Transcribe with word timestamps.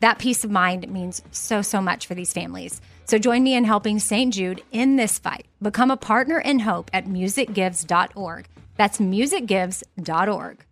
That 0.00 0.18
peace 0.18 0.44
of 0.44 0.50
mind 0.50 0.88
means 0.90 1.22
so, 1.30 1.62
so 1.62 1.80
much 1.80 2.06
for 2.06 2.14
these 2.14 2.32
families. 2.32 2.80
So 3.04 3.18
join 3.18 3.42
me 3.42 3.54
in 3.54 3.64
helping 3.64 3.98
St. 3.98 4.32
Jude 4.32 4.62
in 4.72 4.96
this 4.96 5.18
fight. 5.18 5.46
Become 5.60 5.90
a 5.90 5.96
partner 5.96 6.38
in 6.38 6.60
hope 6.60 6.90
at 6.92 7.06
musicgives.org. 7.06 8.48
That's 8.76 8.98
musicgives.org. 8.98 10.64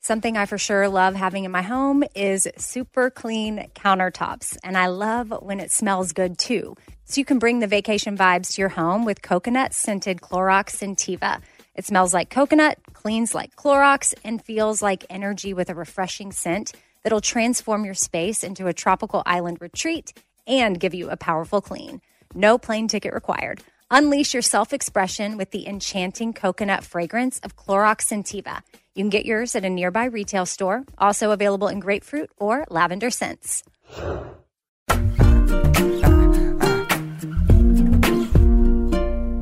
Something 0.00 0.36
I 0.36 0.44
for 0.44 0.58
sure 0.58 0.88
love 0.88 1.14
having 1.14 1.44
in 1.44 1.50
my 1.50 1.62
home 1.62 2.04
is 2.14 2.48
super 2.58 3.10
clean 3.10 3.70
countertops, 3.74 4.58
and 4.62 4.76
I 4.76 4.88
love 4.88 5.32
when 5.40 5.60
it 5.60 5.70
smells 5.70 6.12
good 6.12 6.36
too. 6.36 6.76
So 7.04 7.20
you 7.20 7.24
can 7.24 7.38
bring 7.38 7.60
the 7.60 7.66
vacation 7.66 8.16
vibes 8.16 8.54
to 8.54 8.60
your 8.60 8.70
home 8.70 9.04
with 9.04 9.22
coconut 9.22 9.72
scented 9.72 10.20
Clorox 10.20 10.76
Scentiva. 10.76 11.40
It 11.74 11.86
smells 11.86 12.12
like 12.12 12.28
coconut, 12.28 12.78
cleans 12.92 13.34
like 13.34 13.56
Clorox, 13.56 14.14
and 14.24 14.44
feels 14.44 14.82
like 14.82 15.06
energy 15.08 15.54
with 15.54 15.70
a 15.70 15.74
refreshing 15.74 16.32
scent 16.32 16.72
that'll 17.04 17.20
transform 17.20 17.84
your 17.84 17.94
space 17.94 18.42
into 18.42 18.66
a 18.66 18.72
tropical 18.72 19.22
island 19.24 19.58
retreat 19.60 20.12
and 20.46 20.80
give 20.80 20.94
you 20.94 21.10
a 21.10 21.16
powerful 21.16 21.60
clean. 21.60 22.00
No 22.34 22.58
plane 22.58 22.88
ticket 22.88 23.14
required. 23.14 23.60
Unleash 23.90 24.34
your 24.34 24.42
self 24.42 24.72
expression 24.72 25.36
with 25.36 25.52
the 25.52 25.68
enchanting 25.68 26.32
coconut 26.32 26.82
fragrance 26.82 27.38
of 27.44 27.54
Clorox 27.54 28.06
Scentiva. 28.08 28.62
You 28.94 29.04
can 29.04 29.10
get 29.10 29.26
yours 29.26 29.54
at 29.54 29.64
a 29.64 29.70
nearby 29.70 30.06
retail 30.06 30.46
store, 30.46 30.84
also 30.98 31.30
available 31.30 31.68
in 31.68 31.78
grapefruit 31.78 32.30
or 32.38 32.64
lavender 32.70 33.10
scents. 33.10 33.62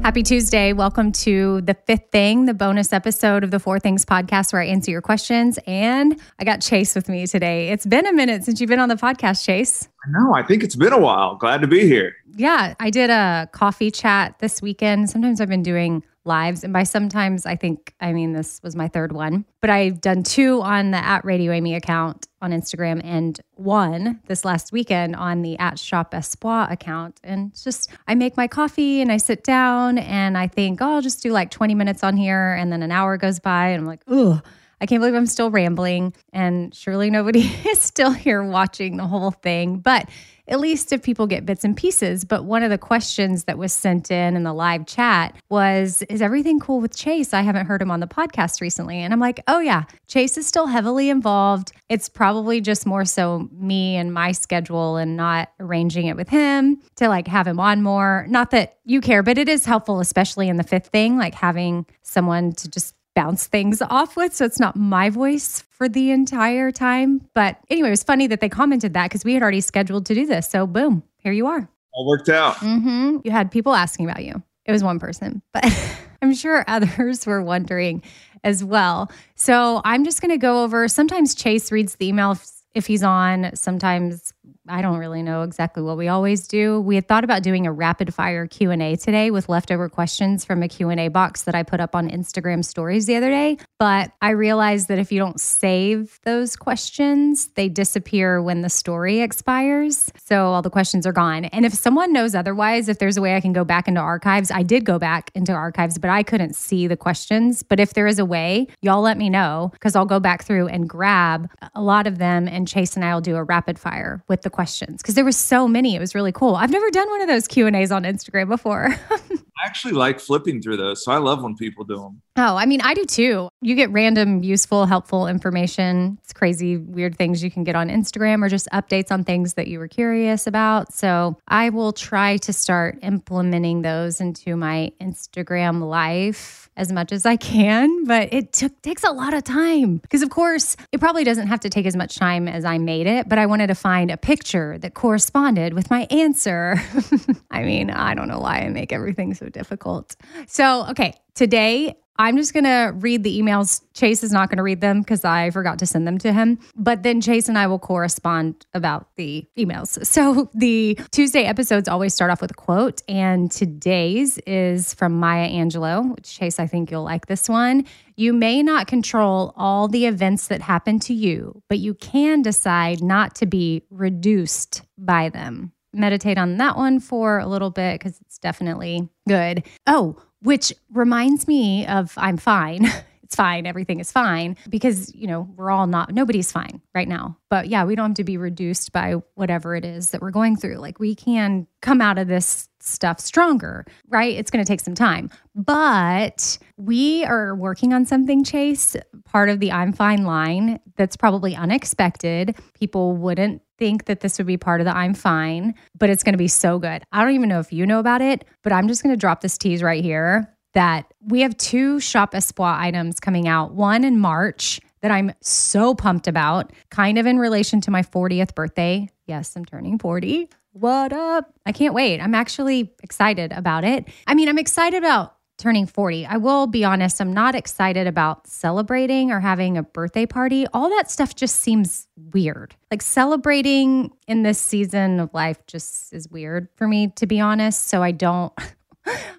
Happy 0.03 0.25
Tuesday. 0.25 0.73
Welcome 0.73 1.13
to 1.13 1.61
the 1.61 1.75
fifth 1.75 2.11
thing, 2.11 2.47
the 2.47 2.55
bonus 2.55 2.93
episode 2.93 3.45
of 3.45 3.53
the 3.53 3.61
Four 3.61 3.79
Things 3.79 4.05
podcast 4.05 4.53
where 4.53 4.61
I 4.61 4.67
answer 4.67 4.91
your 4.91 5.01
questions. 5.01 5.61
And 5.65 6.21
I 6.41 6.45
got 6.45 6.61
Chase 6.61 6.97
with 6.97 7.09
me 7.09 7.25
today. 7.29 7.69
It's 7.69 7.87
been 7.87 8.05
a 8.05 8.12
minute 8.12 8.43
since 8.43 8.61
you've 8.61 8.69
been 8.69 8.81
on 8.81 8.89
the 8.89 8.97
podcast, 8.97 9.45
Chase. 9.45 9.89
I 10.05 10.11
know. 10.11 10.35
I 10.35 10.43
think 10.43 10.65
it's 10.65 10.75
been 10.75 10.93
a 10.93 10.99
while. 10.99 11.37
Glad 11.37 11.61
to 11.61 11.69
be 11.69 11.87
here. 11.87 12.17
Yeah. 12.35 12.75
I 12.81 12.91
did 12.91 13.11
a 13.11 13.49
coffee 13.53 13.93
chat 13.93 14.41
this 14.41 14.61
weekend. 14.61 15.09
Sometimes 15.09 15.41
I've 15.41 15.49
been 15.49 15.62
doing 15.62 16.03
lives. 16.25 16.65
And 16.65 16.72
by 16.72 16.84
sometimes, 16.84 17.47
I 17.47 17.56
think, 17.56 17.94
I 18.00 18.12
mean, 18.12 18.33
this 18.33 18.60
was 18.62 18.77
my 18.77 18.88
third 18.88 19.12
one, 19.12 19.44
but 19.60 19.71
I've 19.71 20.00
done 20.00 20.22
two 20.22 20.62
on 20.62 20.91
the 20.91 20.99
at 20.99 21.25
Radio 21.25 21.53
Amy 21.53 21.75
account 21.75 22.28
on 22.41 22.53
Instagram 22.53 23.00
and 23.05 23.41
one 23.55 24.21
this 24.27 24.44
last 24.44 24.72
weekend 24.72 25.16
on 25.16 25.43
the 25.43 25.59
at 25.59 25.78
Shop 25.78 26.15
Espoir 26.15 26.71
account. 26.71 27.21
And 27.25 27.55
just, 27.61 27.91
I 28.06 28.15
make 28.15 28.37
my 28.37 28.47
coffee 28.47 29.00
and 29.00 29.11
I 29.11 29.16
sit 29.16 29.44
down 29.44 29.99
and 29.99 30.38
I 30.38 30.47
think, 30.47 30.81
oh, 30.81 30.94
I'll 30.94 31.03
just 31.03 31.22
do 31.22 31.32
like 31.32 31.50
20 31.50 31.75
minutes 31.75 32.05
on 32.05 32.16
here. 32.16 32.55
And 32.55 32.72
then 32.72 32.82
an 32.82 32.93
hour 32.93 33.16
goes 33.16 33.41
by 33.41 33.69
and 33.69 33.81
I'm 33.81 33.87
like, 33.87 34.03
ugh. 34.09 34.44
I 34.81 34.87
can't 34.87 35.00
believe 35.00 35.15
I'm 35.15 35.27
still 35.27 35.49
rambling, 35.49 36.12
and 36.32 36.75
surely 36.75 37.09
nobody 37.09 37.43
is 37.69 37.81
still 37.81 38.11
here 38.11 38.43
watching 38.43 38.97
the 38.97 39.06
whole 39.06 39.31
thing. 39.31 39.78
But 39.78 40.09
at 40.49 40.61
least 40.61 40.93
if 40.93 41.03
people 41.03 41.27
get 41.27 41.47
bits 41.47 41.65
and 41.65 41.77
pieces. 41.77 42.25
But 42.25 42.45
one 42.45 42.63
of 42.63 42.71
the 42.71 42.79
questions 42.79 43.45
that 43.45 43.59
was 43.59 43.73
sent 43.73 44.11
in 44.11 44.37
in 44.37 44.43
the 44.43 44.53
live 44.53 44.87
chat 44.87 45.37
was, 45.49 46.03
Is 46.03 46.21
everything 46.23 46.61
cool 46.61 46.81
with 46.81 46.97
Chase? 46.97 47.33
I 47.33 47.43
haven't 47.43 47.67
heard 47.67 47.81
him 47.81 47.91
on 47.91 48.01
the 48.01 48.07
podcast 48.07 48.61
recently. 48.61 48.99
And 48.99 49.13
I'm 49.13 49.21
like, 49.21 49.43
Oh, 49.47 49.61
yeah, 49.61 49.85
Chase 50.09 50.37
is 50.37 50.47
still 50.47 50.67
heavily 50.67 51.09
involved. 51.09 51.73
It's 51.89 52.09
probably 52.09 52.61
just 52.61 52.87
more 52.87 53.05
so 53.05 53.49
me 53.53 53.97
and 53.97 54.13
my 54.13 54.33
schedule 54.33 54.97
and 54.97 55.17
not 55.17 55.51
arranging 55.61 56.07
it 56.07 56.17
with 56.17 56.29
him 56.29 56.81
to 56.97 57.09
like 57.09 57.29
have 57.29 57.47
him 57.47 57.61
on 57.61 57.83
more. 57.83 58.27
Not 58.29 58.51
that 58.51 58.79
you 58.85 59.01
care, 59.01 59.23
but 59.23 59.39
it 59.39 59.49
is 59.49 59.65
helpful, 59.65 60.01
especially 60.01 60.49
in 60.49 60.57
the 60.57 60.65
fifth 60.65 60.89
thing, 60.89 61.19
like 61.19 61.35
having 61.35 61.87
someone 62.03 62.53
to 62.53 62.69
just 62.69 62.95
bounce 63.15 63.47
things 63.47 63.83
off 63.83 64.17
with. 64.17 64.34
So 64.34 64.45
it's 64.45 64.61
not 64.61 64.77
my 64.77 65.11
voice 65.11 65.65
for 65.71 65.89
the 65.89 66.11
entire 66.11 66.71
time. 66.71 67.27
But 67.34 67.59
anyway, 67.71 67.89
it 67.89 67.93
was 67.93 68.03
funny 68.03 68.27
that 68.28 68.41
they 68.41 68.49
commented 68.49 68.95
that 68.95 69.09
because 69.09 69.25
we 69.25 69.34
had 69.34 69.43
already 69.43 69.61
scheduled 69.61 70.06
to 70.06 70.15
do 70.15 70.27
this. 70.27 70.49
So 70.49 70.67
boom, 70.67 71.03
here 71.17 71.33
you 71.33 71.47
are. 71.47 71.69
All 71.93 72.06
worked 72.06 72.28
out. 72.28 72.56
Mm-hmm. 72.56 73.19
You 73.25 73.31
had 73.31 73.50
people 73.50 73.75
asking 73.75 74.09
about 74.09 74.25
you. 74.25 74.43
It 74.65 74.73
was 74.73 74.83
one 74.83 74.99
person, 74.99 75.43
but 75.53 75.65
I'm 76.23 76.34
sure 76.34 76.65
others 76.69 77.27
were 77.27 77.43
wondering 77.43 78.03
as 78.45 78.65
well. 78.65 79.11
So 79.34 79.83
I'm 79.84 80.05
just 80.05 80.21
going 80.21 80.31
to 80.31 80.39
go 80.39 80.62
over. 80.62 80.89
Sometimes 80.89 81.34
Chase 81.34 81.71
reads 81.71 81.97
the 81.97 82.09
email 82.09 82.33
if, 82.33 82.49
if 82.75 82.87
he's 82.87 83.03
on. 83.03 83.55
Sometimes 83.55 84.33
I 84.69 84.83
don't 84.83 84.99
really 84.99 85.23
know 85.23 85.43
exactly 85.43 85.83
what 85.83 85.97
we 85.97 86.09
always 86.09 86.47
do. 86.47 86.81
We 86.81 86.95
had 86.95 87.09
thought 87.09 87.25
about 87.25 87.43
doing 87.43 87.67
a 87.67 87.73
rapid 87.73 88.15
fire 88.15 88.47
Q&A 88.47 88.97
today 88.97 89.31
with 89.31 89.49
leftover 89.49 89.89
questions 89.89 90.45
from 90.45 90.63
a 90.63 90.69
Q&A 90.69 91.09
box 91.09 91.43
that 91.43 91.55
I 91.55 91.63
put 91.63 91.81
up 91.81 91.95
on 91.95 92.09
Instagram 92.09 92.65
stories 92.65 93.07
the 93.07 93.17
other 93.17 93.29
day, 93.29 93.59
but 93.79 94.13
I 94.21 94.31
realized 94.31 94.89
that 94.89 94.99
if 94.99 95.11
you 95.11 95.19
don't 95.19 95.41
save 95.41 96.21
those 96.25 96.57
questions, 96.57 97.49
they 97.55 97.69
disappear 97.69 98.43
when 98.43 98.63
the 98.63 98.69
story 98.69 99.21
expires. 99.21 100.13
So 100.17 100.47
all 100.47 100.63
the 100.63 100.71
questions 100.71 101.07
are 101.07 101.13
gone. 101.13 101.47
And 101.47 101.65
if 101.65 101.75
someone 101.75 102.13
knows 102.13 102.35
otherwise, 102.35 102.89
if 102.89 102.99
there's 102.99 103.17
a 103.17 103.23
way 103.23 103.35
I 103.37 103.41
can 103.41 103.53
go 103.53 103.65
back 103.65 103.89
into 103.89 104.01
archives, 104.01 104.51
I 104.51 104.63
did 104.63 104.85
go 104.85 104.99
back 104.99 105.31
into 105.35 105.53
archives, 105.53 105.99
but 105.99 106.11
I 106.11 106.23
couldn't 106.23 106.55
see 106.55 106.87
the 106.87 106.97
questions. 106.97 107.63
But 107.63 107.81
if 107.81 107.95
there 107.95 108.07
is 108.07 108.19
a 108.19 108.25
way, 108.25 108.69
y'all 108.81 109.03
let 109.03 109.19
me 109.19 109.31
know 109.31 109.71
because 109.73 109.97
I'll 109.97 110.05
go 110.05 110.21
back 110.21 110.45
through 110.45 110.69
and 110.69 110.89
grab 110.89 111.51
a 111.75 111.83
lot 111.83 112.07
of 112.07 112.19
them 112.19 112.49
and 112.49 112.69
Chase 112.69 112.97
and 112.97 113.05
I 113.05 113.15
will 113.15 113.21
do 113.21 113.37
a 113.37 113.45
rapid 113.45 113.79
fire 113.79 114.23
with 114.29 114.42
the 114.43 114.51
questions 114.51 115.03
because 115.03 115.15
there 115.15 115.25
were 115.25 115.33
so 115.33 115.67
many. 115.67 115.95
It 115.95 115.99
was 116.01 116.15
really 116.15 116.33
cool. 116.33 116.57
I've 116.57 116.71
never 116.71 116.91
done 116.91 117.09
one 117.09 117.23
of 117.23 117.29
those 117.29 117.49
Q 117.49 117.67
and 117.67 117.77
A's 117.77 117.93
on 117.93 118.05
Instagram 118.05 118.49
before. 118.49 118.94
I 119.62 119.67
actually 119.67 119.94
like 119.94 120.19
flipping 120.19 120.61
through 120.61 120.79
those, 120.79 121.05
so 121.05 121.12
I 121.12 121.19
love 121.19 121.43
when 121.43 121.55
people 121.55 121.85
do 121.85 121.97
them. 121.97 122.23
Oh, 122.37 122.56
I 122.56 122.67
mean, 122.67 122.81
I 122.81 122.94
do 122.94 123.05
too. 123.05 123.49
You 123.61 123.75
get 123.76 123.91
random, 123.91 124.43
useful, 124.43 124.87
helpful 124.87 125.29
information. 125.29 126.19
It's 126.25 126.32
crazy, 126.32 126.79
weird 126.79 127.17
things 127.17 127.44
you 127.44 127.50
can 127.50 127.62
get 127.62 127.76
on 127.76 127.88
Instagram 127.88 128.44
or 128.44 128.49
just 128.49 128.69
updates 128.73 129.12
on 129.12 129.23
things 129.23 129.55
that 129.55 129.69
you 129.69 129.79
were 129.79 129.87
curious 129.87 130.47
about. 130.47 130.93
So 130.93 131.37
I 131.47 131.69
will 131.69 131.93
try 131.93 132.38
to 132.38 132.53
start 132.53 132.99
implementing 133.03 133.82
those 133.82 134.20
into 134.20 134.56
my 134.56 134.93
Instagram 135.00 135.87
life 135.87 136.70
as 136.76 136.91
much 136.91 137.12
as 137.12 137.26
I 137.26 137.37
can, 137.37 138.05
but 138.05 138.32
it 138.32 138.53
takes 138.82 139.05
a 139.05 139.11
lot 139.11 139.35
of 139.35 139.44
time 139.44 139.99
because, 139.99 140.23
of 140.23 140.31
course, 140.31 140.75
it 140.91 141.00
probably 141.00 141.23
doesn't 141.23 141.49
have 141.49 141.61
to 141.61 141.69
take 141.69 141.85
as 141.85 141.94
much 141.94 142.17
time 142.17 142.49
as 142.49 142.64
I 142.64 142.79
made 142.79 143.06
it, 143.06 143.29
but 143.29 143.38
I 143.38 143.44
wanted 143.44 143.67
to 143.67 143.75
find 143.75 144.11
a 144.11 144.17
picture 144.17 144.79
that 144.79 144.94
corresponded 144.94 145.75
with 145.75 145.91
my 145.91 146.06
answer. 146.11 146.82
I 147.50 147.62
mean, 147.62 147.91
I 147.91 148.14
don't 148.14 148.26
know 148.26 148.41
why 148.41 148.61
I 148.61 148.69
make 148.70 148.91
everything 148.91 149.35
so 149.35 149.50
difficult. 149.52 150.16
So, 150.46 150.87
okay, 150.90 151.14
today 151.34 151.96
I'm 152.19 152.37
just 152.37 152.52
going 152.52 152.64
to 152.64 152.93
read 152.94 153.25
the 153.25 153.40
emails. 153.40 153.82
Chase 153.94 154.22
is 154.22 154.32
not 154.32 154.49
going 154.49 154.58
to 154.58 154.62
read 154.62 154.81
them 154.81 155.00
because 155.00 155.25
I 155.25 155.50
forgot 155.50 155.78
to 155.78 155.87
send 155.87 156.06
them 156.06 156.19
to 156.19 156.32
him. 156.32 156.58
But 156.76 157.02
then 157.02 157.20
Chase 157.20 157.49
and 157.49 157.56
I 157.56 157.66
will 157.66 157.78
correspond 157.78 158.66
about 158.75 159.08
the 159.16 159.46
emails. 159.58 159.99
So 160.12 160.50
the 160.54 160.99
Tuesday 161.10 161.44
episodes 161.44 161.88
always 161.88 162.14
start 162.14 162.31
off 162.31 162.43
with 162.43 162.50
a 162.50 162.54
quote. 162.54 163.00
And 163.08 163.50
today's 163.50 164.37
is 164.46 164.93
from 164.93 165.19
Maya 165.19 165.49
Angelou, 165.49 166.14
which 166.14 166.37
Chase, 166.37 166.60
I 166.60 166.66
think 166.66 166.90
you'll 166.90 167.02
like 167.02 167.26
this 167.26 167.49
one. 167.49 167.87
You 168.16 168.34
may 168.34 168.62
not 168.62 168.88
control 168.88 169.54
all 169.56 169.88
the 169.88 170.04
events 170.04 170.49
that 170.49 170.60
happen 170.60 171.00
to 171.00 171.14
you, 171.14 171.62
but 171.69 171.78
you 171.78 171.94
can 171.94 172.43
decide 172.43 173.02
not 173.02 173.34
to 173.37 173.46
be 173.46 173.84
reduced 173.90 174.82
by 174.99 175.31
them. 175.31 175.72
Meditate 175.93 176.39
on 176.39 176.56
that 176.59 176.77
one 176.77 177.00
for 177.00 177.39
a 177.39 177.47
little 177.47 177.71
bit 177.71 177.99
because 177.99 178.21
it's 178.21 178.39
definitely 178.39 179.09
good. 179.29 179.65
Oh, 179.87 180.17
which 180.43 180.73
reminds 180.93 181.47
me 181.47 181.87
of 181.87 182.12
I'm 182.17 182.37
fine. 182.37 182.87
it's 183.23 183.37
fine. 183.37 183.67
Everything 183.67 183.99
is 183.99 184.12
fine 184.12 184.56
because, 184.69 185.15
you 185.15 185.27
know, 185.27 185.49
we're 185.56 185.71
all 185.71 185.87
not, 185.87 186.12
nobody's 186.12 186.53
fine 186.53 186.83
right 186.94 187.09
now. 187.09 187.39
But 187.49 187.69
yeah, 187.69 187.85
we 187.85 187.94
don't 187.94 188.11
have 188.11 188.17
to 188.17 188.25
be 188.25 188.37
reduced 188.37 188.93
by 188.93 189.15
whatever 189.35 189.75
it 189.75 189.85
is 189.85 190.11
that 190.11 190.21
we're 190.21 190.31
going 190.31 190.56
through. 190.56 190.77
Like 190.77 191.00
we 191.00 191.15
can 191.15 191.67
come 191.81 192.03
out 192.03 192.19
of 192.19 192.29
this 192.29 192.69
stuff 192.82 193.20
stronger, 193.20 193.84
right? 194.08 194.37
It's 194.37 194.50
going 194.50 194.64
to 194.64 194.69
take 194.69 194.81
some 194.81 194.94
time. 194.94 195.31
But 195.55 196.58
we 196.76 197.25
are 197.25 197.55
working 197.55 197.93
on 197.93 198.05
something, 198.05 198.44
Chase, 198.44 198.96
part 199.25 199.49
of 199.49 199.61
the 199.61 199.73
I'm 199.73 199.93
fine 199.93 200.25
line 200.25 200.81
that's 200.96 201.17
probably 201.17 201.55
unexpected. 201.55 202.56
People 202.75 203.17
wouldn't 203.17 203.62
think 203.79 204.05
that 204.06 204.20
this 204.20 204.38
would 204.38 204.46
be 204.46 204.56
part 204.56 204.81
of 204.81 204.84
the 204.84 204.96
I'm 204.96 205.14
fine, 205.14 205.75
but 205.99 206.11
it's 206.11 206.23
going 206.23 206.34
to 206.34 206.38
be 206.38 206.49
so 206.49 206.79
good. 206.79 207.02
I 207.12 207.23
don't 207.23 207.34
even 207.34 207.49
know 207.49 207.61
if 207.61 207.73
you 207.73 207.87
know 207.87 207.99
about 207.99 208.23
it, 208.23 208.44
but 208.62 208.73
I'm 208.73 208.88
just 208.88 209.02
going 209.02 209.12
to 209.12 209.19
drop 209.19 209.40
this 209.40 209.58
tease 209.58 209.82
right 209.82 210.02
here 210.02 210.49
that 210.75 211.12
we 211.20 211.40
have 211.43 211.56
two 211.56 212.00
Shop 212.00 212.35
Espoir 212.35 212.78
items 212.78 213.20
coming 213.20 213.46
out, 213.46 213.75
one 213.75 214.05
in 214.05 214.19
March 214.19 214.81
that 215.02 215.11
I'm 215.11 215.32
so 215.40 215.94
pumped 215.94 216.28
about, 216.28 216.73
kind 216.90 217.19
of 217.19 217.26
in 217.26 217.38
relation 217.38 217.81
to 217.82 217.90
my 217.90 218.02
40th 218.02 218.55
birthday. 218.55 219.08
Yes, 219.26 219.55
I'm 219.56 219.64
turning 219.64 219.99
40. 219.99 220.49
What 220.73 221.13
up? 221.13 221.53
I 221.67 221.73
can't 221.73 221.93
wait. 221.93 222.19
I'm 222.19 222.35
actually 222.35 222.95
excited 223.03 223.53
about 223.53 223.85
it. 223.85 224.09
I 224.27 224.35
mean, 224.35 224.49
I'm 224.49 224.59
excited 224.59 224.97
about 224.97 225.37
turning 225.59 225.87
40. 225.87 226.25
I 226.25 226.39
will 226.39 226.67
be 226.67 226.83
honest, 226.83 227.21
I'm 227.21 227.33
not 227.33 227.55
excited 227.55 228.07
about 228.07 228.47
celebrating 228.47 229.31
or 229.31 229.39
having 229.39 229.77
a 229.77 229.83
birthday 229.83 230.25
party. 230.25 230.67
All 230.73 230.89
that 230.89 231.11
stuff 231.11 231.37
just 231.37 231.57
seems 231.57 232.09
weird. 232.33 232.75
Like 232.91 233.03
celebrating 233.03 234.13
in 234.27 234.45
this 234.45 234.59
season 234.59 235.21
of 235.21 235.33
life 235.35 235.59
just 235.67 236.13
is 236.13 236.29
weird 236.31 236.69
for 236.75 236.89
me, 236.89 237.13
to 237.17 237.27
be 237.27 237.39
honest. 237.39 237.89
So 237.89 238.03
I 238.03 238.13
don't. 238.13 238.53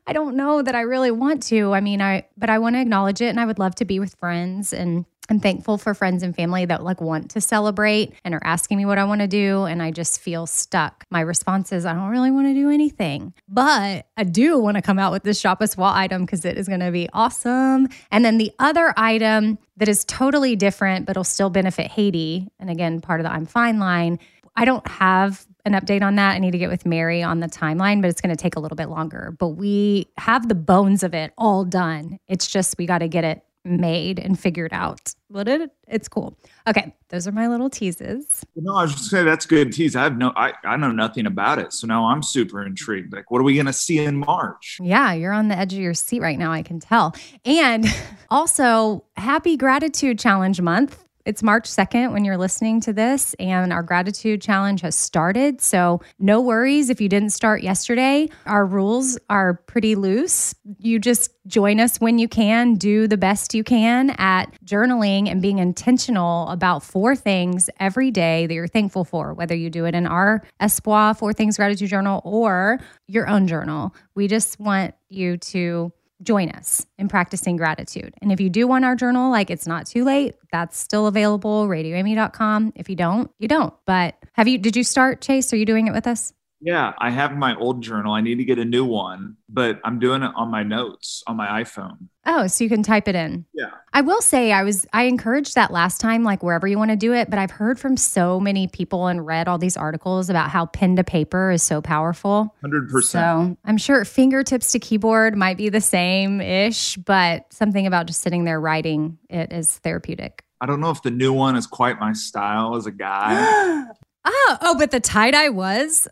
I 0.08 0.14
don't 0.14 0.36
know 0.36 0.62
that 0.62 0.76
I 0.76 0.82
really 0.82 1.12
want 1.12 1.44
to. 1.44 1.74
I 1.74 1.82
mean, 1.82 2.02
I 2.02 2.26
but 2.38 2.50
I 2.50 2.60
want 2.60 2.76
to 2.76 2.82
acknowledge 2.82 3.22
it 3.22 3.28
and 3.28 3.40
I 3.40 3.46
would 3.46 3.60
love 3.60 3.76
to 3.76 3.86
be 3.86 4.00
with 4.00 4.16
friends 4.16 4.74
and 4.74 5.06
I'm 5.30 5.40
thankful 5.40 5.78
for 5.78 5.94
friends 5.94 6.22
and 6.22 6.36
family 6.36 6.66
that 6.66 6.84
like 6.84 7.00
want 7.00 7.32
to 7.32 7.42
celebrate 7.42 8.14
and 8.26 8.36
are 8.36 8.42
asking 8.44 8.78
me 8.78 8.86
what 8.86 8.98
I 8.98 9.06
want 9.06 9.22
to 9.22 9.28
do 9.28 9.64
and 9.64 9.82
I 9.82 9.90
just 9.90 10.20
feel 10.20 10.46
stuck. 10.46 11.06
My 11.10 11.22
response 11.22 11.72
is 11.72 11.86
I 11.86 11.94
don't 11.94 12.10
really 12.10 12.32
want 12.32 12.48
to 12.48 12.54
do 12.54 12.70
anything. 12.70 13.34
But 13.48 14.08
I 14.18 14.26
do 14.26 14.60
want 14.60 14.76
to 14.76 14.82
come 14.82 15.00
out 15.00 15.14
with 15.14 15.24
this 15.24 15.40
Shop 15.40 15.62
Espoir 15.62 15.94
item 15.94 16.28
cuz 16.28 16.44
it 16.44 16.58
is 16.58 16.68
going 16.68 16.82
to 16.82 16.92
be 16.92 17.08
awesome. 17.14 17.88
And 18.12 18.26
then 18.26 18.38
the 18.38 18.52
other 18.60 18.94
item 18.98 19.58
that 19.78 19.88
is 19.88 20.04
totally 20.06 20.58
different 20.58 21.06
but 21.06 21.16
will 21.16 21.24
still 21.24 21.50
benefit 21.50 21.88
Haiti 21.88 22.50
and 22.60 22.70
again 22.70 23.00
part 23.00 23.22
of 23.22 23.24
the 23.24 23.32
I'm 23.32 23.46
fine 23.46 23.80
line. 23.80 24.20
I 24.56 24.66
don't 24.66 24.88
have 24.88 25.48
an 25.66 25.74
update 25.74 26.02
on 26.02 26.16
that. 26.16 26.34
I 26.34 26.40
need 26.40 26.52
to 26.52 26.58
get 26.58 26.70
with 26.70 26.86
Mary 26.86 27.24
on 27.24 27.40
the 27.40 27.48
timeline, 27.48 28.02
but 28.02 28.10
it's 28.10 28.22
going 28.22 28.36
to 28.36 28.42
take 28.42 28.56
a 28.56 28.60
little 28.60 28.76
bit 28.76 28.90
longer. 28.90 29.36
But 29.38 29.50
we 29.50 30.08
have 30.18 30.50
the 30.50 30.56
bones 30.56 31.04
of 31.04 31.14
it 31.14 31.34
all 31.38 31.64
done. 31.64 32.18
It's 32.28 32.48
just 32.48 32.76
we 32.78 32.86
got 32.86 33.00
to 33.00 33.08
get 33.08 33.24
it 33.24 33.44
made 33.66 34.20
and 34.20 34.38
figured 34.38 34.74
out. 34.74 35.14
But 35.30 35.48
it 35.48 35.72
it's 35.88 36.08
cool. 36.08 36.38
Okay, 36.68 36.94
those 37.10 37.28
are 37.28 37.32
my 37.32 37.48
little 37.48 37.70
teases. 37.70 38.44
No, 38.56 38.76
I 38.76 38.84
was 38.84 38.94
just 38.94 39.10
saying 39.10 39.26
that's 39.26 39.46
good 39.46 39.72
tease. 39.72 39.96
I 39.96 40.04
have 40.04 40.18
no, 40.18 40.34
I, 40.36 40.54
I 40.64 40.76
know 40.76 40.92
nothing 40.92 41.26
about 41.26 41.60
it, 41.60 41.72
so 41.72 41.88
now 41.88 42.08
I'm 42.08 42.24
super 42.24 42.66
intrigued. 42.66 43.14
Like, 43.14 43.32
what 43.32 43.40
are 43.40 43.44
we 43.44 43.54
going 43.54 43.66
to 43.68 43.74
see 43.74 44.00
in 44.00 44.18
March? 44.18 44.78
Yeah, 44.82 45.14
you're 45.14 45.34
on 45.34 45.48
the 45.48 45.58
edge 45.58 45.74
of 45.74 45.80
your 45.80 45.94
seat 45.94 46.22
right 46.22 46.38
now. 46.38 46.52
I 46.52 46.62
can 46.62 46.80
tell. 46.80 47.16
And 47.46 47.86
also, 48.30 49.06
happy 49.16 49.56
gratitude 49.58 50.20
challenge 50.20 50.60
month 50.62 51.04
it's 51.26 51.42
March 51.42 51.70
2nd 51.70 52.12
when 52.12 52.26
you're 52.26 52.38
listening 52.38 52.82
to 52.82 52.94
this, 52.94 53.34
and 53.40 53.72
our 53.72 53.84
gratitude 53.84 54.42
challenge 54.42 54.82
has 54.82 54.96
started. 54.96 55.62
So, 55.62 56.02
no 56.20 56.42
worries 56.42 56.90
if 56.90 57.00
you 57.00 57.08
didn't 57.08 57.30
start 57.30 57.64
yesterday. 57.64 58.30
Our 58.46 58.66
rules 58.66 59.18
are 59.30 59.54
pretty 59.54 59.96
loose. 59.96 60.54
You 60.80 61.00
just 61.00 61.32
join 61.48 61.80
us 61.80 61.98
when 61.98 62.20
you 62.20 62.28
can, 62.28 62.76
do 62.76 63.08
the 63.08 63.18
best 63.18 63.54
you 63.54 63.64
can 63.64 64.12
at 64.12 64.54
journaling 64.66 65.30
and 65.30 65.42
being 65.42 65.60
intentional 65.60 66.48
about 66.50 66.84
four 66.84 67.16
things 67.16 67.70
every 67.80 68.12
day 68.12 68.46
that 68.48 68.54
you're 68.54 68.68
thankful 68.68 69.06
for, 69.06 69.34
whether 69.34 69.56
you 69.56 69.70
do 69.70 69.86
it 69.86 69.96
in 69.96 70.06
our 70.06 70.44
Espoir 70.62 71.14
Four 71.14 71.34
Things 71.34 71.58
Gratitude 71.58 71.90
Journal 71.90 72.22
or 72.26 72.80
your 73.08 73.28
own 73.28 73.48
journal. 73.48 73.96
We 74.16 74.28
just 74.28 74.60
want 74.60 74.96
you 75.10 75.38
to 75.38 75.92
join 76.24 76.50
us 76.50 76.86
in 76.98 77.08
practicing 77.08 77.58
gratitude. 77.58 78.14
And 78.22 78.32
if 78.32 78.40
you 78.40 78.50
do 78.50 78.68
want 78.68 78.86
our 78.86 78.96
journal, 78.96 79.32
like 79.32 79.50
it's 79.50 79.68
not 79.68 79.86
too 79.86 80.04
late, 80.04 80.36
that's 80.52 80.78
still 80.78 81.08
available, 81.08 81.68
radioamy.com. 81.68 82.74
If 82.76 82.90
you 82.90 82.96
don't, 82.96 83.30
you 83.40 83.48
don't. 83.48 83.74
But 83.86 84.16
have 84.34 84.48
you, 84.48 84.58
did 84.58 84.76
you 84.76 84.84
start, 84.84 85.22
Chase? 85.22 85.54
Are 85.54 85.58
you 85.58 85.66
doing 85.66 85.88
it 85.88 85.94
with 85.94 86.08
us? 86.08 86.34
Yeah, 86.64 86.94
I 86.98 87.10
have 87.10 87.36
my 87.36 87.56
old 87.56 87.84
journal. 87.84 88.14
I 88.14 88.22
need 88.22 88.38
to 88.38 88.46
get 88.46 88.58
a 88.58 88.64
new 88.64 88.86
one, 88.86 89.36
but 89.50 89.82
I'm 89.84 90.00
doing 90.00 90.24
it 90.24 90.32
on 90.34 90.50
my 90.50 90.64
notes 90.64 91.22
on 91.28 91.36
my 91.36 91.62
iPhone. 91.62 92.08
Oh, 92.26 92.48
so 92.48 92.64
you 92.64 92.70
can 92.70 92.84
type 92.84 93.10
it 93.10 93.16
in. 93.16 93.46
Yeah. 93.54 93.72
I 93.92 94.00
will 94.00 94.22
say 94.22 94.54
I 94.54 94.64
was 94.64 94.88
I 94.94 95.04
encouraged 95.04 95.56
that 95.56 95.72
last 95.72 96.00
time 96.00 96.24
like 96.24 96.42
wherever 96.42 96.66
you 96.66 96.78
want 96.78 96.92
to 96.92 96.96
do 96.96 97.12
it, 97.12 97.30
but 97.30 97.38
I've 97.38 97.52
heard 97.52 97.82
from 97.82 97.98
so 97.98 98.40
many 98.40 98.68
people 98.68 99.08
and 99.08 99.26
read 99.26 99.50
all 99.50 99.58
these 99.58 99.76
articles 99.76 100.30
about 100.30 100.50
how 100.50 100.68
pen 100.68 100.96
to 100.96 101.04
paper 101.04 101.52
is 101.52 101.62
so 101.62 101.82
powerful. 101.82 102.56
100%. 102.64 103.04
So, 103.04 103.58
I'm 103.66 103.78
sure 103.78 104.06
fingertips 104.06 104.72
to 104.72 104.80
keyboard 104.80 105.36
might 105.36 105.58
be 105.58 105.68
the 105.68 105.82
same-ish, 105.82 106.96
but 106.96 107.52
something 107.52 107.86
about 107.86 108.06
just 108.08 108.22
sitting 108.22 108.46
there 108.46 108.62
writing 108.62 109.18
it 109.30 109.52
is 109.52 109.80
therapeutic. 109.80 110.46
I 110.62 110.66
don't 110.66 110.80
know 110.80 110.92
if 110.92 111.02
the 111.02 111.12
new 111.12 111.34
one 111.34 111.58
is 111.58 111.68
quite 111.68 112.00
my 112.00 112.14
style 112.14 112.78
as 112.78 112.86
a 112.86 112.92
guy. 112.92 113.84
oh, 114.26 114.58
oh, 114.62 114.76
but 114.78 114.92
the 114.92 115.00
tie-dye 115.00 115.50
was 115.50 116.08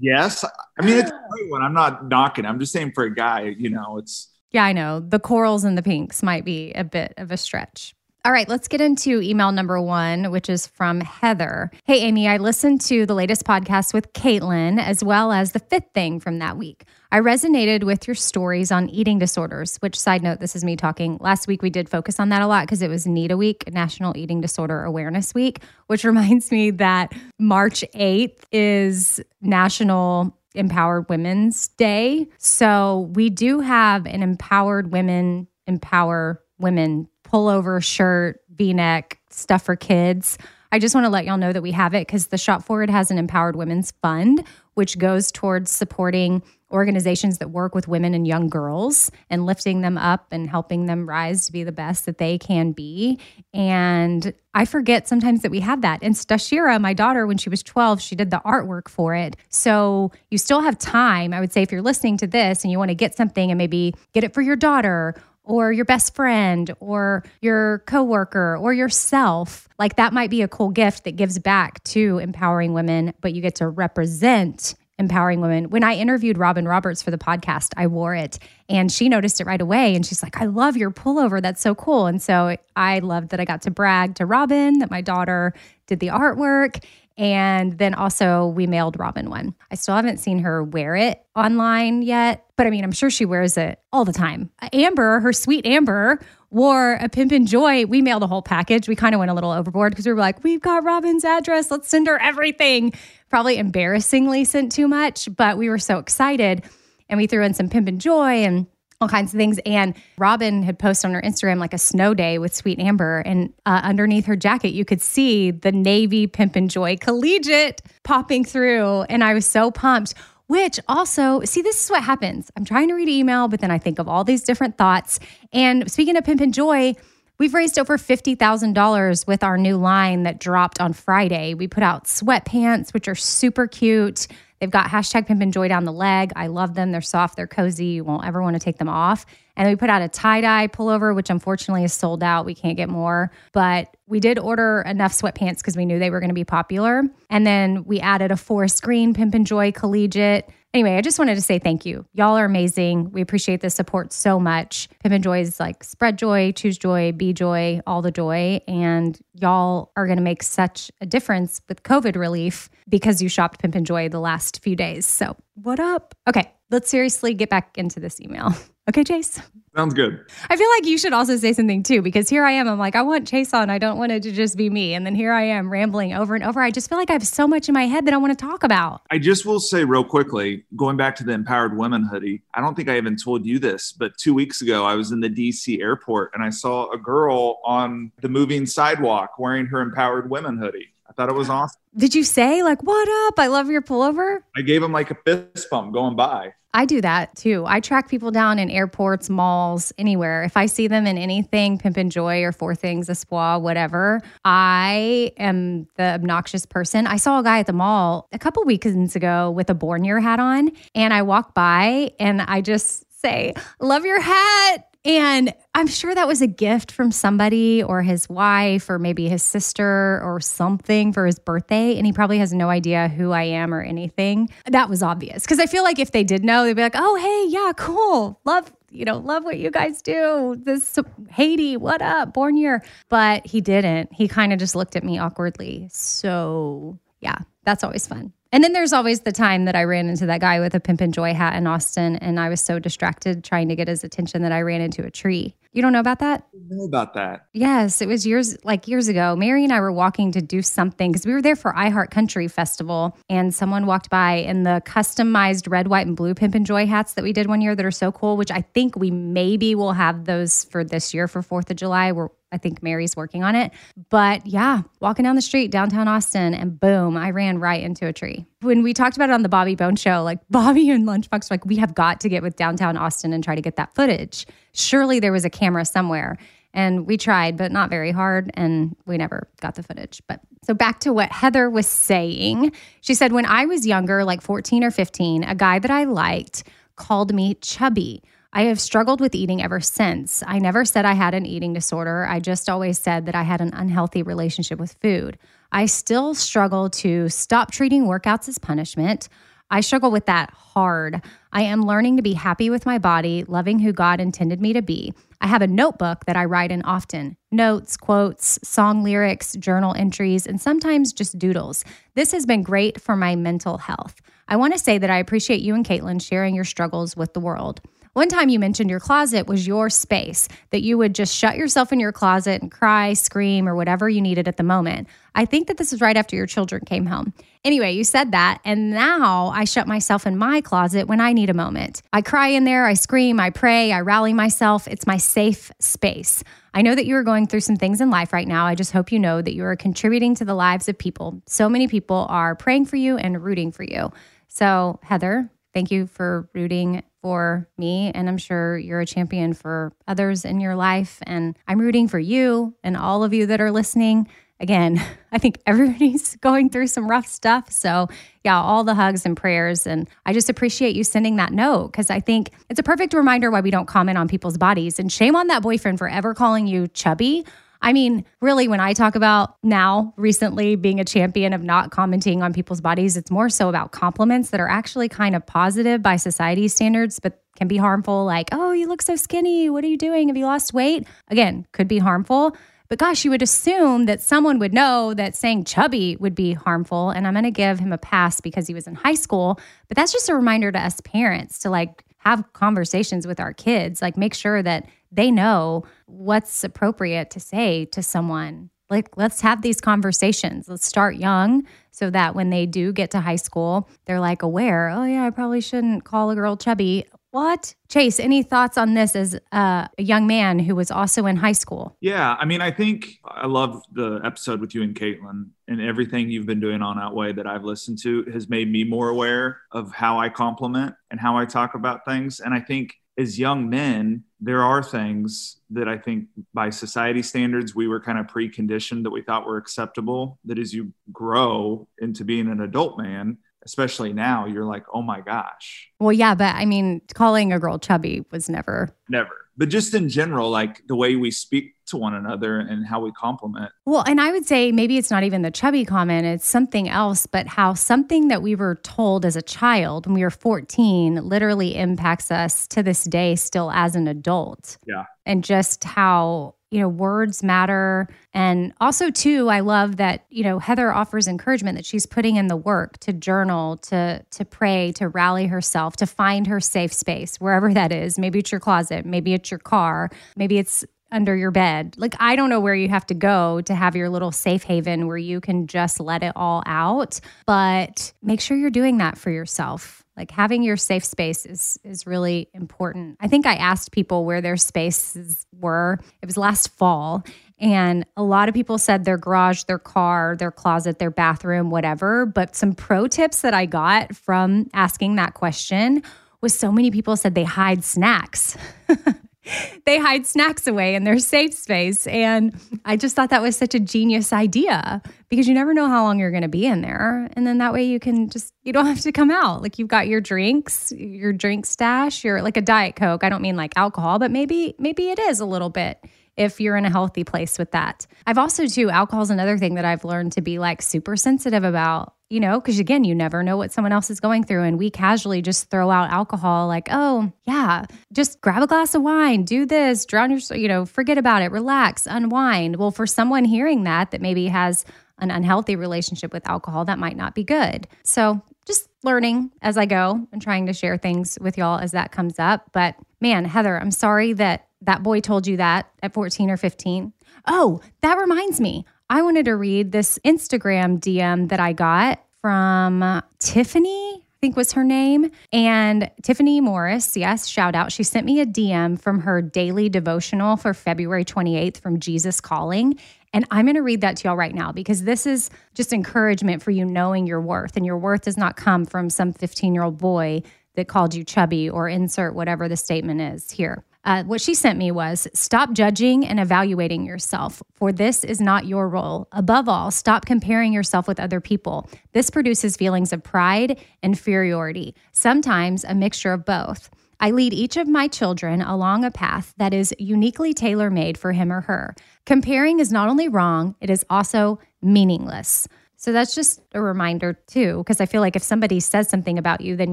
Yes. 0.00 0.44
I 0.78 0.84
mean, 0.84 0.98
it's 0.98 1.10
a 1.10 1.20
great 1.30 1.50
one. 1.50 1.62
I'm 1.62 1.72
not 1.72 2.08
knocking. 2.08 2.44
I'm 2.44 2.58
just 2.58 2.72
saying 2.72 2.92
for 2.92 3.04
a 3.04 3.14
guy, 3.14 3.54
you 3.58 3.70
know, 3.70 3.98
it's. 3.98 4.28
Yeah, 4.52 4.64
I 4.64 4.72
know. 4.72 5.00
The 5.00 5.18
corals 5.18 5.64
and 5.64 5.76
the 5.76 5.82
pinks 5.82 6.22
might 6.22 6.44
be 6.44 6.72
a 6.72 6.84
bit 6.84 7.14
of 7.16 7.30
a 7.30 7.36
stretch. 7.36 7.94
All 8.26 8.32
right, 8.32 8.48
let's 8.48 8.66
get 8.66 8.80
into 8.80 9.22
email 9.22 9.52
number 9.52 9.80
one, 9.80 10.32
which 10.32 10.50
is 10.50 10.66
from 10.66 11.00
Heather. 11.00 11.70
Hey, 11.84 12.00
Amy, 12.00 12.26
I 12.26 12.38
listened 12.38 12.80
to 12.80 13.06
the 13.06 13.14
latest 13.14 13.44
podcast 13.44 13.94
with 13.94 14.12
Caitlin 14.14 14.80
as 14.80 15.04
well 15.04 15.30
as 15.30 15.52
the 15.52 15.60
fifth 15.60 15.92
thing 15.94 16.18
from 16.18 16.40
that 16.40 16.56
week. 16.56 16.86
I 17.12 17.20
resonated 17.20 17.84
with 17.84 18.08
your 18.08 18.16
stories 18.16 18.72
on 18.72 18.90
eating 18.90 19.20
disorders, 19.20 19.76
which, 19.76 19.96
side 19.96 20.24
note, 20.24 20.40
this 20.40 20.56
is 20.56 20.64
me 20.64 20.74
talking. 20.74 21.18
Last 21.20 21.46
week 21.46 21.62
we 21.62 21.70
did 21.70 21.88
focus 21.88 22.18
on 22.18 22.30
that 22.30 22.42
a 22.42 22.48
lot 22.48 22.66
because 22.66 22.82
it 22.82 22.90
was 22.90 23.06
NEDA 23.06 23.38
Week, 23.38 23.62
National 23.72 24.16
Eating 24.16 24.40
Disorder 24.40 24.82
Awareness 24.82 25.32
Week, 25.32 25.60
which 25.86 26.02
reminds 26.04 26.50
me 26.50 26.72
that 26.72 27.12
March 27.38 27.84
8th 27.94 28.40
is 28.50 29.20
National 29.40 30.36
Empowered 30.56 31.08
Women's 31.08 31.68
Day. 31.68 32.26
So 32.38 33.08
we 33.14 33.30
do 33.30 33.60
have 33.60 34.04
an 34.04 34.24
Empowered 34.24 34.90
Women 34.90 35.46
Empower 35.68 36.42
Women 36.58 37.08
pullover 37.26 37.82
shirt, 37.82 38.40
v 38.54 38.72
neck, 38.72 39.18
stuff 39.30 39.64
for 39.64 39.76
kids. 39.76 40.38
I 40.72 40.78
just 40.78 40.94
want 40.94 41.04
to 41.04 41.10
let 41.10 41.24
y'all 41.24 41.38
know 41.38 41.52
that 41.52 41.62
we 41.62 41.72
have 41.72 41.94
it 41.94 42.06
because 42.06 42.28
the 42.28 42.38
Shop 42.38 42.60
Espoir 42.60 42.90
has 42.90 43.10
an 43.10 43.18
Empowered 43.18 43.56
Women's 43.56 43.92
Fund, 44.02 44.44
which 44.74 44.98
goes 44.98 45.30
towards 45.30 45.70
supporting 45.70 46.42
organizations 46.72 47.38
that 47.38 47.50
work 47.50 47.74
with 47.74 47.86
women 47.86 48.12
and 48.12 48.26
young 48.26 48.48
girls 48.48 49.10
and 49.30 49.46
lifting 49.46 49.82
them 49.82 49.96
up 49.96 50.26
and 50.32 50.50
helping 50.50 50.86
them 50.86 51.08
rise 51.08 51.46
to 51.46 51.52
be 51.52 51.62
the 51.62 51.72
best 51.72 52.06
that 52.06 52.18
they 52.18 52.38
can 52.38 52.72
be. 52.72 53.20
And 53.54 54.34
I 54.52 54.64
forget 54.64 55.06
sometimes 55.06 55.42
that 55.42 55.50
we 55.50 55.60
have 55.60 55.82
that. 55.82 56.00
And 56.02 56.14
Stashira, 56.14 56.80
my 56.80 56.92
daughter, 56.92 57.26
when 57.26 57.38
she 57.38 57.48
was 57.48 57.62
12, 57.62 58.02
she 58.02 58.16
did 58.16 58.30
the 58.30 58.42
artwork 58.44 58.88
for 58.88 59.14
it. 59.14 59.36
So 59.48 60.10
you 60.30 60.38
still 60.38 60.60
have 60.60 60.76
time. 60.76 61.32
I 61.32 61.40
would 61.40 61.52
say 61.52 61.62
if 61.62 61.70
you're 61.70 61.82
listening 61.82 62.16
to 62.18 62.26
this 62.26 62.64
and 62.64 62.72
you 62.72 62.78
want 62.78 62.88
to 62.88 62.96
get 62.96 63.16
something 63.16 63.50
and 63.50 63.58
maybe 63.58 63.94
get 64.12 64.24
it 64.24 64.34
for 64.34 64.42
your 64.42 64.56
daughter 64.56 65.14
or 65.46 65.72
your 65.72 65.84
best 65.84 66.14
friend 66.14 66.72
or 66.80 67.24
your 67.40 67.78
coworker 67.86 68.58
or 68.58 68.74
yourself. 68.74 69.68
Like 69.78 69.96
that 69.96 70.12
might 70.12 70.28
be 70.28 70.42
a 70.42 70.48
cool 70.48 70.70
gift 70.70 71.04
that 71.04 71.16
gives 71.16 71.38
back 71.38 71.82
to 71.84 72.18
empowering 72.18 72.74
women, 72.74 73.14
but 73.20 73.32
you 73.32 73.40
get 73.40 73.54
to 73.56 73.68
represent 73.68 74.74
empowering 74.98 75.40
women. 75.40 75.70
When 75.70 75.84
I 75.84 75.94
interviewed 75.94 76.38
Robin 76.38 76.66
Roberts 76.66 77.02
for 77.02 77.10
the 77.10 77.18
podcast, 77.18 77.72
I 77.76 77.86
wore 77.86 78.14
it 78.14 78.38
and 78.68 78.90
she 78.90 79.08
noticed 79.08 79.40
it 79.40 79.46
right 79.46 79.60
away. 79.60 79.94
And 79.94 80.04
she's 80.04 80.22
like, 80.22 80.40
I 80.40 80.46
love 80.46 80.76
your 80.76 80.90
pullover. 80.90 81.40
That's 81.40 81.60
so 81.60 81.74
cool. 81.74 82.06
And 82.06 82.20
so 82.20 82.56
I 82.74 83.00
loved 83.00 83.30
that 83.30 83.40
I 83.40 83.44
got 83.44 83.62
to 83.62 83.70
brag 83.70 84.14
to 84.16 84.26
Robin 84.26 84.78
that 84.78 84.90
my 84.90 85.02
daughter 85.02 85.52
did 85.86 86.00
the 86.00 86.08
artwork. 86.08 86.82
And 87.18 87.78
then 87.78 87.94
also, 87.94 88.48
we 88.48 88.66
mailed 88.66 88.98
Robin 88.98 89.30
one. 89.30 89.54
I 89.70 89.74
still 89.74 89.94
haven't 89.94 90.18
seen 90.18 90.40
her 90.40 90.62
wear 90.62 90.96
it 90.96 91.24
online 91.34 92.02
yet, 92.02 92.44
but 92.56 92.66
I 92.66 92.70
mean, 92.70 92.84
I'm 92.84 92.92
sure 92.92 93.08
she 93.08 93.24
wears 93.24 93.56
it 93.56 93.80
all 93.90 94.04
the 94.04 94.12
time. 94.12 94.50
Amber, 94.72 95.20
her 95.20 95.32
sweet 95.32 95.64
Amber, 95.64 96.20
wore 96.50 96.94
a 96.94 97.08
Pimp 97.08 97.32
and 97.32 97.48
Joy. 97.48 97.86
We 97.86 98.02
mailed 98.02 98.22
a 98.22 98.26
whole 98.26 98.42
package. 98.42 98.86
We 98.86 98.96
kind 98.96 99.14
of 99.14 99.18
went 99.18 99.30
a 99.30 99.34
little 99.34 99.50
overboard 99.50 99.92
because 99.92 100.06
we 100.06 100.12
were 100.12 100.18
like, 100.18 100.44
we've 100.44 100.60
got 100.60 100.84
Robin's 100.84 101.24
address. 101.24 101.70
Let's 101.70 101.88
send 101.88 102.06
her 102.06 102.20
everything. 102.20 102.92
Probably 103.30 103.56
embarrassingly 103.56 104.44
sent 104.44 104.72
too 104.72 104.86
much, 104.86 105.28
but 105.34 105.56
we 105.56 105.68
were 105.68 105.78
so 105.78 105.98
excited. 105.98 106.64
And 107.08 107.18
we 107.18 107.26
threw 107.26 107.42
in 107.44 107.54
some 107.54 107.68
Pimp 107.68 107.88
and 107.88 108.00
Joy 108.00 108.44
and 108.44 108.66
all 109.00 109.08
kinds 109.08 109.34
of 109.34 109.38
things. 109.38 109.58
And 109.66 109.94
Robin 110.16 110.62
had 110.62 110.78
posted 110.78 111.08
on 111.08 111.14
her 111.14 111.22
Instagram 111.22 111.58
like 111.58 111.74
a 111.74 111.78
snow 111.78 112.14
day 112.14 112.38
with 112.38 112.54
Sweet 112.54 112.78
Amber. 112.78 113.18
And 113.20 113.52
uh, 113.66 113.80
underneath 113.82 114.26
her 114.26 114.36
jacket, 114.36 114.70
you 114.70 114.84
could 114.84 115.02
see 115.02 115.50
the 115.50 115.72
Navy 115.72 116.26
Pimp 116.26 116.56
and 116.56 116.70
Joy 116.70 116.96
Collegiate 116.96 117.82
popping 118.04 118.44
through. 118.44 119.02
And 119.02 119.22
I 119.22 119.34
was 119.34 119.46
so 119.46 119.70
pumped. 119.70 120.14
Which 120.48 120.78
also, 120.86 121.40
see, 121.40 121.60
this 121.60 121.82
is 121.82 121.90
what 121.90 122.04
happens. 122.04 122.52
I'm 122.56 122.64
trying 122.64 122.86
to 122.86 122.94
read 122.94 123.08
email, 123.08 123.48
but 123.48 123.58
then 123.58 123.72
I 123.72 123.78
think 123.78 123.98
of 123.98 124.06
all 124.06 124.22
these 124.22 124.44
different 124.44 124.78
thoughts. 124.78 125.18
And 125.52 125.90
speaking 125.90 126.16
of 126.16 126.22
Pimp 126.22 126.40
and 126.40 126.54
Joy, 126.54 126.94
We've 127.38 127.52
raised 127.52 127.78
over 127.78 127.98
$50,000 127.98 129.26
with 129.26 129.44
our 129.44 129.58
new 129.58 129.76
line 129.76 130.22
that 130.22 130.40
dropped 130.40 130.80
on 130.80 130.94
Friday. 130.94 131.52
We 131.52 131.68
put 131.68 131.82
out 131.82 132.04
sweatpants, 132.04 132.94
which 132.94 133.08
are 133.08 133.14
super 133.14 133.66
cute. 133.66 134.26
They've 134.60 134.70
got 134.70 134.86
hashtag 134.86 135.26
pimp 135.26 135.42
and 135.42 135.52
joy 135.52 135.68
down 135.68 135.84
the 135.84 135.92
leg. 135.92 136.32
I 136.36 136.46
love 136.46 136.74
them. 136.74 136.92
They're 136.92 137.00
soft, 137.00 137.36
they're 137.36 137.46
cozy. 137.46 137.86
You 137.86 138.04
won't 138.04 138.24
ever 138.24 138.42
want 138.42 138.54
to 138.54 138.60
take 138.60 138.78
them 138.78 138.88
off. 138.88 139.26
And 139.56 139.68
we 139.68 139.76
put 139.76 139.90
out 139.90 140.02
a 140.02 140.08
tie 140.08 140.40
dye 140.40 140.68
pullover, 140.68 141.14
which 141.14 141.30
unfortunately 141.30 141.84
is 141.84 141.92
sold 141.92 142.22
out. 142.22 142.44
We 142.44 142.54
can't 142.54 142.76
get 142.76 142.88
more. 142.88 143.30
But 143.52 143.96
we 144.06 144.20
did 144.20 144.38
order 144.38 144.82
enough 144.86 145.12
sweatpants 145.12 145.58
because 145.58 145.76
we 145.76 145.86
knew 145.86 145.98
they 145.98 146.10
were 146.10 146.20
going 146.20 146.30
to 146.30 146.34
be 146.34 146.44
popular. 146.44 147.02
And 147.30 147.46
then 147.46 147.84
we 147.84 148.00
added 148.00 148.30
a 148.30 148.36
forest 148.36 148.82
green 148.82 149.14
pimp 149.14 149.34
and 149.34 149.46
joy 149.46 149.72
collegiate. 149.72 150.50
Anyway, 150.76 150.98
I 150.98 151.00
just 151.00 151.18
wanted 151.18 151.36
to 151.36 151.40
say 151.40 151.58
thank 151.58 151.86
you. 151.86 152.04
Y'all 152.12 152.36
are 152.36 152.44
amazing. 152.44 153.10
We 153.10 153.22
appreciate 153.22 153.62
the 153.62 153.70
support 153.70 154.12
so 154.12 154.38
much. 154.38 154.90
Pimp 155.02 155.14
and 155.14 155.24
Joy 155.24 155.40
is 155.40 155.58
like 155.58 155.82
spread 155.82 156.18
joy, 156.18 156.52
choose 156.52 156.76
joy, 156.76 157.12
be 157.12 157.32
joy, 157.32 157.80
all 157.86 158.02
the 158.02 158.10
joy. 158.10 158.60
And 158.68 159.18
y'all 159.32 159.90
are 159.96 160.04
going 160.04 160.18
to 160.18 160.22
make 160.22 160.42
such 160.42 160.90
a 161.00 161.06
difference 161.06 161.62
with 161.66 161.82
COVID 161.82 162.14
relief 162.14 162.68
because 162.90 163.22
you 163.22 163.30
shopped 163.30 163.58
Pimp 163.58 163.74
and 163.74 163.86
Joy 163.86 164.10
the 164.10 164.20
last 164.20 164.62
few 164.62 164.76
days. 164.76 165.06
So, 165.06 165.34
what 165.54 165.80
up? 165.80 166.14
Okay, 166.28 166.52
let's 166.70 166.90
seriously 166.90 167.32
get 167.32 167.48
back 167.48 167.78
into 167.78 167.98
this 167.98 168.20
email. 168.20 168.52
Okay, 168.88 169.02
Chase. 169.02 169.40
Sounds 169.76 169.92
good. 169.92 170.24
I 170.48 170.56
feel 170.56 170.68
like 170.70 170.86
you 170.86 170.96
should 170.96 171.12
also 171.12 171.36
say 171.36 171.52
something 171.52 171.82
too, 171.82 172.00
because 172.00 172.30
here 172.30 172.46
I 172.46 172.52
am. 172.52 172.66
I'm 172.66 172.78
like, 172.78 172.96
I 172.96 173.02
want 173.02 173.28
Chase 173.28 173.52
on. 173.52 173.68
I 173.68 173.76
don't 173.76 173.98
want 173.98 174.10
it 174.10 174.22
to 174.22 174.32
just 174.32 174.56
be 174.56 174.70
me. 174.70 174.94
And 174.94 175.04
then 175.04 175.14
here 175.14 175.34
I 175.34 175.42
am 175.42 175.68
rambling 175.68 176.14
over 176.14 176.34
and 176.34 176.42
over. 176.42 176.62
I 176.62 176.70
just 176.70 176.88
feel 176.88 176.96
like 176.96 177.10
I 177.10 177.12
have 177.12 177.26
so 177.26 177.46
much 177.46 177.68
in 177.68 177.74
my 177.74 177.86
head 177.86 178.06
that 178.06 178.14
I 178.14 178.16
want 178.16 178.36
to 178.36 178.42
talk 178.42 178.62
about. 178.62 179.02
I 179.10 179.18
just 179.18 179.44
will 179.44 179.60
say 179.60 179.84
real 179.84 180.02
quickly, 180.02 180.64
going 180.76 180.96
back 180.96 181.14
to 181.16 181.24
the 181.24 181.32
Empowered 181.32 181.76
Women 181.76 182.04
hoodie, 182.04 182.42
I 182.54 182.62
don't 182.62 182.74
think 182.74 182.88
I 182.88 182.96
even 182.96 183.16
told 183.16 183.44
you 183.44 183.58
this, 183.58 183.92
but 183.92 184.16
two 184.16 184.32
weeks 184.32 184.62
ago, 184.62 184.86
I 184.86 184.94
was 184.94 185.12
in 185.12 185.20
the 185.20 185.28
DC 185.28 185.78
airport 185.82 186.30
and 186.32 186.42
I 186.42 186.48
saw 186.48 186.90
a 186.92 186.96
girl 186.96 187.60
on 187.62 188.12
the 188.22 188.30
moving 188.30 188.64
sidewalk 188.64 189.38
wearing 189.38 189.66
her 189.66 189.82
Empowered 189.82 190.30
Women 190.30 190.56
hoodie. 190.56 190.94
I 191.06 191.12
thought 191.12 191.28
it 191.28 191.34
was 191.34 191.50
awesome. 191.50 191.80
Did 191.94 192.14
you 192.14 192.24
say, 192.24 192.62
like, 192.62 192.82
what 192.82 193.08
up? 193.28 193.38
I 193.38 193.48
love 193.48 193.68
your 193.68 193.82
pullover? 193.82 194.38
I 194.56 194.62
gave 194.62 194.82
him 194.82 194.92
like 194.92 195.10
a 195.10 195.16
fist 195.16 195.68
bump 195.70 195.92
going 195.92 196.16
by. 196.16 196.54
I 196.76 196.84
do 196.84 197.00
that 197.00 197.34
too. 197.34 197.64
I 197.66 197.80
track 197.80 198.10
people 198.10 198.30
down 198.30 198.58
in 198.58 198.68
airports, 198.68 199.30
malls, 199.30 199.94
anywhere. 199.96 200.42
If 200.42 200.58
I 200.58 200.66
see 200.66 200.88
them 200.88 201.06
in 201.06 201.16
anything, 201.16 201.78
Pimp 201.78 201.96
and 201.96 202.12
Joy 202.12 202.42
or 202.42 202.52
Four 202.52 202.74
Things, 202.74 203.08
Espoir, 203.08 203.58
whatever, 203.58 204.20
I 204.44 205.32
am 205.38 205.88
the 205.96 206.12
obnoxious 206.12 206.66
person. 206.66 207.06
I 207.06 207.16
saw 207.16 207.40
a 207.40 207.42
guy 207.42 207.60
at 207.60 207.66
the 207.66 207.72
mall 207.72 208.28
a 208.30 208.38
couple 208.38 208.62
weekends 208.64 209.16
ago 209.16 209.50
with 209.50 209.70
a 209.70 209.74
Born 209.74 210.04
Year 210.04 210.20
hat 210.20 210.38
on, 210.38 210.70
and 210.94 211.14
I 211.14 211.22
walk 211.22 211.54
by 211.54 212.12
and 212.20 212.42
I 212.42 212.60
just 212.60 213.06
say, 213.10 213.54
Love 213.80 214.04
your 214.04 214.20
hat. 214.20 214.85
And 215.06 215.54
I'm 215.72 215.86
sure 215.86 216.12
that 216.16 216.26
was 216.26 216.42
a 216.42 216.48
gift 216.48 216.90
from 216.90 217.12
somebody 217.12 217.80
or 217.80 218.02
his 218.02 218.28
wife 218.28 218.90
or 218.90 218.98
maybe 218.98 219.28
his 219.28 219.42
sister 219.42 220.20
or 220.24 220.40
something 220.40 221.12
for 221.12 221.26
his 221.26 221.38
birthday. 221.38 221.96
And 221.96 222.04
he 222.04 222.12
probably 222.12 222.38
has 222.38 222.52
no 222.52 222.68
idea 222.68 223.06
who 223.06 223.30
I 223.30 223.44
am 223.44 223.72
or 223.72 223.80
anything. 223.82 224.50
That 224.66 224.88
was 224.88 225.04
obvious. 225.04 225.44
Because 225.44 225.60
I 225.60 225.66
feel 225.66 225.84
like 225.84 226.00
if 226.00 226.10
they 226.10 226.24
did 226.24 226.42
know, 226.42 226.64
they'd 226.64 226.74
be 226.74 226.82
like, 226.82 226.96
oh, 226.96 227.14
hey, 227.14 227.52
yeah, 227.52 227.72
cool. 227.76 228.40
Love, 228.44 228.72
you 228.90 229.04
know, 229.04 229.18
love 229.18 229.44
what 229.44 229.58
you 229.58 229.70
guys 229.70 230.02
do. 230.02 230.60
This 230.64 230.98
Haiti, 231.30 231.76
what 231.76 232.02
up? 232.02 232.34
Born 232.34 232.56
year. 232.56 232.82
But 233.08 233.46
he 233.46 233.60
didn't. 233.60 234.12
He 234.12 234.26
kind 234.26 234.52
of 234.52 234.58
just 234.58 234.74
looked 234.74 234.96
at 234.96 235.04
me 235.04 235.18
awkwardly. 235.18 235.88
So 235.92 236.98
yeah, 237.26 237.38
that's 237.64 237.82
always 237.82 238.06
fun. 238.06 238.32
And 238.52 238.62
then 238.62 238.72
there's 238.72 238.92
always 238.92 239.20
the 239.20 239.32
time 239.32 239.64
that 239.64 239.74
I 239.74 239.82
ran 239.82 240.08
into 240.08 240.26
that 240.26 240.40
guy 240.40 240.60
with 240.60 240.72
a 240.76 240.80
pimp 240.80 241.00
and 241.00 241.12
joy 241.12 241.34
hat 241.34 241.56
in 241.56 241.66
Austin, 241.66 242.14
and 242.16 242.38
I 242.38 242.48
was 242.48 242.60
so 242.60 242.78
distracted 242.78 243.42
trying 243.42 243.68
to 243.68 243.74
get 243.74 243.88
his 243.88 244.04
attention 244.04 244.42
that 244.42 244.52
I 244.52 244.62
ran 244.62 244.80
into 244.80 245.04
a 245.04 245.10
tree. 245.10 245.56
You 245.72 245.82
don't 245.82 245.92
know 245.92 246.00
about 246.00 246.20
that? 246.20 246.46
Know 246.68 246.84
about 246.84 247.14
that. 247.14 247.48
Yes, 247.52 248.00
it 248.00 248.06
was 248.06 248.24
years 248.24 248.56
like 248.64 248.86
years 248.86 249.08
ago. 249.08 249.34
Mary 249.34 249.64
and 249.64 249.72
I 249.72 249.80
were 249.80 249.92
walking 249.92 250.30
to 250.32 250.40
do 250.40 250.62
something 250.62 251.10
because 251.10 251.26
we 251.26 251.32
were 251.32 251.42
there 251.42 251.56
for 251.56 251.72
iHeart 251.72 252.10
Country 252.10 252.46
Festival, 252.46 253.18
and 253.28 253.52
someone 253.52 253.84
walked 253.84 254.08
by 254.10 254.34
in 254.34 254.62
the 254.62 254.80
customized 254.86 255.68
red, 255.68 255.88
white, 255.88 256.06
and 256.06 256.16
blue 256.16 256.32
pimp 256.32 256.54
and 256.54 256.64
joy 256.64 256.86
hats 256.86 257.14
that 257.14 257.24
we 257.24 257.32
did 257.32 257.48
one 257.48 257.60
year 257.60 257.74
that 257.74 257.84
are 257.84 257.90
so 257.90 258.12
cool. 258.12 258.36
Which 258.36 258.52
I 258.52 258.60
think 258.60 258.94
we 258.94 259.10
maybe 259.10 259.74
will 259.74 259.92
have 259.92 260.24
those 260.24 260.64
for 260.64 260.84
this 260.84 261.12
year 261.12 261.26
for 261.26 261.42
Fourth 261.42 261.68
of 261.68 261.76
July. 261.76 262.12
We're 262.12 262.28
I 262.52 262.58
think 262.58 262.82
Mary's 262.82 263.16
working 263.16 263.42
on 263.42 263.54
it. 263.56 263.72
But 264.08 264.46
yeah, 264.46 264.82
walking 265.00 265.24
down 265.24 265.36
the 265.36 265.42
street 265.42 265.70
downtown 265.70 266.08
Austin 266.08 266.54
and 266.54 266.78
boom, 266.78 267.16
I 267.16 267.30
ran 267.30 267.58
right 267.58 267.82
into 267.82 268.06
a 268.06 268.12
tree. 268.12 268.46
When 268.60 268.82
we 268.82 268.94
talked 268.94 269.16
about 269.16 269.30
it 269.30 269.32
on 269.32 269.42
the 269.42 269.48
Bobby 269.48 269.74
Bones 269.74 270.00
show, 270.00 270.22
like 270.22 270.38
Bobby 270.50 270.90
and 270.90 271.06
Lunchbox, 271.06 271.50
like 271.50 271.64
we 271.66 271.76
have 271.76 271.94
got 271.94 272.20
to 272.20 272.28
get 272.28 272.42
with 272.42 272.56
downtown 272.56 272.96
Austin 272.96 273.32
and 273.32 273.42
try 273.42 273.54
to 273.54 273.62
get 273.62 273.76
that 273.76 273.94
footage. 273.94 274.46
Surely 274.72 275.20
there 275.20 275.32
was 275.32 275.44
a 275.44 275.50
camera 275.50 275.84
somewhere. 275.84 276.36
And 276.72 277.06
we 277.06 277.16
tried, 277.16 277.56
but 277.56 277.72
not 277.72 277.88
very 277.88 278.10
hard. 278.10 278.50
And 278.52 278.94
we 279.06 279.16
never 279.16 279.48
got 279.62 279.76
the 279.76 279.82
footage. 279.82 280.20
But 280.28 280.40
so 280.62 280.74
back 280.74 281.00
to 281.00 281.12
what 281.12 281.32
Heather 281.32 281.70
was 281.70 281.86
saying. 281.86 282.72
She 283.00 283.14
said, 283.14 283.32
when 283.32 283.46
I 283.46 283.64
was 283.64 283.86
younger, 283.86 284.24
like 284.24 284.42
14 284.42 284.84
or 284.84 284.90
15, 284.90 285.42
a 285.44 285.54
guy 285.54 285.78
that 285.78 285.90
I 285.90 286.04
liked 286.04 286.64
called 286.96 287.34
me 287.34 287.54
chubby. 287.54 288.22
I 288.56 288.62
have 288.62 288.80
struggled 288.80 289.20
with 289.20 289.34
eating 289.34 289.62
ever 289.62 289.80
since. 289.80 290.42
I 290.46 290.60
never 290.60 290.86
said 290.86 291.04
I 291.04 291.12
had 291.12 291.34
an 291.34 291.44
eating 291.44 291.74
disorder. 291.74 292.26
I 292.26 292.40
just 292.40 292.70
always 292.70 292.98
said 292.98 293.26
that 293.26 293.34
I 293.34 293.42
had 293.42 293.60
an 293.60 293.74
unhealthy 293.74 294.22
relationship 294.22 294.78
with 294.78 294.96
food. 295.02 295.38
I 295.72 295.84
still 295.84 296.32
struggle 296.32 296.88
to 296.88 297.28
stop 297.28 297.70
treating 297.70 298.04
workouts 298.04 298.48
as 298.48 298.56
punishment. 298.56 299.28
I 299.70 299.82
struggle 299.82 300.10
with 300.10 300.24
that 300.24 300.48
hard. 300.54 301.20
I 301.52 301.62
am 301.64 301.84
learning 301.84 302.16
to 302.16 302.22
be 302.22 302.32
happy 302.32 302.70
with 302.70 302.86
my 302.86 302.96
body, 302.96 303.44
loving 303.46 303.78
who 303.78 303.92
God 303.92 304.22
intended 304.22 304.62
me 304.62 304.72
to 304.72 304.80
be. 304.80 305.12
I 305.42 305.48
have 305.48 305.60
a 305.60 305.66
notebook 305.66 306.24
that 306.24 306.38
I 306.38 306.46
write 306.46 306.72
in 306.72 306.80
often 306.80 307.36
notes, 307.52 307.98
quotes, 307.98 308.58
song 308.66 309.04
lyrics, 309.04 309.52
journal 309.56 309.94
entries, 309.94 310.46
and 310.46 310.58
sometimes 310.58 311.12
just 311.12 311.38
doodles. 311.38 311.84
This 312.14 312.32
has 312.32 312.46
been 312.46 312.62
great 312.62 313.02
for 313.02 313.16
my 313.16 313.36
mental 313.36 313.76
health. 313.76 314.16
I 314.48 314.56
want 314.56 314.72
to 314.72 314.78
say 314.78 314.96
that 314.96 315.10
I 315.10 315.18
appreciate 315.18 315.60
you 315.60 315.74
and 315.74 315.84
Caitlin 315.84 316.22
sharing 316.22 316.54
your 316.54 316.64
struggles 316.64 317.18
with 317.18 317.34
the 317.34 317.40
world. 317.40 317.82
One 318.16 318.30
time 318.30 318.48
you 318.48 318.58
mentioned 318.58 318.88
your 318.88 318.98
closet 318.98 319.46
was 319.46 319.66
your 319.66 319.90
space, 319.90 320.48
that 320.70 320.80
you 320.80 320.96
would 320.96 321.14
just 321.14 321.36
shut 321.36 321.58
yourself 321.58 321.92
in 321.92 322.00
your 322.00 322.12
closet 322.12 322.62
and 322.62 322.72
cry, 322.72 323.12
scream, 323.12 323.68
or 323.68 323.76
whatever 323.76 324.08
you 324.08 324.22
needed 324.22 324.48
at 324.48 324.56
the 324.56 324.62
moment. 324.62 325.06
I 325.34 325.44
think 325.44 325.68
that 325.68 325.76
this 325.76 325.92
is 325.92 326.00
right 326.00 326.16
after 326.16 326.34
your 326.34 326.46
children 326.46 326.82
came 326.86 327.04
home. 327.04 327.34
Anyway, 327.62 327.92
you 327.92 328.04
said 328.04 328.32
that, 328.32 328.62
and 328.64 328.90
now 328.90 329.48
I 329.48 329.64
shut 329.64 329.86
myself 329.86 330.26
in 330.26 330.38
my 330.38 330.62
closet 330.62 331.08
when 331.08 331.20
I 331.20 331.34
need 331.34 331.50
a 331.50 331.54
moment. 331.54 332.00
I 332.10 332.22
cry 332.22 332.48
in 332.48 332.64
there, 332.64 332.86
I 332.86 332.94
scream, 332.94 333.38
I 333.38 333.50
pray, 333.50 333.92
I 333.92 334.00
rally 334.00 334.32
myself. 334.32 334.88
It's 334.88 335.06
my 335.06 335.18
safe 335.18 335.70
space. 335.78 336.42
I 336.72 336.80
know 336.80 336.94
that 336.94 337.04
you 337.04 337.16
are 337.16 337.22
going 337.22 337.46
through 337.46 337.60
some 337.60 337.76
things 337.76 338.00
in 338.00 338.08
life 338.08 338.32
right 338.32 338.48
now. 338.48 338.64
I 338.64 338.76
just 338.76 338.92
hope 338.92 339.12
you 339.12 339.18
know 339.18 339.42
that 339.42 339.52
you 339.52 339.62
are 339.66 339.76
contributing 339.76 340.34
to 340.36 340.46
the 340.46 340.54
lives 340.54 340.88
of 340.88 340.96
people. 340.96 341.42
So 341.46 341.68
many 341.68 341.86
people 341.86 342.24
are 342.30 342.54
praying 342.54 342.86
for 342.86 342.96
you 342.96 343.18
and 343.18 343.44
rooting 343.44 343.72
for 343.72 343.82
you. 343.82 344.10
So, 344.48 345.00
Heather, 345.02 345.50
thank 345.74 345.90
you 345.90 346.06
for 346.06 346.48
rooting 346.54 347.02
for 347.26 347.68
me. 347.76 348.12
And 348.14 348.28
I'm 348.28 348.38
sure 348.38 348.78
you're 348.78 349.00
a 349.00 349.04
champion 349.04 349.52
for 349.52 349.92
others 350.06 350.44
in 350.44 350.60
your 350.60 350.76
life. 350.76 351.18
And 351.26 351.58
I'm 351.66 351.80
rooting 351.80 352.06
for 352.06 352.20
you 352.20 352.72
and 352.84 352.96
all 352.96 353.24
of 353.24 353.34
you 353.34 353.46
that 353.46 353.60
are 353.60 353.72
listening. 353.72 354.28
Again, 354.60 355.04
I 355.32 355.38
think 355.38 355.58
everybody's 355.66 356.36
going 356.40 356.70
through 356.70 356.86
some 356.86 357.10
rough 357.10 357.26
stuff. 357.26 357.72
So, 357.72 358.06
yeah, 358.44 358.62
all 358.62 358.84
the 358.84 358.94
hugs 358.94 359.26
and 359.26 359.36
prayers. 359.36 359.88
And 359.88 360.08
I 360.24 360.32
just 360.32 360.48
appreciate 360.48 360.94
you 360.94 361.02
sending 361.02 361.34
that 361.34 361.52
note 361.52 361.88
because 361.88 362.10
I 362.10 362.20
think 362.20 362.52
it's 362.70 362.78
a 362.78 362.84
perfect 362.84 363.12
reminder 363.12 363.50
why 363.50 363.60
we 363.60 363.72
don't 363.72 363.86
comment 363.86 364.18
on 364.18 364.28
people's 364.28 364.56
bodies. 364.56 365.00
And 365.00 365.10
shame 365.10 365.34
on 365.34 365.48
that 365.48 365.62
boyfriend 365.62 365.98
for 365.98 366.08
ever 366.08 366.32
calling 366.32 366.68
you 366.68 366.86
chubby 366.86 367.44
I 367.82 367.92
mean, 367.92 368.24
really, 368.40 368.68
when 368.68 368.80
I 368.80 368.92
talk 368.92 369.14
about 369.14 369.56
now 369.62 370.14
recently 370.16 370.76
being 370.76 371.00
a 371.00 371.04
champion 371.04 371.52
of 371.52 371.62
not 371.62 371.90
commenting 371.90 372.42
on 372.42 372.52
people's 372.52 372.80
bodies, 372.80 373.16
it's 373.16 373.30
more 373.30 373.48
so 373.48 373.68
about 373.68 373.92
compliments 373.92 374.50
that 374.50 374.60
are 374.60 374.68
actually 374.68 375.08
kind 375.08 375.36
of 375.36 375.46
positive 375.46 376.02
by 376.02 376.16
society 376.16 376.68
standards, 376.68 377.20
but 377.20 377.42
can 377.56 377.68
be 377.68 377.76
harmful. 377.76 378.24
Like, 378.24 378.48
oh, 378.52 378.72
you 378.72 378.86
look 378.86 379.02
so 379.02 379.16
skinny. 379.16 379.70
What 379.70 379.82
are 379.84 379.88
you 379.88 379.96
doing? 379.96 380.28
Have 380.28 380.36
you 380.36 380.44
lost 380.44 380.72
weight? 380.72 381.06
Again, 381.28 381.66
could 381.72 381.88
be 381.88 381.98
harmful. 381.98 382.56
But 382.88 382.98
gosh, 382.98 383.24
you 383.24 383.30
would 383.32 383.42
assume 383.42 384.06
that 384.06 384.22
someone 384.22 384.58
would 384.60 384.72
know 384.72 385.12
that 385.14 385.34
saying 385.34 385.64
chubby 385.64 386.16
would 386.20 386.34
be 386.34 386.52
harmful. 386.52 387.10
And 387.10 387.26
I'm 387.26 387.34
going 387.34 387.44
to 387.44 387.50
give 387.50 387.80
him 387.80 387.92
a 387.92 387.98
pass 387.98 388.40
because 388.40 388.68
he 388.68 388.74
was 388.74 388.86
in 388.86 388.94
high 388.94 389.14
school. 389.14 389.58
But 389.88 389.96
that's 389.96 390.12
just 390.12 390.28
a 390.28 390.34
reminder 390.34 390.70
to 390.70 390.78
us 390.78 391.00
parents 391.00 391.58
to 391.60 391.70
like 391.70 392.04
have 392.18 392.44
conversations 392.52 393.26
with 393.26 393.40
our 393.40 393.52
kids, 393.52 394.02
like 394.02 394.16
make 394.16 394.34
sure 394.34 394.62
that 394.62 394.86
they 395.10 395.30
know 395.30 395.84
what's 396.06 396.64
appropriate 396.64 397.30
to 397.30 397.40
say 397.40 397.84
to 397.86 398.02
someone. 398.02 398.70
Like, 398.88 399.16
let's 399.16 399.40
have 399.40 399.62
these 399.62 399.80
conversations. 399.80 400.68
Let's 400.68 400.86
start 400.86 401.16
young 401.16 401.66
so 401.90 402.08
that 402.10 402.34
when 402.36 402.50
they 402.50 402.66
do 402.66 402.92
get 402.92 403.10
to 403.12 403.20
high 403.20 403.36
school, 403.36 403.88
they're 404.04 404.20
like 404.20 404.42
aware, 404.42 404.88
oh, 404.90 405.04
yeah, 405.04 405.24
I 405.24 405.30
probably 405.30 405.60
shouldn't 405.60 406.04
call 406.04 406.30
a 406.30 406.34
girl 406.36 406.56
chubby. 406.56 407.04
What? 407.32 407.74
Chase, 407.90 408.18
any 408.18 408.42
thoughts 408.42 408.78
on 408.78 408.94
this 408.94 409.14
as 409.14 409.38
uh, 409.52 409.88
a 409.98 410.02
young 410.02 410.26
man 410.26 410.58
who 410.58 410.74
was 410.74 410.90
also 410.90 411.26
in 411.26 411.36
high 411.36 411.52
school? 411.52 411.96
Yeah, 412.00 412.34
I 412.38 412.44
mean, 412.46 412.62
I 412.62 412.70
think 412.70 413.18
I 413.24 413.46
love 413.46 413.82
the 413.92 414.20
episode 414.24 414.60
with 414.60 414.74
you 414.74 414.82
and 414.82 414.94
Caitlin, 414.94 415.50
and 415.68 415.80
everything 415.82 416.30
you've 416.30 416.46
been 416.46 416.60
doing 416.60 416.80
on 416.80 416.98
Outweigh 416.98 417.32
that 417.32 417.46
I've 417.46 417.64
listened 417.64 417.98
to 418.04 418.22
has 418.32 418.48
made 418.48 418.70
me 418.70 418.84
more 418.84 419.10
aware 419.10 419.60
of 419.72 419.92
how 419.92 420.18
I 420.18 420.28
compliment 420.28 420.94
and 421.10 421.20
how 421.20 421.36
I 421.36 421.44
talk 421.44 421.74
about 421.74 422.06
things. 422.06 422.40
And 422.40 422.54
I 422.54 422.60
think 422.60 422.94
as 423.18 423.38
young 423.38 423.70
men, 423.70 424.24
there 424.40 424.62
are 424.62 424.82
things 424.82 425.58
that 425.70 425.88
I 425.88 425.96
think 425.96 426.26
by 426.52 426.70
society 426.70 427.22
standards, 427.22 427.74
we 427.74 427.88
were 427.88 428.00
kind 428.00 428.18
of 428.18 428.26
preconditioned 428.26 429.04
that 429.04 429.10
we 429.10 429.22
thought 429.22 429.46
were 429.46 429.56
acceptable. 429.56 430.38
That 430.44 430.58
as 430.58 430.74
you 430.74 430.92
grow 431.12 431.88
into 431.98 432.24
being 432.24 432.48
an 432.48 432.60
adult 432.60 432.98
man, 432.98 433.38
especially 433.64 434.12
now, 434.12 434.46
you're 434.46 434.64
like, 434.64 434.84
oh 434.92 435.02
my 435.02 435.20
gosh. 435.20 435.90
Well, 435.98 436.12
yeah, 436.12 436.34
but 436.34 436.54
I 436.54 436.66
mean, 436.66 437.00
calling 437.14 437.52
a 437.52 437.58
girl 437.58 437.78
chubby 437.78 438.24
was 438.30 438.48
never. 438.48 438.94
Never. 439.08 439.45
But 439.56 439.70
just 439.70 439.94
in 439.94 440.08
general, 440.08 440.50
like 440.50 440.86
the 440.86 440.96
way 440.96 441.16
we 441.16 441.30
speak 441.30 441.74
to 441.86 441.96
one 441.96 442.14
another 442.14 442.58
and 442.58 442.84
how 442.84 443.00
we 443.00 443.12
compliment. 443.12 443.70
Well, 443.84 444.02
and 444.06 444.20
I 444.20 444.32
would 444.32 444.44
say 444.44 444.72
maybe 444.72 444.98
it's 444.98 445.10
not 445.10 445.22
even 445.22 445.42
the 445.42 445.50
chubby 445.50 445.84
comment, 445.84 446.26
it's 446.26 446.46
something 446.46 446.88
else, 446.88 447.26
but 447.26 447.46
how 447.46 447.74
something 447.74 448.28
that 448.28 448.42
we 448.42 448.54
were 448.54 448.74
told 448.82 449.24
as 449.24 449.36
a 449.36 449.42
child 449.42 450.06
when 450.06 450.14
we 450.14 450.22
were 450.22 450.30
14 450.30 451.26
literally 451.26 451.76
impacts 451.76 452.30
us 452.30 452.66
to 452.68 452.82
this 452.82 453.04
day 453.04 453.36
still 453.36 453.70
as 453.70 453.94
an 453.94 454.08
adult. 454.08 454.78
Yeah. 454.86 455.04
And 455.24 455.44
just 455.44 455.84
how 455.84 456.55
you 456.70 456.80
know 456.80 456.88
words 456.88 457.42
matter. 457.42 458.08
And 458.32 458.72
also 458.80 459.10
too 459.10 459.48
i 459.48 459.60
love 459.60 459.96
that 459.96 460.24
you 460.28 460.42
know 460.42 460.58
heather 460.58 460.92
offers 460.92 461.28
encouragement 461.28 461.76
that 461.76 461.86
she's 461.86 462.06
putting 462.06 462.36
in 462.36 462.48
the 462.48 462.56
work 462.56 462.98
to 462.98 463.12
journal 463.12 463.76
to 463.78 464.24
to 464.30 464.44
pray 464.44 464.92
to 464.92 465.08
rally 465.08 465.46
herself 465.46 465.96
to 465.96 466.06
find 466.06 466.46
her 466.46 466.60
safe 466.60 466.92
space 466.92 467.36
wherever 467.36 467.72
that 467.72 467.92
is. 467.92 468.18
Maybe 468.18 468.40
it's 468.40 468.52
your 468.52 468.60
closet 468.60 469.06
maybe 469.06 469.32
it's 469.34 469.50
your 469.50 469.60
car 469.60 470.10
maybe 470.36 470.58
it's 470.58 470.84
under 471.12 471.36
your 471.36 471.50
bed. 471.50 471.94
Like 471.96 472.14
i 472.20 472.36
don't 472.36 472.50
know 472.50 472.60
where 472.60 472.74
you 472.74 472.88
have 472.88 473.06
to 473.06 473.14
go 473.14 473.60
to 473.62 473.74
have 473.74 473.96
your 473.96 474.08
little 474.08 474.32
safe 474.32 474.64
haven 474.64 475.06
where 475.06 475.16
you 475.16 475.40
can 475.40 475.66
just 475.66 476.00
let 476.00 476.22
it 476.22 476.32
all 476.36 476.62
out 476.66 477.20
but 477.46 478.12
make 478.22 478.40
sure 478.40 478.56
you're 478.56 478.70
doing 478.70 478.98
that 478.98 479.16
for 479.16 479.30
yourself 479.30 480.04
like 480.16 480.30
having 480.30 480.62
your 480.62 480.76
safe 480.76 481.04
space 481.04 481.44
is 481.44 481.78
is 481.84 482.06
really 482.06 482.48
important. 482.54 483.16
I 483.20 483.28
think 483.28 483.46
I 483.46 483.54
asked 483.54 483.92
people 483.92 484.24
where 484.24 484.40
their 484.40 484.56
spaces 484.56 485.46
were. 485.52 485.98
It 486.22 486.26
was 486.26 486.36
last 486.36 486.68
fall 486.76 487.24
and 487.58 488.04
a 488.16 488.22
lot 488.22 488.48
of 488.48 488.54
people 488.54 488.76
said 488.76 489.04
their 489.04 489.16
garage, 489.16 489.64
their 489.64 489.78
car, 489.78 490.36
their 490.38 490.50
closet, 490.50 490.98
their 490.98 491.10
bathroom, 491.10 491.70
whatever, 491.70 492.26
but 492.26 492.54
some 492.54 492.74
pro 492.74 493.06
tips 493.06 493.40
that 493.40 493.54
I 493.54 493.64
got 493.66 494.14
from 494.14 494.68
asking 494.74 495.16
that 495.16 495.34
question 495.34 496.02
was 496.42 496.58
so 496.58 496.70
many 496.70 496.90
people 496.90 497.16
said 497.16 497.34
they 497.34 497.44
hide 497.44 497.82
snacks. 497.82 498.56
they 499.84 499.98
hide 499.98 500.26
snacks 500.26 500.66
away 500.66 500.94
in 500.94 501.04
their 501.04 501.18
safe 501.18 501.54
space. 501.54 502.06
And 502.06 502.58
I 502.84 502.96
just 502.96 503.16
thought 503.16 503.30
that 503.30 503.42
was 503.42 503.56
such 503.56 503.74
a 503.74 503.80
genius 503.80 504.32
idea 504.32 505.02
because 505.28 505.48
you 505.48 505.54
never 505.54 505.74
know 505.74 505.88
how 505.88 506.04
long 506.04 506.18
you're 506.18 506.30
going 506.30 506.42
to 506.42 506.48
be 506.48 506.66
in 506.66 506.82
there. 506.82 507.28
And 507.34 507.46
then 507.46 507.58
that 507.58 507.72
way 507.72 507.84
you 507.84 508.00
can 508.00 508.28
just, 508.28 508.52
you 508.62 508.72
don't 508.72 508.86
have 508.86 509.00
to 509.00 509.12
come 509.12 509.30
out. 509.30 509.62
Like 509.62 509.78
you've 509.78 509.88
got 509.88 510.08
your 510.08 510.20
drinks, 510.20 510.92
your 510.92 511.32
drink 511.32 511.66
stash, 511.66 512.24
your 512.24 512.42
like 512.42 512.56
a 512.56 512.62
Diet 512.62 512.96
Coke. 512.96 513.24
I 513.24 513.28
don't 513.28 513.42
mean 513.42 513.56
like 513.56 513.72
alcohol, 513.76 514.18
but 514.18 514.30
maybe, 514.30 514.74
maybe 514.78 515.10
it 515.10 515.18
is 515.18 515.40
a 515.40 515.46
little 515.46 515.70
bit 515.70 516.04
if 516.36 516.60
you're 516.60 516.76
in 516.76 516.84
a 516.84 516.90
healthy 516.90 517.24
place 517.24 517.58
with 517.58 517.70
that. 517.72 518.06
I've 518.26 518.38
also, 518.38 518.66
too, 518.66 518.90
alcohol 518.90 519.22
is 519.22 519.30
another 519.30 519.58
thing 519.58 519.74
that 519.74 519.84
I've 519.84 520.04
learned 520.04 520.32
to 520.32 520.40
be 520.40 520.58
like 520.58 520.82
super 520.82 521.16
sensitive 521.16 521.64
about, 521.64 522.14
you 522.28 522.40
know, 522.40 522.60
because 522.60 522.78
again, 522.78 523.04
you 523.04 523.14
never 523.14 523.42
know 523.42 523.56
what 523.56 523.72
someone 523.72 523.92
else 523.92 524.10
is 524.10 524.20
going 524.20 524.44
through. 524.44 524.64
And 524.64 524.78
we 524.78 524.90
casually 524.90 525.40
just 525.40 525.70
throw 525.70 525.90
out 525.90 526.10
alcohol 526.10 526.66
like, 526.66 526.88
oh, 526.90 527.32
yeah, 527.44 527.86
just 528.12 528.40
grab 528.40 528.62
a 528.62 528.66
glass 528.66 528.94
of 528.94 529.02
wine, 529.02 529.44
do 529.44 529.64
this, 529.64 530.04
drown 530.04 530.30
your, 530.30 530.40
you 530.58 530.68
know, 530.68 530.84
forget 530.84 531.18
about 531.18 531.42
it, 531.42 531.52
relax, 531.52 532.06
unwind. 532.06 532.76
Well, 532.76 532.90
for 532.90 533.06
someone 533.06 533.44
hearing 533.44 533.84
that, 533.84 534.10
that 534.10 534.20
maybe 534.20 534.48
has 534.48 534.84
an 535.18 535.30
unhealthy 535.30 535.76
relationship 535.76 536.32
with 536.32 536.46
alcohol, 536.48 536.84
that 536.84 536.98
might 536.98 537.16
not 537.16 537.34
be 537.34 537.44
good. 537.44 537.88
So 538.02 538.42
just 538.66 538.88
learning 539.02 539.52
as 539.62 539.78
I 539.78 539.86
go 539.86 540.26
and 540.32 540.42
trying 540.42 540.66
to 540.66 540.72
share 540.72 540.98
things 540.98 541.38
with 541.40 541.56
y'all 541.56 541.78
as 541.78 541.92
that 541.92 542.12
comes 542.12 542.38
up. 542.38 542.70
But 542.72 542.96
man, 543.20 543.44
Heather, 543.44 543.80
I'm 543.80 543.92
sorry 543.92 544.32
that 544.34 544.65
that 544.82 545.02
boy 545.02 545.20
told 545.20 545.46
you 545.46 545.56
that 545.56 545.90
at 546.02 546.14
14 546.14 546.50
or 546.50 546.56
15. 546.56 547.12
Oh, 547.46 547.80
that 548.02 548.18
reminds 548.18 548.60
me. 548.60 548.84
I 549.08 549.22
wanted 549.22 549.44
to 549.44 549.52
read 549.52 549.92
this 549.92 550.18
Instagram 550.24 550.98
DM 550.98 551.48
that 551.48 551.60
I 551.60 551.72
got 551.72 552.24
from 552.40 553.22
Tiffany, 553.38 554.14
I 554.16 554.38
think 554.40 554.56
was 554.56 554.72
her 554.72 554.84
name. 554.84 555.30
And 555.52 556.10
Tiffany 556.22 556.60
Morris, 556.60 557.16
yes, 557.16 557.46
shout 557.46 557.74
out. 557.74 557.92
She 557.92 558.02
sent 558.02 558.26
me 558.26 558.40
a 558.40 558.46
DM 558.46 559.00
from 559.00 559.20
her 559.20 559.40
daily 559.40 559.88
devotional 559.88 560.56
for 560.56 560.74
February 560.74 561.24
28th 561.24 561.78
from 561.80 562.00
Jesus 562.00 562.40
Calling. 562.40 562.98
And 563.32 563.44
I'm 563.50 563.66
going 563.66 563.76
to 563.76 563.82
read 563.82 564.00
that 564.00 564.16
to 564.18 564.28
y'all 564.28 564.36
right 564.36 564.54
now 564.54 564.72
because 564.72 565.04
this 565.04 565.26
is 565.26 565.50
just 565.74 565.92
encouragement 565.92 566.62
for 566.62 566.70
you 566.70 566.84
knowing 566.84 567.26
your 567.26 567.40
worth. 567.40 567.76
And 567.76 567.84
your 567.84 567.98
worth 567.98 568.22
does 568.22 568.36
not 568.36 568.56
come 568.56 568.84
from 568.84 569.10
some 569.10 569.32
15 569.32 569.74
year 569.74 569.82
old 569.82 569.98
boy 569.98 570.42
that 570.74 570.88
called 570.88 571.14
you 571.14 571.24
chubby 571.24 571.68
or 571.68 571.88
insert 571.88 572.34
whatever 572.34 572.68
the 572.68 572.76
statement 572.76 573.20
is 573.20 573.50
here. 573.50 573.84
Uh, 574.06 574.22
what 574.22 574.40
she 574.40 574.54
sent 574.54 574.78
me 574.78 574.92
was 574.92 575.26
stop 575.34 575.72
judging 575.72 576.24
and 576.24 576.38
evaluating 576.38 577.04
yourself, 577.04 577.60
for 577.74 577.90
this 577.90 578.22
is 578.22 578.40
not 578.40 578.64
your 578.64 578.88
role. 578.88 579.26
Above 579.32 579.68
all, 579.68 579.90
stop 579.90 580.24
comparing 580.24 580.72
yourself 580.72 581.08
with 581.08 581.18
other 581.18 581.40
people. 581.40 581.90
This 582.12 582.30
produces 582.30 582.76
feelings 582.76 583.12
of 583.12 583.24
pride, 583.24 583.80
inferiority, 584.04 584.94
sometimes 585.10 585.82
a 585.82 585.92
mixture 585.92 586.32
of 586.32 586.44
both. 586.44 586.88
I 587.18 587.32
lead 587.32 587.52
each 587.52 587.76
of 587.76 587.88
my 587.88 588.06
children 588.06 588.62
along 588.62 589.04
a 589.04 589.10
path 589.10 589.54
that 589.56 589.74
is 589.74 589.92
uniquely 589.98 590.54
tailor 590.54 590.88
made 590.88 591.18
for 591.18 591.32
him 591.32 591.50
or 591.50 591.62
her. 591.62 591.96
Comparing 592.26 592.78
is 592.78 592.92
not 592.92 593.08
only 593.08 593.28
wrong, 593.28 593.74
it 593.80 593.90
is 593.90 594.04
also 594.08 594.60
meaningless. 594.82 595.66
So 595.96 596.12
that's 596.12 596.34
just 596.34 596.60
a 596.72 596.80
reminder 596.80 597.34
too, 597.46 597.78
because 597.78 598.00
I 598.00 598.06
feel 598.06 598.20
like 598.20 598.36
if 598.36 598.42
somebody 598.42 598.80
says 598.80 599.08
something 599.08 599.38
about 599.38 599.60
you, 599.60 599.76
then 599.76 599.92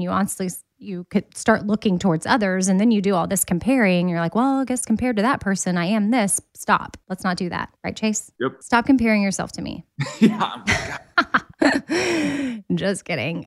you 0.00 0.10
honestly 0.10 0.50
you 0.78 1.04
could 1.04 1.36
start 1.36 1.66
looking 1.66 1.98
towards 1.98 2.26
others, 2.26 2.68
and 2.68 2.78
then 2.78 2.90
you 2.90 3.00
do 3.00 3.14
all 3.14 3.26
this 3.26 3.44
comparing. 3.44 4.08
You're 4.08 4.20
like, 4.20 4.34
well, 4.34 4.60
I 4.60 4.64
guess 4.64 4.84
compared 4.84 5.16
to 5.16 5.22
that 5.22 5.40
person, 5.40 5.78
I 5.78 5.86
am 5.86 6.10
this. 6.10 6.40
Stop. 6.54 6.96
Let's 7.08 7.24
not 7.24 7.36
do 7.36 7.48
that, 7.48 7.70
right, 7.82 7.96
Chase? 7.96 8.30
Yep. 8.40 8.62
Stop 8.62 8.86
comparing 8.86 9.22
yourself 9.22 9.52
to 9.52 9.62
me. 9.62 9.86
yeah. 10.20 10.62
Oh 11.62 12.60
just 12.74 13.04
kidding. 13.04 13.46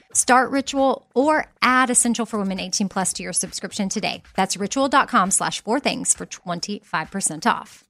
Start 0.13 0.51
Ritual 0.51 1.07
or 1.15 1.47
add 1.61 1.89
Essential 1.89 2.25
for 2.25 2.39
Women 2.39 2.59
18 2.59 2.89
plus 2.89 3.13
to 3.13 3.23
your 3.23 3.33
subscription 3.33 3.89
today. 3.89 4.23
That's 4.35 4.57
ritual.com 4.57 5.31
slash 5.31 5.61
four 5.61 5.79
things 5.79 6.13
for 6.13 6.25
25% 6.25 7.45
off. 7.45 7.83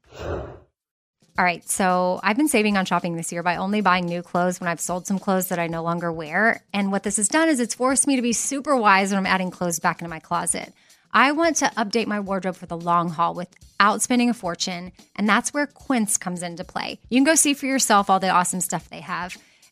All 1.40 1.46
right, 1.46 1.68
so 1.68 2.20
I've 2.24 2.38
been 2.38 2.50
saving 2.50 2.78
on 2.78 2.86
shopping 2.86 3.16
this 3.16 3.32
year 3.32 3.42
by 3.42 3.56
only 3.56 3.82
buying 3.82 4.06
new 4.06 4.22
clothes 4.22 4.60
when 4.60 4.68
I've 4.68 4.82
sold 4.82 5.08
some 5.08 5.18
clothes 5.18 5.48
that 5.48 5.60
I 5.60 5.68
no 5.68 5.82
longer 5.82 6.12
wear. 6.12 6.62
And 6.74 6.92
what 6.92 7.04
this 7.04 7.18
has 7.18 7.30
done 7.30 7.48
is 7.48 7.60
it's 7.60 7.74
forced 7.74 8.06
me 8.06 8.18
to 8.18 8.22
be 8.22 8.34
super 8.34 8.76
wise 8.76 9.10
when 9.12 9.18
I'm 9.18 9.26
adding 9.26 9.50
clothes 9.50 9.80
back 9.80 10.02
into 10.02 10.10
my 10.10 10.20
closet. 10.20 10.74
I 11.14 11.32
want 11.32 11.58
to 11.58 11.66
update 11.66 12.08
my 12.08 12.20
wardrobe 12.20 12.56
for 12.56 12.66
the 12.66 12.78
long 12.78 13.10
haul 13.10 13.34
without 13.34 14.02
spending 14.02 14.30
a 14.30 14.34
fortune, 14.34 14.92
and 15.16 15.28
that's 15.28 15.54
where 15.54 15.68
Quince 15.68 16.18
comes 16.18 16.44
into 16.44 16.64
play. 16.64 17.00
You 17.10 17.18
can 17.18 17.26
go 17.26 17.36
see 17.36 17.54
for 17.54 17.66
yourself 17.66 18.10
all 18.10 18.20
the 18.20 18.30
awesome 18.30 18.62
stuff 18.62 18.90
they 18.90 19.02
have. 19.02 19.38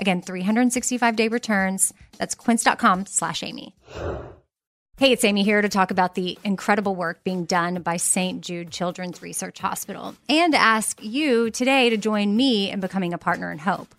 Again, 0.00 0.22
365 0.22 1.16
day 1.16 1.28
returns. 1.28 1.92
That's 2.18 2.34
quince.com 2.34 3.06
slash 3.06 3.42
Amy. 3.42 3.74
Hey, 4.98 5.12
it's 5.12 5.22
Amy 5.24 5.44
here 5.44 5.62
to 5.62 5.68
talk 5.68 5.92
about 5.92 6.16
the 6.16 6.36
incredible 6.42 6.96
work 6.96 7.22
being 7.22 7.44
done 7.44 7.82
by 7.82 7.98
St. 7.98 8.40
Jude 8.40 8.72
Children's 8.72 9.22
Research 9.22 9.60
Hospital 9.60 10.16
and 10.28 10.56
ask 10.56 11.00
you 11.00 11.52
today 11.52 11.88
to 11.90 11.96
join 11.96 12.36
me 12.36 12.68
in 12.68 12.80
becoming 12.80 13.14
a 13.14 13.18
partner 13.18 13.52
in 13.52 13.58
hope. 13.58 13.94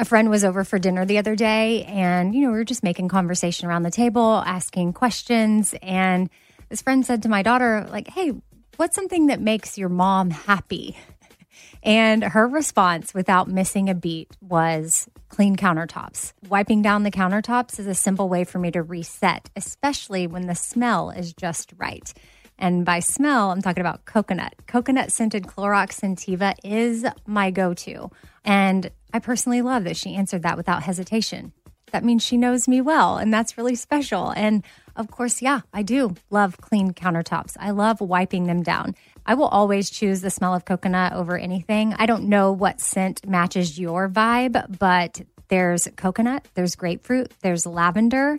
a 0.00 0.04
friend 0.06 0.30
was 0.30 0.44
over 0.44 0.64
for 0.64 0.78
dinner 0.78 1.04
the 1.04 1.18
other 1.18 1.36
day 1.36 1.84
and 1.84 2.34
you 2.34 2.40
know 2.40 2.50
we 2.50 2.56
were 2.56 2.64
just 2.64 2.82
making 2.82 3.06
conversation 3.06 3.68
around 3.68 3.82
the 3.82 3.90
table 3.90 4.42
asking 4.46 4.94
questions 4.94 5.74
and 5.82 6.30
this 6.70 6.80
friend 6.80 7.04
said 7.04 7.22
to 7.22 7.28
my 7.28 7.42
daughter 7.42 7.86
like 7.90 8.08
hey 8.08 8.32
what's 8.78 8.96
something 8.96 9.26
that 9.26 9.42
makes 9.42 9.76
your 9.76 9.90
mom 9.90 10.30
happy 10.30 10.96
and 11.82 12.24
her 12.24 12.48
response 12.48 13.12
without 13.12 13.46
missing 13.46 13.90
a 13.90 13.94
beat 13.94 14.34
was 14.40 15.06
clean 15.28 15.54
countertops 15.54 16.32
wiping 16.48 16.80
down 16.80 17.02
the 17.02 17.10
countertops 17.10 17.78
is 17.78 17.86
a 17.86 17.94
simple 17.94 18.30
way 18.30 18.42
for 18.42 18.58
me 18.58 18.70
to 18.70 18.82
reset 18.82 19.50
especially 19.54 20.26
when 20.26 20.46
the 20.46 20.54
smell 20.54 21.10
is 21.10 21.34
just 21.34 21.74
right 21.76 22.14
and 22.60 22.84
by 22.84 23.00
smell, 23.00 23.50
I'm 23.50 23.62
talking 23.62 23.80
about 23.80 24.04
coconut. 24.04 24.52
Coconut 24.66 25.10
scented 25.10 25.44
Clorox 25.44 25.98
Scentiva 25.98 26.54
is 26.62 27.06
my 27.26 27.50
go 27.50 27.72
to. 27.72 28.10
And 28.44 28.90
I 29.12 29.18
personally 29.18 29.62
love 29.62 29.84
that 29.84 29.96
she 29.96 30.14
answered 30.14 30.42
that 30.42 30.56
without 30.56 30.82
hesitation. 30.82 31.52
That 31.92 32.04
means 32.04 32.24
she 32.24 32.36
knows 32.36 32.68
me 32.68 32.80
well, 32.80 33.18
and 33.18 33.32
that's 33.32 33.58
really 33.58 33.74
special. 33.74 34.30
And 34.30 34.62
of 34.96 35.10
course, 35.10 35.42
yeah, 35.42 35.60
I 35.72 35.82
do 35.82 36.14
love 36.30 36.58
clean 36.58 36.92
countertops. 36.92 37.56
I 37.58 37.70
love 37.70 38.00
wiping 38.00 38.44
them 38.44 38.62
down. 38.62 38.94
I 39.26 39.34
will 39.34 39.48
always 39.48 39.90
choose 39.90 40.20
the 40.20 40.30
smell 40.30 40.54
of 40.54 40.64
coconut 40.64 41.12
over 41.12 41.36
anything. 41.36 41.94
I 41.98 42.06
don't 42.06 42.28
know 42.28 42.52
what 42.52 42.80
scent 42.80 43.26
matches 43.26 43.78
your 43.78 44.08
vibe, 44.08 44.78
but 44.78 45.20
there's 45.48 45.88
coconut, 45.96 46.46
there's 46.54 46.76
grapefruit, 46.76 47.32
there's 47.42 47.66
lavender. 47.66 48.38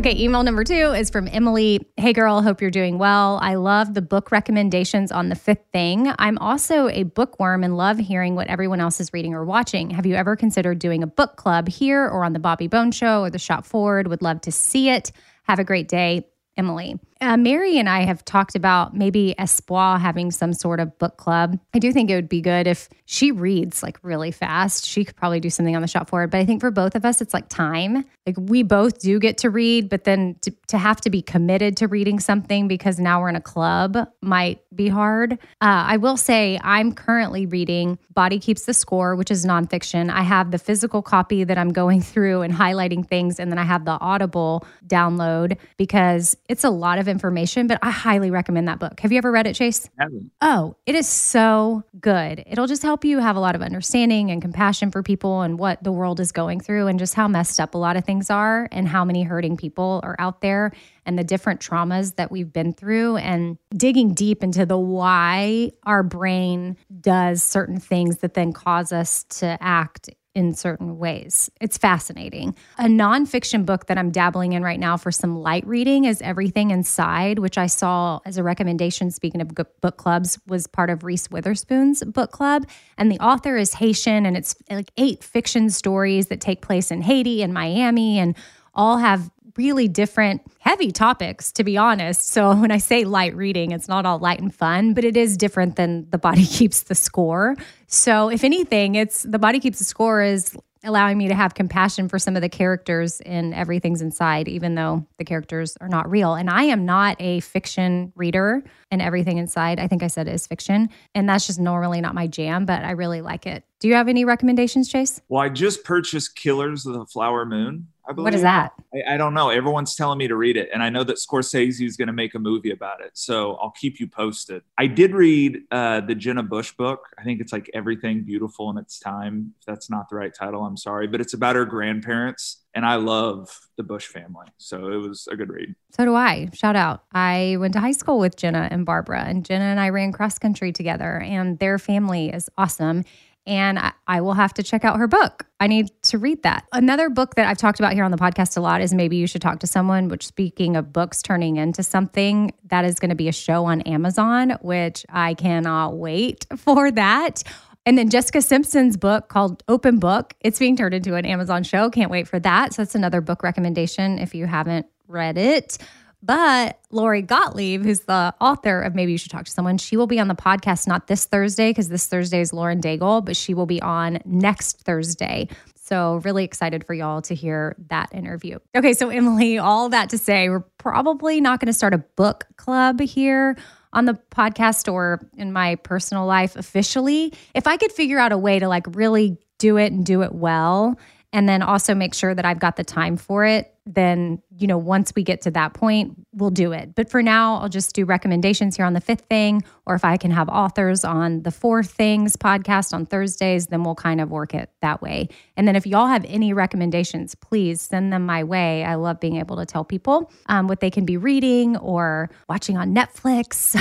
Okay, 0.00 0.16
email 0.16 0.42
number 0.42 0.64
two 0.64 0.94
is 0.94 1.10
from 1.10 1.28
Emily. 1.28 1.86
Hey, 1.98 2.14
girl, 2.14 2.40
hope 2.40 2.62
you're 2.62 2.70
doing 2.70 2.96
well. 2.96 3.38
I 3.42 3.56
love 3.56 3.92
the 3.92 4.00
book 4.00 4.32
recommendations 4.32 5.12
on 5.12 5.28
the 5.28 5.34
fifth 5.34 5.66
thing. 5.74 6.10
I'm 6.18 6.38
also 6.38 6.88
a 6.88 7.02
bookworm 7.02 7.62
and 7.62 7.76
love 7.76 7.98
hearing 7.98 8.34
what 8.34 8.46
everyone 8.46 8.80
else 8.80 8.98
is 8.98 9.12
reading 9.12 9.34
or 9.34 9.44
watching. 9.44 9.90
Have 9.90 10.06
you 10.06 10.14
ever 10.14 10.36
considered 10.36 10.78
doing 10.78 11.02
a 11.02 11.06
book 11.06 11.36
club 11.36 11.68
here 11.68 12.08
or 12.08 12.24
on 12.24 12.32
the 12.32 12.38
Bobby 12.38 12.66
Bones 12.66 12.96
Show 12.96 13.24
or 13.24 13.28
the 13.28 13.38
Shop 13.38 13.66
Espoir? 13.66 14.02
Would 14.06 14.22
love 14.22 14.40
to 14.40 14.50
see 14.50 14.88
it. 14.88 15.12
Have 15.42 15.58
a 15.58 15.64
great 15.64 15.86
day, 15.86 16.26
Emily. 16.56 16.98
Uh, 17.20 17.36
Mary 17.36 17.78
and 17.78 17.88
I 17.88 18.00
have 18.04 18.24
talked 18.24 18.54
about 18.54 18.94
maybe 18.94 19.34
Espoir 19.38 19.98
having 19.98 20.30
some 20.30 20.52
sort 20.52 20.80
of 20.80 20.98
book 20.98 21.16
club. 21.16 21.58
I 21.74 21.78
do 21.78 21.92
think 21.92 22.10
it 22.10 22.14
would 22.14 22.28
be 22.28 22.40
good 22.40 22.66
if 22.66 22.88
she 23.04 23.30
reads 23.30 23.82
like 23.82 23.98
really 24.02 24.30
fast. 24.30 24.86
She 24.86 25.04
could 25.04 25.16
probably 25.16 25.40
do 25.40 25.50
something 25.50 25.76
on 25.76 25.82
the 25.82 25.88
shop 25.88 26.10
Espoir. 26.10 26.28
But 26.28 26.38
I 26.38 26.44
think 26.44 26.60
for 26.60 26.70
both 26.70 26.94
of 26.94 27.04
us, 27.04 27.20
it's 27.20 27.34
like 27.34 27.48
time. 27.48 28.04
Like 28.26 28.36
we 28.38 28.62
both 28.62 29.00
do 29.00 29.18
get 29.18 29.38
to 29.38 29.50
read, 29.50 29.88
but 29.88 30.04
then 30.04 30.36
to, 30.42 30.52
to 30.68 30.78
have 30.78 31.00
to 31.02 31.10
be 31.10 31.22
committed 31.22 31.76
to 31.78 31.88
reading 31.88 32.20
something 32.20 32.68
because 32.68 32.98
now 32.98 33.20
we're 33.20 33.28
in 33.28 33.36
a 33.36 33.40
club 33.40 33.96
might 34.22 34.60
be 34.74 34.88
hard. 34.88 35.32
Uh, 35.32 35.36
I 35.60 35.96
will 35.96 36.16
say 36.16 36.58
I'm 36.62 36.92
currently 36.92 37.46
reading 37.46 37.98
Body 38.14 38.38
Keeps 38.38 38.64
the 38.64 38.74
Score, 38.74 39.16
which 39.16 39.30
is 39.30 39.44
nonfiction. 39.44 40.10
I 40.10 40.22
have 40.22 40.50
the 40.50 40.58
physical 40.58 41.02
copy 41.02 41.44
that 41.44 41.58
I'm 41.58 41.72
going 41.72 42.00
through 42.12 42.42
and 42.42 42.52
highlighting 42.52 43.06
things, 43.06 43.40
and 43.40 43.50
then 43.50 43.58
I 43.58 43.64
have 43.64 43.84
the 43.84 43.98
Audible 44.00 44.66
download 44.86 45.58
because 45.76 46.36
it's 46.48 46.64
a 46.64 46.70
lot 46.70 46.98
of 46.98 47.08
information, 47.10 47.66
but 47.66 47.78
I 47.82 47.90
highly 47.90 48.30
recommend 48.30 48.68
that 48.68 48.78
book. 48.78 49.00
Have 49.00 49.12
you 49.12 49.18
ever 49.18 49.30
read 49.30 49.46
it, 49.46 49.54
Chase? 49.54 49.90
Haven't. 49.98 50.30
Oh, 50.40 50.76
it 50.86 50.94
is 50.94 51.06
so 51.06 51.82
good. 52.00 52.42
It'll 52.46 52.66
just 52.66 52.82
help 52.82 53.04
you 53.04 53.18
have 53.18 53.36
a 53.36 53.40
lot 53.40 53.54
of 53.54 53.62
understanding 53.62 54.30
and 54.30 54.40
compassion 54.40 54.90
for 54.90 55.02
people 55.02 55.42
and 55.42 55.58
what 55.58 55.82
the 55.84 55.92
world 55.92 56.20
is 56.20 56.32
going 56.32 56.60
through 56.60 56.86
and 56.86 56.98
just 56.98 57.14
how 57.14 57.28
messed 57.28 57.60
up 57.60 57.74
a 57.74 57.78
lot 57.78 57.96
of 57.96 58.04
things 58.04 58.30
are 58.30 58.68
and 58.72 58.88
how 58.88 59.04
many 59.04 59.22
hurting 59.22 59.56
people 59.56 60.00
are 60.02 60.16
out 60.18 60.40
there 60.40 60.72
and 61.04 61.18
the 61.18 61.24
different 61.24 61.60
traumas 61.60 62.16
that 62.16 62.30
we've 62.30 62.52
been 62.52 62.72
through 62.72 63.16
and 63.16 63.58
digging 63.76 64.14
deep 64.14 64.42
into 64.42 64.64
the 64.64 64.78
why 64.78 65.72
our 65.84 66.02
brain 66.02 66.76
does 67.00 67.42
certain 67.42 67.80
things 67.80 68.18
that 68.18 68.34
then 68.34 68.52
cause 68.52 68.92
us 68.92 69.24
to 69.24 69.58
act 69.60 70.10
in 70.34 70.54
certain 70.54 70.98
ways. 70.98 71.50
It's 71.60 71.76
fascinating. 71.76 72.54
A 72.78 72.84
nonfiction 72.84 73.66
book 73.66 73.86
that 73.86 73.98
I'm 73.98 74.10
dabbling 74.10 74.52
in 74.52 74.62
right 74.62 74.78
now 74.78 74.96
for 74.96 75.10
some 75.10 75.36
light 75.36 75.66
reading 75.66 76.04
is 76.04 76.22
Everything 76.22 76.70
Inside, 76.70 77.40
which 77.40 77.58
I 77.58 77.66
saw 77.66 78.20
as 78.24 78.36
a 78.36 78.42
recommendation, 78.42 79.10
speaking 79.10 79.40
of 79.40 79.54
book 79.80 79.96
clubs, 79.96 80.38
was 80.46 80.66
part 80.66 80.88
of 80.88 81.02
Reese 81.02 81.30
Witherspoon's 81.30 82.04
book 82.04 82.30
club. 82.30 82.66
And 82.96 83.10
the 83.10 83.18
author 83.18 83.56
is 83.56 83.74
Haitian, 83.74 84.24
and 84.24 84.36
it's 84.36 84.54
like 84.70 84.92
eight 84.96 85.24
fiction 85.24 85.68
stories 85.70 86.28
that 86.28 86.40
take 86.40 86.62
place 86.62 86.90
in 86.90 87.02
Haiti 87.02 87.42
and 87.42 87.52
Miami 87.52 88.18
and 88.18 88.36
all 88.72 88.98
have 88.98 89.30
really 89.56 89.88
different, 89.88 90.42
heavy 90.58 90.90
topics, 90.90 91.52
to 91.52 91.64
be 91.64 91.76
honest. 91.76 92.28
So 92.28 92.54
when 92.60 92.70
I 92.70 92.78
say 92.78 93.04
light 93.04 93.34
reading, 93.34 93.72
it's 93.72 93.88
not 93.88 94.06
all 94.06 94.18
light 94.18 94.40
and 94.40 94.54
fun, 94.54 94.94
but 94.94 95.04
it 95.04 95.16
is 95.16 95.36
different 95.36 95.76
than 95.76 96.08
The 96.10 96.18
Body 96.18 96.46
Keeps 96.46 96.84
the 96.84 96.94
Score. 96.94 97.56
So 97.86 98.28
if 98.28 98.44
anything, 98.44 98.94
it's 98.94 99.22
The 99.22 99.38
Body 99.38 99.60
Keeps 99.60 99.78
the 99.78 99.84
Score 99.84 100.22
is 100.22 100.56
allowing 100.84 101.18
me 101.18 101.28
to 101.28 101.34
have 101.34 101.54
compassion 101.54 102.08
for 102.08 102.18
some 102.18 102.36
of 102.36 102.42
the 102.42 102.48
characters 102.48 103.20
in 103.20 103.52
Everything's 103.52 104.00
Inside, 104.00 104.48
even 104.48 104.74
though 104.74 105.06
the 105.18 105.24
characters 105.24 105.76
are 105.80 105.88
not 105.88 106.10
real. 106.10 106.34
And 106.34 106.48
I 106.48 106.64
am 106.64 106.86
not 106.86 107.16
a 107.20 107.40
fiction 107.40 108.12
reader, 108.16 108.62
and 108.90 109.02
Everything 109.02 109.38
Inside, 109.38 109.78
I 109.78 109.86
think 109.86 110.02
I 110.02 110.06
said 110.06 110.26
is 110.28 110.46
fiction. 110.46 110.88
And 111.14 111.28
that's 111.28 111.46
just 111.46 111.60
normally 111.60 112.00
not 112.00 112.14
my 112.14 112.26
jam, 112.26 112.64
but 112.64 112.82
I 112.82 112.92
really 112.92 113.20
like 113.20 113.46
it. 113.46 113.64
Do 113.78 113.88
you 113.88 113.94
have 113.94 114.08
any 114.08 114.24
recommendations, 114.24 114.88
Chase? 114.88 115.20
Well, 115.28 115.42
I 115.42 115.48
just 115.48 115.84
purchased 115.84 116.36
Killers 116.36 116.86
of 116.86 116.94
the 116.94 117.06
Flower 117.06 117.44
Moon. 117.44 117.88
Believe. 118.12 118.24
What 118.24 118.34
is 118.34 118.42
that? 118.42 118.72
I, 118.94 119.14
I, 119.14 119.16
don't 119.16 119.34
know. 119.34 119.50
Everyone's 119.50 119.94
telling 119.94 120.18
me 120.18 120.28
to 120.28 120.36
read 120.36 120.56
it, 120.56 120.68
and 120.72 120.82
I 120.82 120.90
know 120.90 121.04
that 121.04 121.16
Scorsese 121.16 121.84
is 121.84 121.96
going 121.96 122.08
to 122.08 122.12
make 122.12 122.34
a 122.34 122.38
movie 122.38 122.70
about 122.70 123.00
it, 123.00 123.10
so 123.14 123.54
I'll 123.56 123.70
keep 123.72 124.00
you 124.00 124.08
posted. 124.08 124.62
I 124.78 124.86
did 124.86 125.12
read 125.12 125.62
uh, 125.70 126.00
the 126.00 126.14
Jenna 126.14 126.42
Bush 126.42 126.72
book. 126.72 127.06
I 127.18 127.24
think 127.24 127.40
it's 127.40 127.52
like 127.52 127.70
Everything 127.74 128.22
Beautiful 128.22 128.70
in 128.70 128.78
Its 128.78 128.98
Time. 128.98 129.54
If 129.60 129.66
that's 129.66 129.90
not 129.90 130.08
the 130.08 130.16
right 130.16 130.34
title, 130.34 130.64
I'm 130.64 130.76
sorry, 130.76 131.06
but 131.06 131.20
it's 131.20 131.34
about 131.34 131.56
her 131.56 131.64
grandparents, 131.64 132.64
and 132.74 132.84
I 132.84 132.96
love 132.96 133.50
the 133.76 133.82
Bush 133.82 134.06
family, 134.06 134.46
so 134.58 134.88
it 134.88 134.96
was 134.96 135.28
a 135.30 135.36
good 135.36 135.50
read. 135.50 135.74
So 135.96 136.04
do 136.04 136.14
I. 136.14 136.48
Shout 136.52 136.76
out! 136.76 137.04
I 137.12 137.56
went 137.60 137.74
to 137.74 137.80
high 137.80 137.92
school 137.92 138.18
with 138.18 138.36
Jenna 138.36 138.68
and 138.70 138.84
Barbara, 138.86 139.24
and 139.24 139.44
Jenna 139.44 139.64
and 139.64 139.80
I 139.80 139.90
ran 139.90 140.12
cross 140.12 140.38
country 140.38 140.72
together, 140.72 141.18
and 141.20 141.58
their 141.58 141.78
family 141.78 142.30
is 142.30 142.48
awesome 142.58 143.04
and 143.50 143.80
I, 143.80 143.92
I, 144.06 144.20
will 144.20 144.34
have 144.34 144.54
to 144.54 144.62
check 144.62 144.84
out 144.84 144.96
her 144.98 145.08
book. 145.08 145.44
I 145.58 145.66
need 145.66 145.90
to 146.04 146.18
read 146.18 146.44
that. 146.44 146.66
Another 146.72 147.10
book 147.10 147.34
that 147.34 147.48
I've 147.48 147.58
talked 147.58 147.80
about 147.80 147.94
here 147.94 148.04
on 148.04 148.12
the 148.12 148.16
podcast 148.16 148.56
a 148.56 148.60
lot 148.60 148.80
is 148.80 148.94
Maybe 148.94 149.16
You 149.16 149.26
Should 149.26 149.42
Talk 149.42 149.58
to 149.58 149.66
Someone, 149.66 150.08
which, 150.08 150.24
speaking 150.24 150.76
of 150.76 150.92
books 150.92 151.20
turning 151.20 151.56
into 151.56 151.82
something, 151.82 152.54
that 152.66 152.84
is 152.84 153.00
going 153.00 153.08
to 153.08 153.16
be 153.16 153.26
a 153.26 153.32
show 153.32 153.64
on 153.64 153.80
Amazon, 153.82 154.56
which 154.62 155.04
I 155.08 155.34
cannot 155.34 155.96
wait 155.96 156.46
for 156.58 156.92
that. 156.92 157.42
And 157.84 157.98
then 157.98 158.08
Jessica 158.08 158.40
Simpson's 158.40 158.96
book 158.96 159.28
called 159.28 159.64
Open 159.66 159.98
Book, 159.98 160.34
it's 160.40 160.60
being 160.60 160.76
turned 160.76 160.94
into 160.94 161.16
an 161.16 161.26
Amazon 161.26 161.64
show. 161.64 161.90
Can't 161.90 162.10
wait 162.10 162.28
for 162.28 162.38
that. 162.38 162.74
So 162.74 162.82
that's 162.82 162.94
another 162.94 163.20
book 163.20 163.42
recommendation 163.42 164.20
if 164.20 164.32
you 164.32 164.46
haven't 164.46 164.86
read 165.08 165.36
it. 165.36 165.76
But 166.22 166.78
Lori 166.90 167.22
Gottlieb, 167.22 167.82
who's 167.82 168.00
the 168.00 168.34
author 168.40 168.82
of 168.82 168.94
Maybe 168.94 169.12
You 169.12 169.18
Should 169.18 169.30
Talk 169.30 169.46
to 169.46 169.50
Someone, 169.50 169.78
she 169.78 169.96
will 169.96 170.06
be 170.06 170.20
on 170.20 170.28
the 170.28 170.34
podcast 170.34 170.86
not 170.86 171.06
this 171.06 171.24
Thursday 171.24 171.70
because 171.70 171.88
this 171.88 172.06
Thursday 172.06 172.40
is 172.40 172.52
Lauren 172.52 172.80
Daigle, 172.80 173.24
but 173.24 173.36
she 173.36 173.54
will 173.54 173.66
be 173.66 173.80
on 173.80 174.18
next 174.24 174.80
Thursday. 174.80 175.48
So, 175.74 176.16
really 176.16 176.44
excited 176.44 176.84
for 176.84 176.94
y'all 176.94 177.22
to 177.22 177.34
hear 177.34 177.74
that 177.88 178.14
interview. 178.14 178.58
Okay, 178.76 178.92
so 178.92 179.08
Emily, 179.08 179.58
all 179.58 179.88
that 179.88 180.10
to 180.10 180.18
say, 180.18 180.48
we're 180.48 180.60
probably 180.78 181.40
not 181.40 181.58
going 181.58 181.66
to 181.66 181.72
start 181.72 181.94
a 181.94 181.98
book 181.98 182.46
club 182.56 183.00
here 183.00 183.56
on 183.92 184.04
the 184.04 184.16
podcast 184.30 184.92
or 184.92 185.20
in 185.36 185.52
my 185.52 185.74
personal 185.76 186.26
life 186.26 186.54
officially. 186.54 187.32
If 187.54 187.66
I 187.66 187.76
could 187.76 187.90
figure 187.90 188.20
out 188.20 188.30
a 188.30 188.38
way 188.38 188.60
to 188.60 188.68
like 188.68 188.84
really 188.94 189.38
do 189.58 189.78
it 189.78 189.92
and 189.92 190.06
do 190.06 190.22
it 190.22 190.32
well, 190.32 190.96
and 191.32 191.48
then 191.48 191.62
also 191.62 191.94
make 191.94 192.14
sure 192.14 192.34
that 192.34 192.44
I've 192.44 192.58
got 192.58 192.76
the 192.76 192.84
time 192.84 193.16
for 193.16 193.44
it, 193.44 193.74
then, 193.94 194.40
you 194.56 194.66
know, 194.66 194.78
once 194.78 195.12
we 195.16 195.22
get 195.22 195.40
to 195.42 195.50
that 195.50 195.74
point, 195.74 196.14
we'll 196.32 196.50
do 196.50 196.72
it. 196.72 196.94
But 196.94 197.10
for 197.10 197.22
now, 197.22 197.56
I'll 197.56 197.68
just 197.68 197.94
do 197.94 198.04
recommendations 198.04 198.76
here 198.76 198.84
on 198.84 198.92
the 198.92 199.00
fifth 199.00 199.22
thing, 199.22 199.62
or 199.86 199.94
if 199.94 200.04
I 200.04 200.16
can 200.16 200.30
have 200.30 200.48
authors 200.48 201.04
on 201.04 201.42
the 201.42 201.50
fourth 201.50 201.90
things 201.90 202.36
podcast 202.36 202.92
on 202.92 203.06
Thursdays, 203.06 203.66
then 203.66 203.82
we'll 203.82 203.94
kind 203.94 204.20
of 204.20 204.30
work 204.30 204.54
it 204.54 204.70
that 204.80 205.02
way. 205.02 205.28
And 205.56 205.66
then 205.66 205.76
if 205.76 205.86
y'all 205.86 206.06
have 206.06 206.24
any 206.28 206.52
recommendations, 206.52 207.34
please 207.34 207.80
send 207.80 208.12
them 208.12 208.26
my 208.26 208.44
way. 208.44 208.84
I 208.84 208.94
love 208.94 209.18
being 209.18 209.36
able 209.36 209.56
to 209.56 209.66
tell 209.66 209.84
people 209.84 210.30
um, 210.46 210.68
what 210.68 210.80
they 210.80 210.90
can 210.90 211.04
be 211.04 211.16
reading 211.16 211.76
or 211.76 212.30
watching 212.48 212.76
on 212.76 212.94
Netflix 212.94 213.74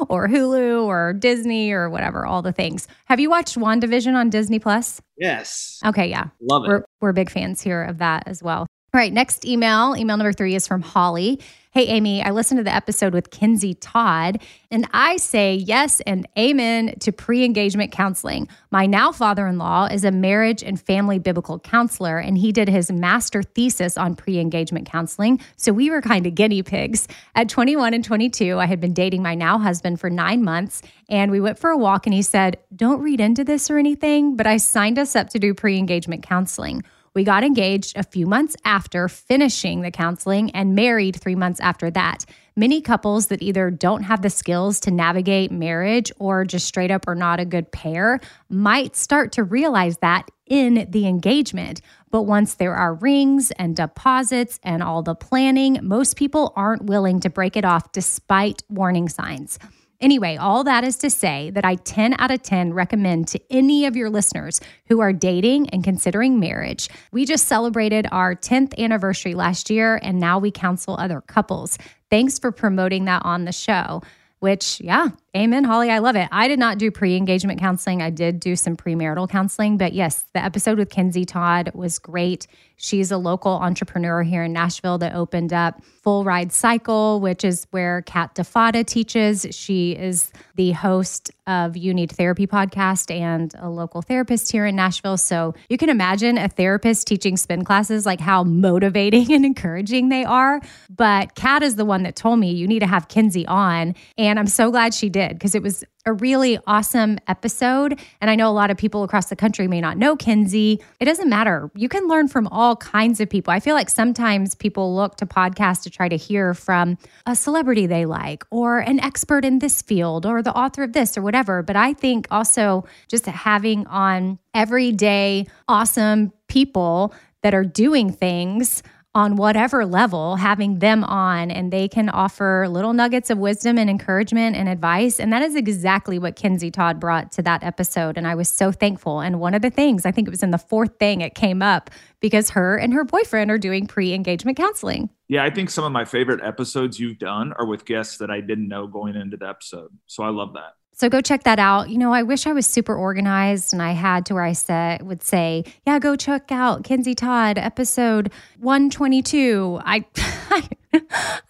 or 0.08 0.28
Hulu 0.28 0.84
or 0.84 1.12
Disney 1.12 1.72
or 1.72 1.88
whatever, 1.88 2.26
all 2.26 2.42
the 2.42 2.52
things. 2.52 2.88
Have 3.06 3.20
you 3.20 3.30
watched 3.30 3.56
WandaVision 3.56 4.14
on 4.14 4.30
Disney 4.30 4.58
Plus? 4.58 5.00
Yes. 5.16 5.80
Okay, 5.84 6.08
yeah. 6.08 6.28
Love 6.40 6.64
it. 6.64 6.68
We're, 6.68 6.84
we're 7.00 7.12
big 7.12 7.30
fans 7.30 7.60
here 7.62 7.82
of 7.82 7.98
that 7.98 8.24
as 8.26 8.42
well. 8.42 8.66
All 8.96 9.02
right, 9.02 9.12
next 9.12 9.44
email. 9.44 9.94
Email 9.94 10.16
number 10.16 10.32
three 10.32 10.54
is 10.54 10.66
from 10.66 10.80
Holly. 10.80 11.38
Hey, 11.70 11.84
Amy, 11.88 12.22
I 12.22 12.30
listened 12.30 12.56
to 12.60 12.64
the 12.64 12.74
episode 12.74 13.12
with 13.12 13.30
Kinsey 13.30 13.74
Todd, 13.74 14.40
and 14.70 14.88
I 14.94 15.18
say 15.18 15.54
yes 15.54 16.00
and 16.06 16.26
amen 16.38 16.94
to 17.00 17.12
pre 17.12 17.44
engagement 17.44 17.92
counseling. 17.92 18.48
My 18.70 18.86
now 18.86 19.12
father 19.12 19.46
in 19.48 19.58
law 19.58 19.84
is 19.84 20.02
a 20.02 20.10
marriage 20.10 20.62
and 20.62 20.80
family 20.80 21.18
biblical 21.18 21.58
counselor, 21.58 22.16
and 22.16 22.38
he 22.38 22.52
did 22.52 22.70
his 22.70 22.90
master 22.90 23.42
thesis 23.42 23.98
on 23.98 24.16
pre 24.16 24.38
engagement 24.38 24.86
counseling. 24.86 25.42
So 25.56 25.74
we 25.74 25.90
were 25.90 26.00
kind 26.00 26.26
of 26.26 26.34
guinea 26.34 26.62
pigs. 26.62 27.06
At 27.34 27.50
21 27.50 27.92
and 27.92 28.02
22, 28.02 28.58
I 28.58 28.64
had 28.64 28.80
been 28.80 28.94
dating 28.94 29.22
my 29.22 29.34
now 29.34 29.58
husband 29.58 30.00
for 30.00 30.08
nine 30.08 30.42
months, 30.42 30.80
and 31.10 31.30
we 31.30 31.38
went 31.38 31.58
for 31.58 31.68
a 31.68 31.76
walk, 31.76 32.06
and 32.06 32.14
he 32.14 32.22
said, 32.22 32.56
Don't 32.74 33.02
read 33.02 33.20
into 33.20 33.44
this 33.44 33.70
or 33.70 33.76
anything, 33.76 34.36
but 34.36 34.46
I 34.46 34.56
signed 34.56 34.98
us 34.98 35.14
up 35.14 35.28
to 35.30 35.38
do 35.38 35.52
pre 35.52 35.76
engagement 35.76 36.22
counseling. 36.22 36.82
We 37.16 37.24
got 37.24 37.44
engaged 37.44 37.96
a 37.96 38.02
few 38.02 38.26
months 38.26 38.56
after 38.62 39.08
finishing 39.08 39.80
the 39.80 39.90
counseling 39.90 40.50
and 40.50 40.74
married 40.74 41.16
three 41.16 41.34
months 41.34 41.60
after 41.60 41.90
that. 41.92 42.26
Many 42.54 42.82
couples 42.82 43.28
that 43.28 43.40
either 43.40 43.70
don't 43.70 44.02
have 44.02 44.20
the 44.20 44.28
skills 44.28 44.80
to 44.80 44.90
navigate 44.90 45.50
marriage 45.50 46.12
or 46.18 46.44
just 46.44 46.66
straight 46.66 46.90
up 46.90 47.08
are 47.08 47.14
not 47.14 47.40
a 47.40 47.46
good 47.46 47.72
pair 47.72 48.20
might 48.50 48.96
start 48.96 49.32
to 49.32 49.44
realize 49.44 49.96
that 50.02 50.30
in 50.44 50.86
the 50.90 51.06
engagement. 51.06 51.80
But 52.10 52.24
once 52.24 52.56
there 52.56 52.74
are 52.74 52.92
rings 52.92 53.50
and 53.52 53.74
deposits 53.74 54.60
and 54.62 54.82
all 54.82 55.02
the 55.02 55.14
planning, 55.14 55.78
most 55.80 56.18
people 56.18 56.52
aren't 56.54 56.84
willing 56.84 57.20
to 57.20 57.30
break 57.30 57.56
it 57.56 57.64
off 57.64 57.92
despite 57.92 58.62
warning 58.68 59.08
signs. 59.08 59.58
Anyway, 60.00 60.36
all 60.36 60.64
that 60.64 60.84
is 60.84 60.96
to 60.98 61.10
say 61.10 61.50
that 61.50 61.64
I 61.64 61.76
10 61.76 62.16
out 62.18 62.30
of 62.30 62.42
10 62.42 62.74
recommend 62.74 63.28
to 63.28 63.40
any 63.50 63.86
of 63.86 63.96
your 63.96 64.10
listeners 64.10 64.60
who 64.88 65.00
are 65.00 65.12
dating 65.12 65.68
and 65.70 65.82
considering 65.82 66.38
marriage. 66.38 66.88
We 67.12 67.24
just 67.24 67.46
celebrated 67.46 68.06
our 68.12 68.34
10th 68.34 68.78
anniversary 68.78 69.34
last 69.34 69.70
year, 69.70 69.98
and 70.02 70.20
now 70.20 70.38
we 70.38 70.50
counsel 70.50 70.96
other 70.98 71.20
couples. 71.20 71.78
Thanks 72.10 72.38
for 72.38 72.52
promoting 72.52 73.06
that 73.06 73.24
on 73.24 73.44
the 73.44 73.52
show 73.52 74.02
which, 74.40 74.80
yeah, 74.80 75.08
amen, 75.36 75.64
Holly. 75.64 75.90
I 75.90 75.98
love 75.98 76.16
it. 76.16 76.28
I 76.32 76.48
did 76.48 76.58
not 76.58 76.78
do 76.78 76.90
pre 76.90 77.16
engagement 77.16 77.60
counseling. 77.60 78.02
I 78.02 78.10
did 78.10 78.40
do 78.40 78.56
some 78.56 78.76
premarital 78.76 79.28
counseling. 79.28 79.76
But 79.76 79.92
yes, 79.92 80.24
the 80.32 80.44
episode 80.44 80.78
with 80.78 80.90
Kinsey 80.90 81.24
Todd 81.24 81.70
was 81.74 81.98
great. 81.98 82.46
She's 82.78 83.10
a 83.10 83.16
local 83.16 83.52
entrepreneur 83.52 84.22
here 84.22 84.42
in 84.42 84.52
Nashville 84.52 84.98
that 84.98 85.14
opened 85.14 85.52
up 85.52 85.82
Full 86.02 86.24
Ride 86.24 86.52
Cycle, 86.52 87.20
which 87.20 87.42
is 87.42 87.66
where 87.70 88.02
Kat 88.02 88.34
DeFada 88.34 88.84
teaches. 88.84 89.46
She 89.50 89.92
is 89.92 90.30
the 90.56 90.72
host 90.72 91.30
of 91.46 91.76
You 91.76 91.94
Need 91.94 92.12
Therapy 92.12 92.46
podcast 92.46 93.10
and 93.10 93.52
a 93.58 93.70
local 93.70 94.02
therapist 94.02 94.52
here 94.52 94.66
in 94.66 94.76
Nashville. 94.76 95.16
So 95.16 95.54
you 95.70 95.78
can 95.78 95.88
imagine 95.88 96.36
a 96.36 96.48
therapist 96.48 97.06
teaching 97.06 97.38
spin 97.38 97.64
classes, 97.64 98.04
like 98.04 98.20
how 98.20 98.44
motivating 98.44 99.32
and 99.32 99.46
encouraging 99.46 100.10
they 100.10 100.24
are. 100.24 100.60
But 100.94 101.34
Kat 101.34 101.62
is 101.62 101.76
the 101.76 101.86
one 101.86 102.02
that 102.02 102.14
told 102.14 102.38
me 102.38 102.52
you 102.52 102.66
need 102.66 102.80
to 102.80 102.86
have 102.86 103.08
Kinsey 103.08 103.46
on. 103.46 103.94
And 104.18 104.38
I'm 104.38 104.46
so 104.46 104.70
glad 104.70 104.92
she 104.92 105.08
did 105.08 105.25
because 105.34 105.54
it 105.54 105.62
was 105.62 105.84
a 106.04 106.12
really 106.12 106.58
awesome 106.66 107.18
episode. 107.26 108.00
And 108.20 108.30
I 108.30 108.36
know 108.36 108.48
a 108.48 108.52
lot 108.52 108.70
of 108.70 108.76
people 108.76 109.02
across 109.02 109.26
the 109.26 109.36
country 109.36 109.68
may 109.68 109.80
not 109.80 109.98
know 109.98 110.16
Kinsey. 110.16 110.80
It 111.00 111.04
doesn't 111.04 111.28
matter. 111.28 111.70
You 111.74 111.88
can 111.88 112.08
learn 112.08 112.28
from 112.28 112.46
all 112.48 112.76
kinds 112.76 113.20
of 113.20 113.28
people. 113.28 113.52
I 113.52 113.60
feel 113.60 113.74
like 113.74 113.90
sometimes 113.90 114.54
people 114.54 114.94
look 114.94 115.16
to 115.16 115.26
podcasts 115.26 115.82
to 115.82 115.90
try 115.90 116.08
to 116.08 116.16
hear 116.16 116.54
from 116.54 116.98
a 117.26 117.34
celebrity 117.34 117.86
they 117.86 118.06
like 118.06 118.44
or 118.50 118.78
an 118.78 119.00
expert 119.00 119.44
in 119.44 119.58
this 119.58 119.82
field 119.82 120.26
or 120.26 120.42
the 120.42 120.54
author 120.54 120.82
of 120.82 120.92
this 120.92 121.18
or 121.18 121.22
whatever. 121.22 121.62
But 121.62 121.76
I 121.76 121.92
think 121.92 122.26
also 122.30 122.84
just 123.08 123.26
having 123.26 123.86
on 123.88 124.38
everyday 124.54 125.46
awesome 125.68 126.32
people 126.48 127.14
that 127.42 127.54
are 127.54 127.64
doing 127.64 128.10
things 128.10 128.82
on 129.16 129.36
whatever 129.36 129.86
level, 129.86 130.36
having 130.36 130.78
them 130.78 131.02
on 131.02 131.50
and 131.50 131.72
they 131.72 131.88
can 131.88 132.10
offer 132.10 132.68
little 132.68 132.92
nuggets 132.92 133.30
of 133.30 133.38
wisdom 133.38 133.78
and 133.78 133.88
encouragement 133.88 134.54
and 134.54 134.68
advice. 134.68 135.18
And 135.18 135.32
that 135.32 135.40
is 135.40 135.56
exactly 135.56 136.18
what 136.18 136.36
Kinsey 136.36 136.70
Todd 136.70 137.00
brought 137.00 137.32
to 137.32 137.42
that 137.42 137.64
episode. 137.64 138.18
And 138.18 138.26
I 138.26 138.34
was 138.34 138.50
so 138.50 138.70
thankful. 138.70 139.20
And 139.20 139.40
one 139.40 139.54
of 139.54 139.62
the 139.62 139.70
things, 139.70 140.04
I 140.04 140.10
think 140.10 140.28
it 140.28 140.30
was 140.30 140.42
in 140.42 140.50
the 140.50 140.58
fourth 140.58 140.98
thing, 140.98 141.22
it 141.22 141.34
came 141.34 141.62
up 141.62 141.88
because 142.20 142.50
her 142.50 142.76
and 142.76 142.92
her 142.92 143.04
boyfriend 143.04 143.50
are 143.50 143.56
doing 143.56 143.86
pre 143.86 144.12
engagement 144.12 144.58
counseling. 144.58 145.08
Yeah, 145.28 145.44
I 145.44 145.50
think 145.50 145.70
some 145.70 145.84
of 145.84 145.92
my 145.92 146.04
favorite 146.04 146.44
episodes 146.44 147.00
you've 147.00 147.18
done 147.18 147.54
are 147.58 147.64
with 147.64 147.86
guests 147.86 148.18
that 148.18 148.30
I 148.30 148.42
didn't 148.42 148.68
know 148.68 148.86
going 148.86 149.16
into 149.16 149.38
the 149.38 149.48
episode. 149.48 149.92
So 150.04 150.24
I 150.24 150.28
love 150.28 150.52
that. 150.54 150.74
So 150.96 151.10
go 151.10 151.20
check 151.20 151.42
that 151.42 151.58
out. 151.58 151.90
You 151.90 151.98
know, 151.98 152.14
I 152.14 152.22
wish 152.22 152.46
I 152.46 152.54
was 152.54 152.66
super 152.66 152.94
organized 152.94 153.74
and 153.74 153.82
I 153.82 153.90
had 153.90 154.24
to 154.26 154.34
where 154.34 154.42
I 154.42 154.54
said 154.54 155.02
would 155.02 155.22
say, 155.22 155.64
"Yeah, 155.86 155.98
go 155.98 156.16
check 156.16 156.50
out 156.50 156.84
Kenzie 156.84 157.14
Todd 157.14 157.58
episode 157.58 158.32
122." 158.60 159.78
I 159.84 160.06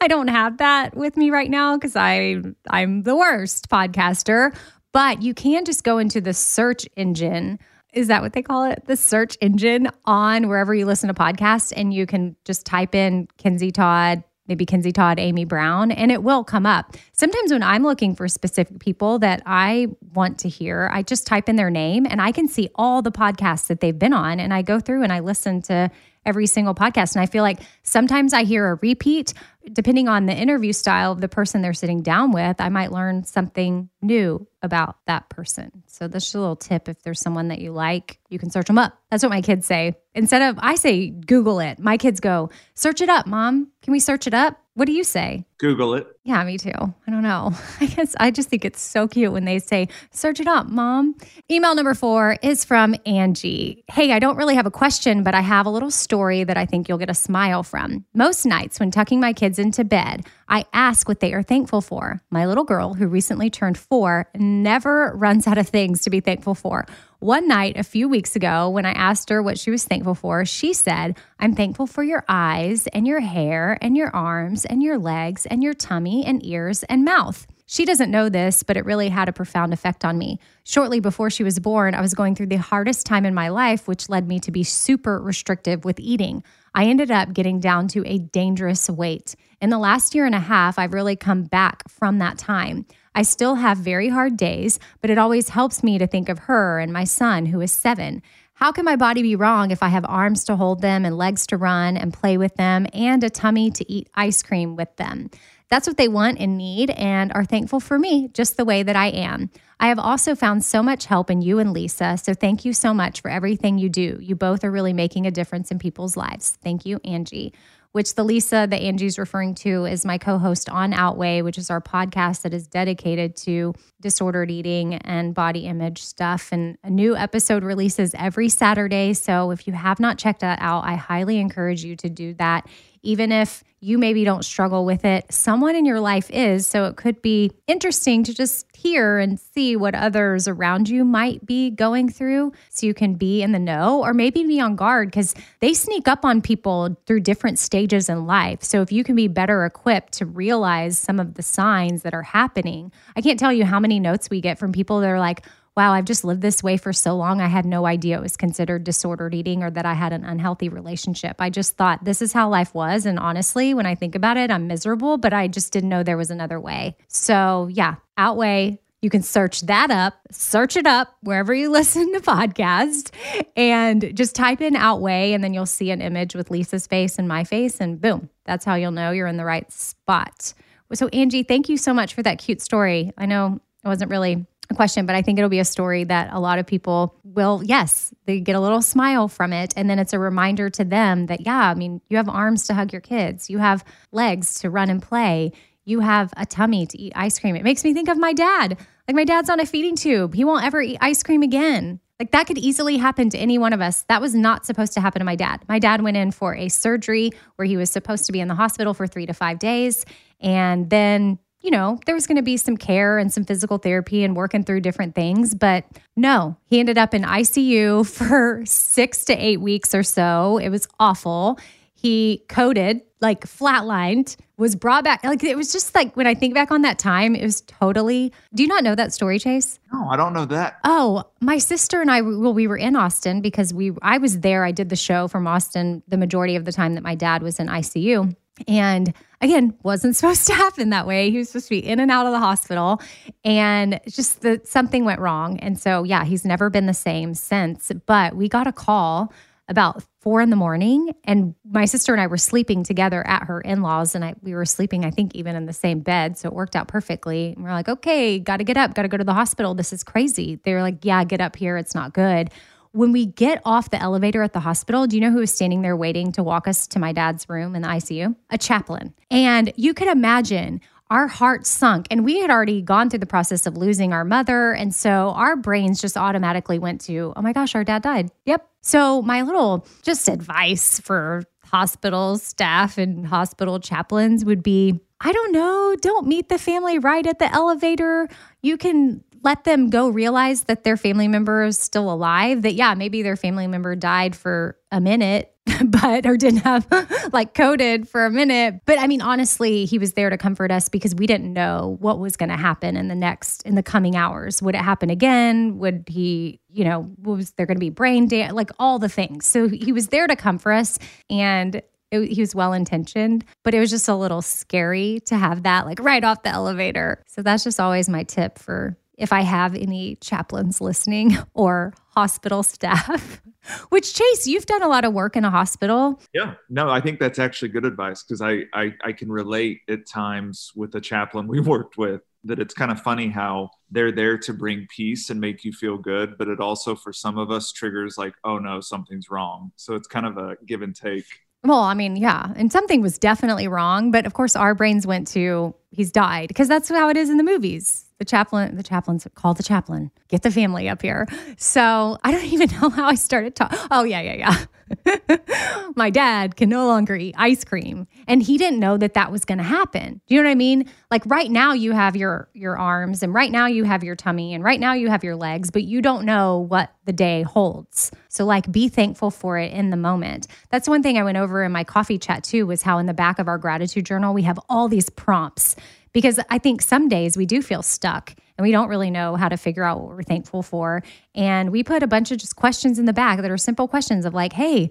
I 0.00 0.08
don't 0.08 0.26
have 0.26 0.58
that 0.58 0.96
with 0.96 1.16
me 1.16 1.30
right 1.30 1.48
now 1.48 1.78
cuz 1.78 1.94
I 1.94 2.42
I'm 2.68 3.04
the 3.04 3.14
worst 3.14 3.70
podcaster, 3.70 4.52
but 4.92 5.22
you 5.22 5.32
can 5.32 5.64
just 5.64 5.84
go 5.84 5.98
into 5.98 6.20
the 6.20 6.34
search 6.34 6.88
engine. 6.96 7.60
Is 7.92 8.08
that 8.08 8.22
what 8.22 8.32
they 8.32 8.42
call 8.42 8.64
it? 8.64 8.82
The 8.86 8.96
search 8.96 9.38
engine 9.40 9.88
on 10.04 10.48
wherever 10.48 10.74
you 10.74 10.86
listen 10.86 11.06
to 11.06 11.14
podcasts 11.14 11.72
and 11.74 11.94
you 11.94 12.04
can 12.04 12.34
just 12.44 12.66
type 12.66 12.96
in 12.96 13.28
Kenzie 13.38 13.70
Todd 13.70 14.24
maybe 14.48 14.66
Kinsey 14.66 14.92
Todd, 14.92 15.18
Amy 15.18 15.44
Brown, 15.44 15.90
and 15.90 16.10
it 16.10 16.22
will 16.22 16.44
come 16.44 16.66
up. 16.66 16.96
Sometimes 17.12 17.52
when 17.52 17.62
I'm 17.62 17.82
looking 17.82 18.14
for 18.14 18.28
specific 18.28 18.78
people 18.78 19.18
that 19.20 19.42
I 19.46 19.88
want 20.14 20.38
to 20.40 20.48
hear, 20.48 20.90
I 20.92 21.02
just 21.02 21.26
type 21.26 21.48
in 21.48 21.56
their 21.56 21.70
name 21.70 22.06
and 22.08 22.20
I 22.20 22.32
can 22.32 22.48
see 22.48 22.68
all 22.74 23.02
the 23.02 23.12
podcasts 23.12 23.66
that 23.68 23.80
they've 23.80 23.98
been 23.98 24.12
on. 24.12 24.40
And 24.40 24.52
I 24.52 24.62
go 24.62 24.80
through 24.80 25.02
and 25.02 25.12
I 25.12 25.20
listen 25.20 25.62
to 25.62 25.90
every 26.26 26.46
single 26.46 26.74
podcast. 26.74 27.14
And 27.14 27.22
I 27.22 27.26
feel 27.26 27.42
like 27.42 27.60
sometimes 27.82 28.34
I 28.34 28.44
hear 28.44 28.66
a 28.68 28.74
repeat, 28.82 29.32
depending 29.72 30.08
on 30.08 30.26
the 30.26 30.34
interview 30.34 30.72
style 30.72 31.12
of 31.12 31.20
the 31.20 31.28
person 31.28 31.62
they're 31.62 31.72
sitting 31.72 32.02
down 32.02 32.32
with, 32.32 32.60
I 32.60 32.68
might 32.68 32.92
learn 32.92 33.24
something 33.24 33.88
new 34.02 34.46
about 34.62 34.96
that 35.06 35.28
person. 35.30 35.84
So 35.86 36.08
that's 36.08 36.34
a 36.34 36.38
little 36.38 36.56
tip. 36.56 36.88
If 36.88 37.02
there's 37.02 37.20
someone 37.20 37.48
that 37.48 37.60
you 37.60 37.72
like, 37.72 38.18
you 38.28 38.38
can 38.38 38.50
search 38.50 38.66
them 38.66 38.78
up. 38.78 38.98
That's 39.10 39.22
what 39.22 39.30
my 39.30 39.40
kids 39.40 39.66
say. 39.66 39.94
Instead 40.14 40.42
of 40.42 40.58
I 40.60 40.74
say 40.74 41.08
Google 41.08 41.60
it, 41.60 41.78
my 41.78 41.96
kids 41.96 42.20
go, 42.20 42.50
search 42.74 43.00
it 43.00 43.08
up, 43.08 43.26
mom. 43.26 43.70
Can 43.82 43.92
we 43.92 44.00
search 44.00 44.26
it 44.26 44.34
up? 44.34 44.58
What 44.76 44.84
do 44.84 44.92
you 44.92 45.04
say? 45.04 45.46
Google 45.56 45.94
it. 45.94 46.06
Yeah, 46.22 46.44
me 46.44 46.58
too. 46.58 46.70
I 46.70 47.10
don't 47.10 47.22
know. 47.22 47.52
I 47.80 47.86
guess 47.86 48.14
I 48.20 48.30
just 48.30 48.50
think 48.50 48.62
it's 48.62 48.82
so 48.82 49.08
cute 49.08 49.32
when 49.32 49.46
they 49.46 49.58
say, 49.58 49.88
search 50.10 50.38
it 50.38 50.46
up, 50.46 50.68
mom. 50.68 51.14
Email 51.50 51.74
number 51.74 51.94
four 51.94 52.36
is 52.42 52.62
from 52.62 52.94
Angie. 53.06 53.84
Hey, 53.88 54.12
I 54.12 54.18
don't 54.18 54.36
really 54.36 54.54
have 54.54 54.66
a 54.66 54.70
question, 54.70 55.22
but 55.22 55.34
I 55.34 55.40
have 55.40 55.64
a 55.64 55.70
little 55.70 55.90
story 55.90 56.44
that 56.44 56.58
I 56.58 56.66
think 56.66 56.90
you'll 56.90 56.98
get 56.98 57.08
a 57.08 57.14
smile 57.14 57.62
from. 57.62 58.04
Most 58.12 58.44
nights 58.44 58.78
when 58.78 58.90
tucking 58.90 59.18
my 59.18 59.32
kids 59.32 59.58
into 59.58 59.82
bed, 59.82 60.26
I 60.46 60.66
ask 60.74 61.08
what 61.08 61.20
they 61.20 61.32
are 61.32 61.42
thankful 61.42 61.80
for. 61.80 62.20
My 62.28 62.44
little 62.44 62.64
girl, 62.64 62.92
who 62.92 63.06
recently 63.06 63.48
turned 63.48 63.78
four, 63.78 64.28
never 64.34 65.12
runs 65.16 65.46
out 65.46 65.56
of 65.56 65.68
things 65.68 66.02
to 66.02 66.10
be 66.10 66.20
thankful 66.20 66.54
for. 66.54 66.84
One 67.20 67.48
night 67.48 67.78
a 67.78 67.82
few 67.82 68.10
weeks 68.10 68.36
ago, 68.36 68.68
when 68.68 68.84
I 68.84 68.92
asked 68.92 69.30
her 69.30 69.42
what 69.42 69.58
she 69.58 69.70
was 69.70 69.84
thankful 69.84 70.14
for, 70.14 70.44
she 70.44 70.74
said, 70.74 71.16
I'm 71.40 71.54
thankful 71.54 71.86
for 71.86 72.02
your 72.02 72.24
eyes 72.28 72.86
and 72.88 73.06
your 73.06 73.20
hair 73.20 73.78
and 73.80 73.96
your 73.96 74.14
arms 74.14 74.66
and 74.66 74.82
your 74.82 74.98
legs 74.98 75.46
and 75.46 75.62
your 75.62 75.72
tummy 75.72 76.26
and 76.26 76.44
ears 76.44 76.82
and 76.84 77.06
mouth. 77.06 77.46
She 77.64 77.84
doesn't 77.84 78.10
know 78.10 78.28
this, 78.28 78.62
but 78.62 78.76
it 78.76 78.84
really 78.84 79.08
had 79.08 79.28
a 79.28 79.32
profound 79.32 79.72
effect 79.72 80.04
on 80.04 80.18
me. 80.18 80.38
Shortly 80.62 81.00
before 81.00 81.30
she 81.30 81.42
was 81.42 81.58
born, 81.58 81.94
I 81.94 82.00
was 82.00 82.14
going 82.14 82.34
through 82.34 82.46
the 82.46 82.56
hardest 82.56 83.06
time 83.06 83.24
in 83.24 83.34
my 83.34 83.48
life, 83.48 83.88
which 83.88 84.08
led 84.08 84.28
me 84.28 84.38
to 84.40 84.52
be 84.52 84.62
super 84.62 85.18
restrictive 85.18 85.84
with 85.84 85.98
eating. 85.98 86.44
I 86.74 86.84
ended 86.84 87.10
up 87.10 87.32
getting 87.32 87.58
down 87.58 87.88
to 87.88 88.06
a 88.06 88.18
dangerous 88.18 88.88
weight. 88.90 89.34
In 89.60 89.70
the 89.70 89.78
last 89.78 90.14
year 90.14 90.26
and 90.26 90.34
a 90.34 90.38
half, 90.38 90.78
I've 90.78 90.92
really 90.92 91.16
come 91.16 91.44
back 91.44 91.88
from 91.88 92.18
that 92.18 92.38
time. 92.38 92.84
I 93.16 93.22
still 93.22 93.54
have 93.54 93.78
very 93.78 94.10
hard 94.10 94.36
days, 94.36 94.78
but 95.00 95.08
it 95.08 95.16
always 95.16 95.48
helps 95.48 95.82
me 95.82 95.96
to 95.96 96.06
think 96.06 96.28
of 96.28 96.40
her 96.40 96.78
and 96.78 96.92
my 96.92 97.04
son, 97.04 97.46
who 97.46 97.62
is 97.62 97.72
seven. 97.72 98.22
How 98.52 98.72
can 98.72 98.84
my 98.84 98.96
body 98.96 99.22
be 99.22 99.36
wrong 99.36 99.70
if 99.70 99.82
I 99.82 99.88
have 99.88 100.04
arms 100.06 100.44
to 100.44 100.56
hold 100.56 100.82
them 100.82 101.06
and 101.06 101.16
legs 101.16 101.46
to 101.46 101.56
run 101.56 101.96
and 101.96 102.12
play 102.12 102.36
with 102.36 102.56
them 102.56 102.86
and 102.92 103.24
a 103.24 103.30
tummy 103.30 103.70
to 103.70 103.90
eat 103.90 104.10
ice 104.14 104.42
cream 104.42 104.76
with 104.76 104.94
them? 104.96 105.30
That's 105.70 105.86
what 105.86 105.96
they 105.96 106.08
want 106.08 106.38
and 106.40 106.58
need 106.58 106.90
and 106.90 107.32
are 107.32 107.44
thankful 107.44 107.80
for 107.80 107.98
me 107.98 108.28
just 108.34 108.58
the 108.58 108.66
way 108.66 108.82
that 108.82 108.96
I 108.96 109.06
am. 109.06 109.50
I 109.80 109.88
have 109.88 109.98
also 109.98 110.34
found 110.34 110.62
so 110.62 110.82
much 110.82 111.06
help 111.06 111.30
in 111.30 111.40
you 111.40 111.58
and 111.58 111.72
Lisa. 111.72 112.18
So 112.22 112.34
thank 112.34 112.66
you 112.66 112.74
so 112.74 112.92
much 112.92 113.22
for 113.22 113.30
everything 113.30 113.78
you 113.78 113.88
do. 113.88 114.18
You 114.20 114.36
both 114.36 114.62
are 114.62 114.70
really 114.70 114.92
making 114.92 115.26
a 115.26 115.30
difference 115.30 115.70
in 115.70 115.78
people's 115.78 116.18
lives. 116.18 116.58
Thank 116.62 116.84
you, 116.84 117.00
Angie 117.02 117.54
which 117.96 118.14
the 118.14 118.24
Lisa 118.24 118.66
that 118.68 118.82
Angie's 118.82 119.18
referring 119.18 119.54
to 119.54 119.86
is 119.86 120.04
my 120.04 120.18
co 120.18 120.36
host 120.36 120.68
on 120.68 120.92
Outweigh, 120.92 121.40
which 121.40 121.56
is 121.56 121.70
our 121.70 121.80
podcast 121.80 122.42
that 122.42 122.52
is 122.52 122.66
dedicated 122.66 123.34
to 123.36 123.72
disordered 124.02 124.50
eating 124.50 124.96
and 124.96 125.34
body 125.34 125.60
image 125.60 126.02
stuff. 126.02 126.50
And 126.52 126.76
a 126.84 126.90
new 126.90 127.16
episode 127.16 127.64
releases 127.64 128.14
every 128.14 128.50
Saturday. 128.50 129.14
So 129.14 129.50
if 129.50 129.66
you 129.66 129.72
have 129.72 129.98
not 129.98 130.18
checked 130.18 130.40
that 130.40 130.58
out, 130.60 130.84
I 130.84 130.96
highly 130.96 131.38
encourage 131.38 131.84
you 131.84 131.96
to 131.96 132.10
do 132.10 132.34
that 132.34 132.68
even 133.06 133.30
if 133.30 133.62
you 133.78 133.98
maybe 133.98 134.24
don't 134.24 134.44
struggle 134.44 134.84
with 134.84 135.04
it, 135.04 135.32
someone 135.32 135.76
in 135.76 135.84
your 135.84 136.00
life 136.00 136.28
is. 136.30 136.66
So 136.66 136.86
it 136.86 136.96
could 136.96 137.22
be 137.22 137.52
interesting 137.68 138.24
to 138.24 138.34
just 138.34 138.66
hear 138.76 139.18
and 139.18 139.38
see 139.38 139.76
what 139.76 139.94
others 139.94 140.48
around 140.48 140.88
you 140.88 141.04
might 141.04 141.46
be 141.46 141.70
going 141.70 142.08
through 142.08 142.52
so 142.68 142.84
you 142.84 142.94
can 142.94 143.14
be 143.14 143.42
in 143.42 143.52
the 143.52 143.60
know 143.60 144.02
or 144.02 144.12
maybe 144.12 144.42
be 144.42 144.60
on 144.60 144.74
guard 144.74 145.08
because 145.08 145.36
they 145.60 145.72
sneak 145.72 146.08
up 146.08 146.24
on 146.24 146.42
people 146.42 146.96
through 147.06 147.20
different 147.20 147.60
stages 147.60 148.08
in 148.08 148.26
life. 148.26 148.64
So 148.64 148.82
if 148.82 148.90
you 148.90 149.04
can 149.04 149.14
be 149.14 149.28
better 149.28 149.64
equipped 149.64 150.14
to 150.14 150.26
realize 150.26 150.98
some 150.98 151.20
of 151.20 151.34
the 151.34 151.42
signs 151.42 152.02
that 152.02 152.12
are 152.14 152.22
happening, 152.22 152.90
I 153.14 153.20
can't 153.20 153.38
tell 153.38 153.52
you 153.52 153.64
how 153.64 153.78
many 153.78 154.00
notes 154.00 154.30
we 154.30 154.40
get 154.40 154.58
from 154.58 154.72
people 154.72 154.98
that 155.00 155.10
are 155.10 155.20
like, 155.20 155.46
wow, 155.76 155.92
I've 155.92 156.06
just 156.06 156.24
lived 156.24 156.40
this 156.40 156.62
way 156.62 156.78
for 156.78 156.92
so 156.92 157.14
long. 157.14 157.40
I 157.40 157.48
had 157.48 157.66
no 157.66 157.84
idea 157.84 158.16
it 158.16 158.22
was 158.22 158.36
considered 158.36 158.82
disordered 158.82 159.34
eating 159.34 159.62
or 159.62 159.70
that 159.70 159.84
I 159.84 159.92
had 159.92 160.12
an 160.12 160.24
unhealthy 160.24 160.68
relationship. 160.70 161.36
I 161.38 161.50
just 161.50 161.76
thought 161.76 162.04
this 162.04 162.22
is 162.22 162.32
how 162.32 162.48
life 162.48 162.74
was. 162.74 163.04
And 163.04 163.18
honestly, 163.18 163.74
when 163.74 163.84
I 163.84 163.94
think 163.94 164.14
about 164.14 164.38
it, 164.38 164.50
I'm 164.50 164.66
miserable, 164.66 165.18
but 165.18 165.34
I 165.34 165.48
just 165.48 165.72
didn't 165.72 165.90
know 165.90 166.02
there 166.02 166.16
was 166.16 166.30
another 166.30 166.58
way. 166.58 166.96
So, 167.08 167.68
yeah, 167.70 167.96
Outweigh. 168.16 168.80
You 169.02 169.10
can 169.10 169.22
search 169.22 169.60
that 169.62 169.90
up, 169.90 170.14
search 170.32 170.74
it 170.74 170.86
up 170.86 171.14
wherever 171.20 171.54
you 171.54 171.70
listen 171.70 172.12
to 172.14 172.20
podcasts, 172.20 173.12
and 173.54 174.16
just 174.16 174.34
type 174.34 174.62
in 174.62 174.74
Outweigh, 174.74 175.34
and 175.34 175.44
then 175.44 175.52
you'll 175.52 175.66
see 175.66 175.90
an 175.90 176.00
image 176.00 176.34
with 176.34 176.50
Lisa's 176.50 176.86
face 176.86 177.18
and 177.18 177.28
my 177.28 177.44
face, 177.44 177.78
and 177.78 178.00
boom, 178.00 178.30
that's 178.46 178.64
how 178.64 178.74
you'll 178.74 178.92
know 178.92 179.10
you're 179.10 179.26
in 179.26 179.36
the 179.36 179.44
right 179.44 179.70
spot. 179.70 180.54
So, 180.94 181.08
Angie, 181.08 181.42
thank 181.42 181.68
you 181.68 181.76
so 181.76 181.92
much 181.92 182.14
for 182.14 182.22
that 182.22 182.38
cute 182.38 182.62
story. 182.62 183.12
I 183.18 183.26
know 183.26 183.60
it 183.84 183.88
wasn't 183.88 184.10
really 184.10 184.46
question, 184.74 185.06
but 185.06 185.14
I 185.14 185.22
think 185.22 185.38
it'll 185.38 185.50
be 185.50 185.58
a 185.58 185.64
story 185.64 186.04
that 186.04 186.30
a 186.32 186.40
lot 186.40 186.58
of 186.58 186.66
people 186.66 187.14
will, 187.22 187.62
yes, 187.64 188.12
they 188.24 188.40
get 188.40 188.56
a 188.56 188.60
little 188.60 188.82
smile 188.82 189.28
from 189.28 189.52
it. 189.52 189.72
And 189.76 189.88
then 189.88 189.98
it's 189.98 190.12
a 190.12 190.18
reminder 190.18 190.68
to 190.70 190.84
them 190.84 191.26
that, 191.26 191.44
yeah, 191.46 191.70
I 191.70 191.74
mean, 191.74 192.00
you 192.08 192.16
have 192.16 192.28
arms 192.28 192.66
to 192.66 192.74
hug 192.74 192.92
your 192.92 193.00
kids, 193.00 193.48
you 193.50 193.58
have 193.58 193.84
legs 194.12 194.60
to 194.60 194.70
run 194.70 194.90
and 194.90 195.02
play, 195.02 195.52
you 195.84 196.00
have 196.00 196.32
a 196.36 196.44
tummy 196.46 196.86
to 196.86 196.98
eat 196.98 197.12
ice 197.14 197.38
cream. 197.38 197.54
It 197.56 197.62
makes 197.62 197.84
me 197.84 197.94
think 197.94 198.08
of 198.08 198.18
my 198.18 198.32
dad. 198.32 198.78
Like, 199.06 199.14
my 199.14 199.24
dad's 199.24 199.48
on 199.48 199.60
a 199.60 199.66
feeding 199.66 199.94
tube, 199.94 200.34
he 200.34 200.44
won't 200.44 200.64
ever 200.64 200.80
eat 200.82 200.98
ice 201.00 201.22
cream 201.22 201.42
again. 201.42 202.00
Like, 202.18 202.32
that 202.32 202.46
could 202.46 202.56
easily 202.56 202.96
happen 202.96 203.28
to 203.30 203.38
any 203.38 203.58
one 203.58 203.74
of 203.74 203.82
us. 203.82 204.04
That 204.08 204.22
was 204.22 204.34
not 204.34 204.64
supposed 204.64 204.94
to 204.94 205.02
happen 205.02 205.20
to 205.20 205.24
my 205.24 205.36
dad. 205.36 205.62
My 205.68 205.78
dad 205.78 206.00
went 206.00 206.16
in 206.16 206.30
for 206.30 206.54
a 206.54 206.68
surgery 206.70 207.30
where 207.56 207.66
he 207.66 207.76
was 207.76 207.90
supposed 207.90 208.24
to 208.24 208.32
be 208.32 208.40
in 208.40 208.48
the 208.48 208.54
hospital 208.54 208.94
for 208.94 209.06
three 209.06 209.26
to 209.26 209.34
five 209.34 209.58
days. 209.58 210.06
And 210.40 210.88
then 210.88 211.38
you 211.66 211.72
know, 211.72 211.98
there 212.06 212.14
was 212.14 212.28
going 212.28 212.36
to 212.36 212.44
be 212.44 212.56
some 212.56 212.76
care 212.76 213.18
and 213.18 213.32
some 213.32 213.44
physical 213.44 213.78
therapy 213.78 214.22
and 214.22 214.36
working 214.36 214.62
through 214.62 214.80
different 214.82 215.16
things. 215.16 215.52
But 215.52 215.84
no, 216.14 216.56
he 216.66 216.78
ended 216.78 216.96
up 216.96 217.12
in 217.12 217.22
ICU 217.22 218.06
for 218.16 218.62
six 218.64 219.24
to 219.24 219.34
eight 219.34 219.60
weeks 219.60 219.92
or 219.92 220.04
so. 220.04 220.58
It 220.58 220.68
was 220.68 220.86
awful. 221.00 221.58
He 221.92 222.44
coded, 222.48 223.02
like 223.20 223.46
flatlined, 223.46 224.36
was 224.58 224.76
brought 224.76 225.02
back. 225.02 225.24
Like 225.24 225.42
it 225.42 225.56
was 225.56 225.72
just 225.72 225.92
like 225.92 226.16
when 226.16 226.28
I 226.28 226.34
think 226.34 226.54
back 226.54 226.70
on 226.70 226.82
that 226.82 227.00
time, 227.00 227.34
it 227.34 227.42
was 227.42 227.62
totally. 227.62 228.32
Do 228.54 228.62
you 228.62 228.68
not 228.68 228.84
know 228.84 228.94
that 228.94 229.12
story, 229.12 229.40
Chase? 229.40 229.80
No, 229.92 230.06
I 230.08 230.16
don't 230.16 230.34
know 230.34 230.44
that. 230.44 230.78
Oh, 230.84 231.24
my 231.40 231.58
sister 231.58 232.00
and 232.00 232.12
I, 232.12 232.20
well, 232.20 232.54
we 232.54 232.68
were 232.68 232.76
in 232.76 232.94
Austin 232.94 233.40
because 233.40 233.74
we, 233.74 233.90
I 234.02 234.18
was 234.18 234.38
there. 234.38 234.64
I 234.64 234.70
did 234.70 234.88
the 234.88 234.94
show 234.94 235.26
from 235.26 235.48
Austin 235.48 236.04
the 236.06 236.16
majority 236.16 236.54
of 236.54 236.64
the 236.64 236.72
time 236.72 236.94
that 236.94 237.02
my 237.02 237.16
dad 237.16 237.42
was 237.42 237.58
in 237.58 237.66
ICU. 237.66 238.36
And 238.68 239.12
again, 239.40 239.76
wasn't 239.82 240.16
supposed 240.16 240.46
to 240.46 240.54
happen 240.54 240.90
that 240.90 241.06
way. 241.06 241.30
He 241.30 241.38
was 241.38 241.48
supposed 241.48 241.68
to 241.68 241.74
be 241.74 241.86
in 241.86 242.00
and 242.00 242.10
out 242.10 242.26
of 242.26 242.32
the 242.32 242.38
hospital, 242.38 243.00
and 243.44 244.00
just 244.08 244.42
that 244.42 244.66
something 244.66 245.04
went 245.04 245.20
wrong. 245.20 245.58
And 245.60 245.78
so, 245.78 246.04
yeah, 246.04 246.24
he's 246.24 246.44
never 246.44 246.70
been 246.70 246.86
the 246.86 246.94
same 246.94 247.34
since. 247.34 247.92
But 248.06 248.36
we 248.36 248.48
got 248.48 248.66
a 248.66 248.72
call 248.72 249.32
about 249.68 250.02
four 250.20 250.40
in 250.40 250.50
the 250.50 250.56
morning, 250.56 251.12
and 251.24 251.54
my 251.68 251.84
sister 251.84 252.12
and 252.12 252.20
I 252.20 252.28
were 252.28 252.36
sleeping 252.36 252.84
together 252.84 253.26
at 253.26 253.44
her 253.44 253.60
in 253.60 253.82
laws, 253.82 254.14
and 254.14 254.24
I, 254.24 254.34
we 254.42 254.54
were 254.54 254.64
sleeping, 254.64 255.04
I 255.04 255.10
think, 255.10 255.34
even 255.34 255.56
in 255.56 255.66
the 255.66 255.72
same 255.72 256.00
bed. 256.00 256.38
So 256.38 256.48
it 256.48 256.54
worked 256.54 256.76
out 256.76 256.88
perfectly. 256.88 257.52
And 257.54 257.64
we're 257.64 257.72
like, 257.72 257.88
okay, 257.88 258.38
got 258.38 258.58
to 258.58 258.64
get 258.64 258.76
up, 258.76 258.94
got 258.94 259.02
to 259.02 259.08
go 259.08 259.16
to 259.16 259.24
the 259.24 259.34
hospital. 259.34 259.74
This 259.74 259.92
is 259.92 260.04
crazy. 260.04 260.60
They 260.62 260.72
were 260.72 260.82
like, 260.82 261.04
yeah, 261.04 261.24
get 261.24 261.40
up 261.40 261.56
here. 261.56 261.76
It's 261.76 261.94
not 261.94 262.12
good. 262.12 262.50
When 262.92 263.12
we 263.12 263.26
get 263.26 263.60
off 263.64 263.90
the 263.90 264.00
elevator 264.00 264.42
at 264.42 264.52
the 264.52 264.60
hospital, 264.60 265.06
do 265.06 265.16
you 265.16 265.20
know 265.20 265.30
who 265.30 265.38
was 265.38 265.52
standing 265.52 265.82
there 265.82 265.96
waiting 265.96 266.32
to 266.32 266.42
walk 266.42 266.68
us 266.68 266.86
to 266.88 266.98
my 266.98 267.12
dad's 267.12 267.48
room 267.48 267.74
in 267.74 267.82
the 267.82 267.88
ICU? 267.88 268.34
A 268.50 268.58
chaplain. 268.58 269.14
And 269.30 269.72
you 269.76 269.94
could 269.94 270.08
imagine 270.08 270.80
our 271.10 271.28
hearts 271.28 271.70
sunk 271.70 272.06
and 272.10 272.24
we 272.24 272.40
had 272.40 272.50
already 272.50 272.82
gone 272.82 273.08
through 273.08 273.20
the 273.20 273.26
process 273.26 273.66
of 273.66 273.76
losing 273.76 274.12
our 274.12 274.24
mother 274.24 274.72
and 274.72 274.92
so 274.92 275.30
our 275.36 275.54
brains 275.54 276.00
just 276.00 276.16
automatically 276.16 276.80
went 276.80 277.00
to 277.00 277.32
oh 277.36 277.42
my 277.42 277.52
gosh 277.52 277.76
our 277.76 277.84
dad 277.84 278.02
died 278.02 278.28
yep 278.44 278.68
so 278.80 279.22
my 279.22 279.42
little 279.42 279.86
just 280.02 280.28
advice 280.28 280.98
for 280.98 281.44
hospital 281.64 282.38
staff 282.38 282.98
and 282.98 283.26
hospital 283.26 283.78
chaplains 283.78 284.44
would 284.44 284.64
be 284.64 285.00
I 285.20 285.32
don't 285.32 285.52
know, 285.52 285.96
don't 286.00 286.26
meet 286.26 286.50
the 286.50 286.58
family 286.58 286.98
right 286.98 287.26
at 287.26 287.38
the 287.38 287.50
elevator. 287.50 288.28
You 288.62 288.76
can 288.76 289.24
let 289.42 289.64
them 289.64 289.90
go 289.90 290.08
realize 290.08 290.64
that 290.64 290.84
their 290.84 290.96
family 290.96 291.28
member 291.28 291.64
is 291.64 291.78
still 291.78 292.12
alive, 292.12 292.62
that, 292.62 292.74
yeah, 292.74 292.94
maybe 292.94 293.22
their 293.22 293.36
family 293.36 293.66
member 293.66 293.94
died 293.96 294.36
for 294.36 294.76
a 294.90 295.00
minute, 295.00 295.52
but, 295.84 296.26
or 296.26 296.36
didn't 296.36 296.60
have 296.60 296.86
like 297.32 297.54
coded 297.54 298.08
for 298.08 298.24
a 298.24 298.30
minute. 298.30 298.80
But 298.84 298.98
I 298.98 299.06
mean, 299.06 299.20
honestly, 299.20 299.84
he 299.84 299.98
was 299.98 300.12
there 300.12 300.30
to 300.30 300.38
comfort 300.38 300.70
us 300.70 300.88
because 300.88 301.14
we 301.14 301.26
didn't 301.26 301.52
know 301.52 301.96
what 302.00 302.18
was 302.18 302.36
going 302.36 302.50
to 302.50 302.56
happen 302.56 302.96
in 302.96 303.08
the 303.08 303.14
next, 303.14 303.62
in 303.62 303.74
the 303.74 303.82
coming 303.82 304.16
hours. 304.16 304.62
Would 304.62 304.74
it 304.74 304.82
happen 304.82 305.10
again? 305.10 305.78
Would 305.78 306.04
he, 306.08 306.60
you 306.68 306.84
know, 306.84 307.10
was 307.22 307.52
there 307.52 307.66
going 307.66 307.76
to 307.76 307.80
be 307.80 307.90
brain 307.90 308.28
damage? 308.28 308.54
Like 308.54 308.70
all 308.78 308.98
the 308.98 309.08
things. 309.08 309.46
So 309.46 309.68
he 309.68 309.92
was 309.92 310.08
there 310.08 310.26
to 310.26 310.36
comfort 310.36 310.72
us. 310.72 310.98
And 311.28 311.82
it, 312.10 312.32
he 312.32 312.40
was 312.40 312.54
well 312.54 312.72
intentioned, 312.72 313.44
but 313.64 313.74
it 313.74 313.80
was 313.80 313.90
just 313.90 314.08
a 314.08 314.14
little 314.14 314.42
scary 314.42 315.20
to 315.26 315.36
have 315.36 315.64
that 315.64 315.86
like 315.86 315.98
right 316.00 316.22
off 316.22 316.42
the 316.42 316.50
elevator. 316.50 317.22
So 317.26 317.42
that's 317.42 317.64
just 317.64 317.80
always 317.80 318.08
my 318.08 318.22
tip 318.22 318.58
for 318.58 318.96
if 319.16 319.32
I 319.32 319.40
have 319.42 319.74
any 319.74 320.16
chaplains 320.16 320.80
listening 320.80 321.36
or 321.54 321.94
hospital 322.08 322.62
staff. 322.62 323.42
Which 323.88 324.14
Chase, 324.14 324.46
you've 324.46 324.66
done 324.66 324.82
a 324.82 324.88
lot 324.88 325.04
of 325.04 325.12
work 325.12 325.36
in 325.36 325.44
a 325.44 325.50
hospital. 325.50 326.20
Yeah, 326.32 326.54
no, 326.70 326.88
I 326.88 327.00
think 327.00 327.18
that's 327.18 327.40
actually 327.40 327.70
good 327.70 327.84
advice 327.84 328.22
because 328.22 328.40
I, 328.40 328.62
I 328.72 328.94
I 329.02 329.12
can 329.12 329.30
relate 329.30 329.80
at 329.88 330.06
times 330.06 330.70
with 330.76 330.94
a 330.94 331.00
chaplain 331.00 331.48
we 331.48 331.60
worked 331.60 331.98
with 331.98 332.22
that 332.44 332.60
it's 332.60 332.74
kind 332.74 332.92
of 332.92 333.00
funny 333.00 333.28
how 333.28 333.70
they're 333.90 334.12
there 334.12 334.38
to 334.38 334.52
bring 334.52 334.86
peace 334.88 335.30
and 335.30 335.40
make 335.40 335.64
you 335.64 335.72
feel 335.72 335.98
good, 335.98 336.38
but 336.38 336.48
it 336.48 336.60
also 336.60 336.94
for 336.94 337.12
some 337.12 337.38
of 337.38 337.50
us 337.50 337.72
triggers 337.72 338.16
like, 338.16 338.34
oh 338.44 338.58
no, 338.58 338.80
something's 338.80 339.30
wrong. 339.30 339.72
So 339.76 339.94
it's 339.94 340.06
kind 340.06 340.26
of 340.26 340.38
a 340.38 340.56
give 340.64 340.82
and 340.82 340.94
take. 340.94 341.26
Well, 341.64 341.80
I 341.80 341.94
mean, 341.94 342.16
yeah. 342.16 342.52
And 342.54 342.70
something 342.70 343.02
was 343.02 343.18
definitely 343.18 343.66
wrong. 343.66 344.12
But 344.12 344.26
of 344.26 344.34
course, 344.34 344.54
our 344.54 344.74
brains 344.74 345.06
went 345.06 345.26
to 345.28 345.74
he's 345.90 346.12
died 346.12 346.48
because 346.48 346.68
that's 346.68 346.88
how 346.88 347.08
it 347.08 347.16
is 347.16 347.30
in 347.30 347.36
the 347.36 347.42
movies. 347.42 348.05
The 348.18 348.24
chaplain, 348.24 348.76
the 348.76 348.82
chaplain's 348.82 349.26
called 349.34 349.58
the 349.58 349.62
chaplain. 349.62 350.10
Get 350.28 350.42
the 350.42 350.50
family 350.50 350.88
up 350.88 351.02
here. 351.02 351.26
So 351.58 352.16
I 352.24 352.32
don't 352.32 352.44
even 352.52 352.70
know 352.80 352.88
how 352.88 353.06
I 353.06 353.14
started 353.14 353.54
talking. 353.54 353.78
Oh, 353.90 354.04
yeah, 354.04 354.20
yeah, 354.20 354.34
yeah. 354.34 354.66
my 355.96 356.10
dad 356.10 356.54
can 356.56 356.68
no 356.68 356.86
longer 356.86 357.16
eat 357.16 357.34
ice 357.36 357.64
cream 357.64 358.06
and 358.28 358.42
he 358.42 358.56
didn't 358.56 358.78
know 358.78 358.96
that 358.96 359.14
that 359.14 359.32
was 359.32 359.44
going 359.44 359.58
to 359.58 359.64
happen 359.64 360.20
do 360.28 360.34
you 360.34 360.40
know 360.40 360.48
what 360.48 360.52
i 360.52 360.54
mean 360.54 360.88
like 361.10 361.24
right 361.26 361.50
now 361.50 361.72
you 361.72 361.90
have 361.90 362.14
your 362.14 362.48
your 362.54 362.78
arms 362.78 363.22
and 363.22 363.34
right 363.34 363.50
now 363.50 363.66
you 363.66 363.82
have 363.82 364.04
your 364.04 364.14
tummy 364.14 364.54
and 364.54 364.62
right 364.62 364.78
now 364.78 364.92
you 364.92 365.08
have 365.10 365.24
your 365.24 365.34
legs 365.34 365.72
but 365.72 365.82
you 365.82 366.00
don't 366.00 366.24
know 366.24 366.58
what 366.58 366.92
the 367.04 367.12
day 367.12 367.42
holds 367.42 368.12
so 368.28 368.44
like 368.44 368.70
be 368.70 368.88
thankful 368.88 369.30
for 369.30 369.58
it 369.58 369.72
in 369.72 369.90
the 369.90 369.96
moment 369.96 370.46
that's 370.70 370.88
one 370.88 371.02
thing 371.02 371.18
i 371.18 371.24
went 371.24 371.36
over 371.36 371.64
in 371.64 371.72
my 371.72 371.82
coffee 371.82 372.18
chat 372.18 372.44
too 372.44 372.64
was 372.64 372.82
how 372.82 372.98
in 372.98 373.06
the 373.06 373.14
back 373.14 373.40
of 373.40 373.48
our 373.48 373.58
gratitude 373.58 374.06
journal 374.06 374.32
we 374.32 374.42
have 374.42 374.58
all 374.68 374.88
these 374.88 375.10
prompts 375.10 375.74
because 376.16 376.40
i 376.48 376.58
think 376.58 376.80
some 376.80 377.08
days 377.08 377.36
we 377.36 377.44
do 377.44 377.60
feel 377.60 377.82
stuck 377.82 378.34
and 378.56 378.64
we 378.64 378.72
don't 378.72 378.88
really 378.88 379.10
know 379.10 379.36
how 379.36 379.48
to 379.48 379.56
figure 379.56 379.84
out 379.84 380.00
what 380.00 380.08
we're 380.08 380.22
thankful 380.22 380.62
for. 380.62 381.02
And 381.34 381.70
we 381.70 381.84
put 381.84 382.02
a 382.02 382.06
bunch 382.06 382.30
of 382.30 382.38
just 382.38 382.56
questions 382.56 382.98
in 382.98 383.04
the 383.04 383.12
back 383.12 383.40
that 383.40 383.50
are 383.50 383.58
simple 383.58 383.86
questions 383.86 384.24
of 384.24 384.34
like, 384.34 384.52
hey, 384.52 384.90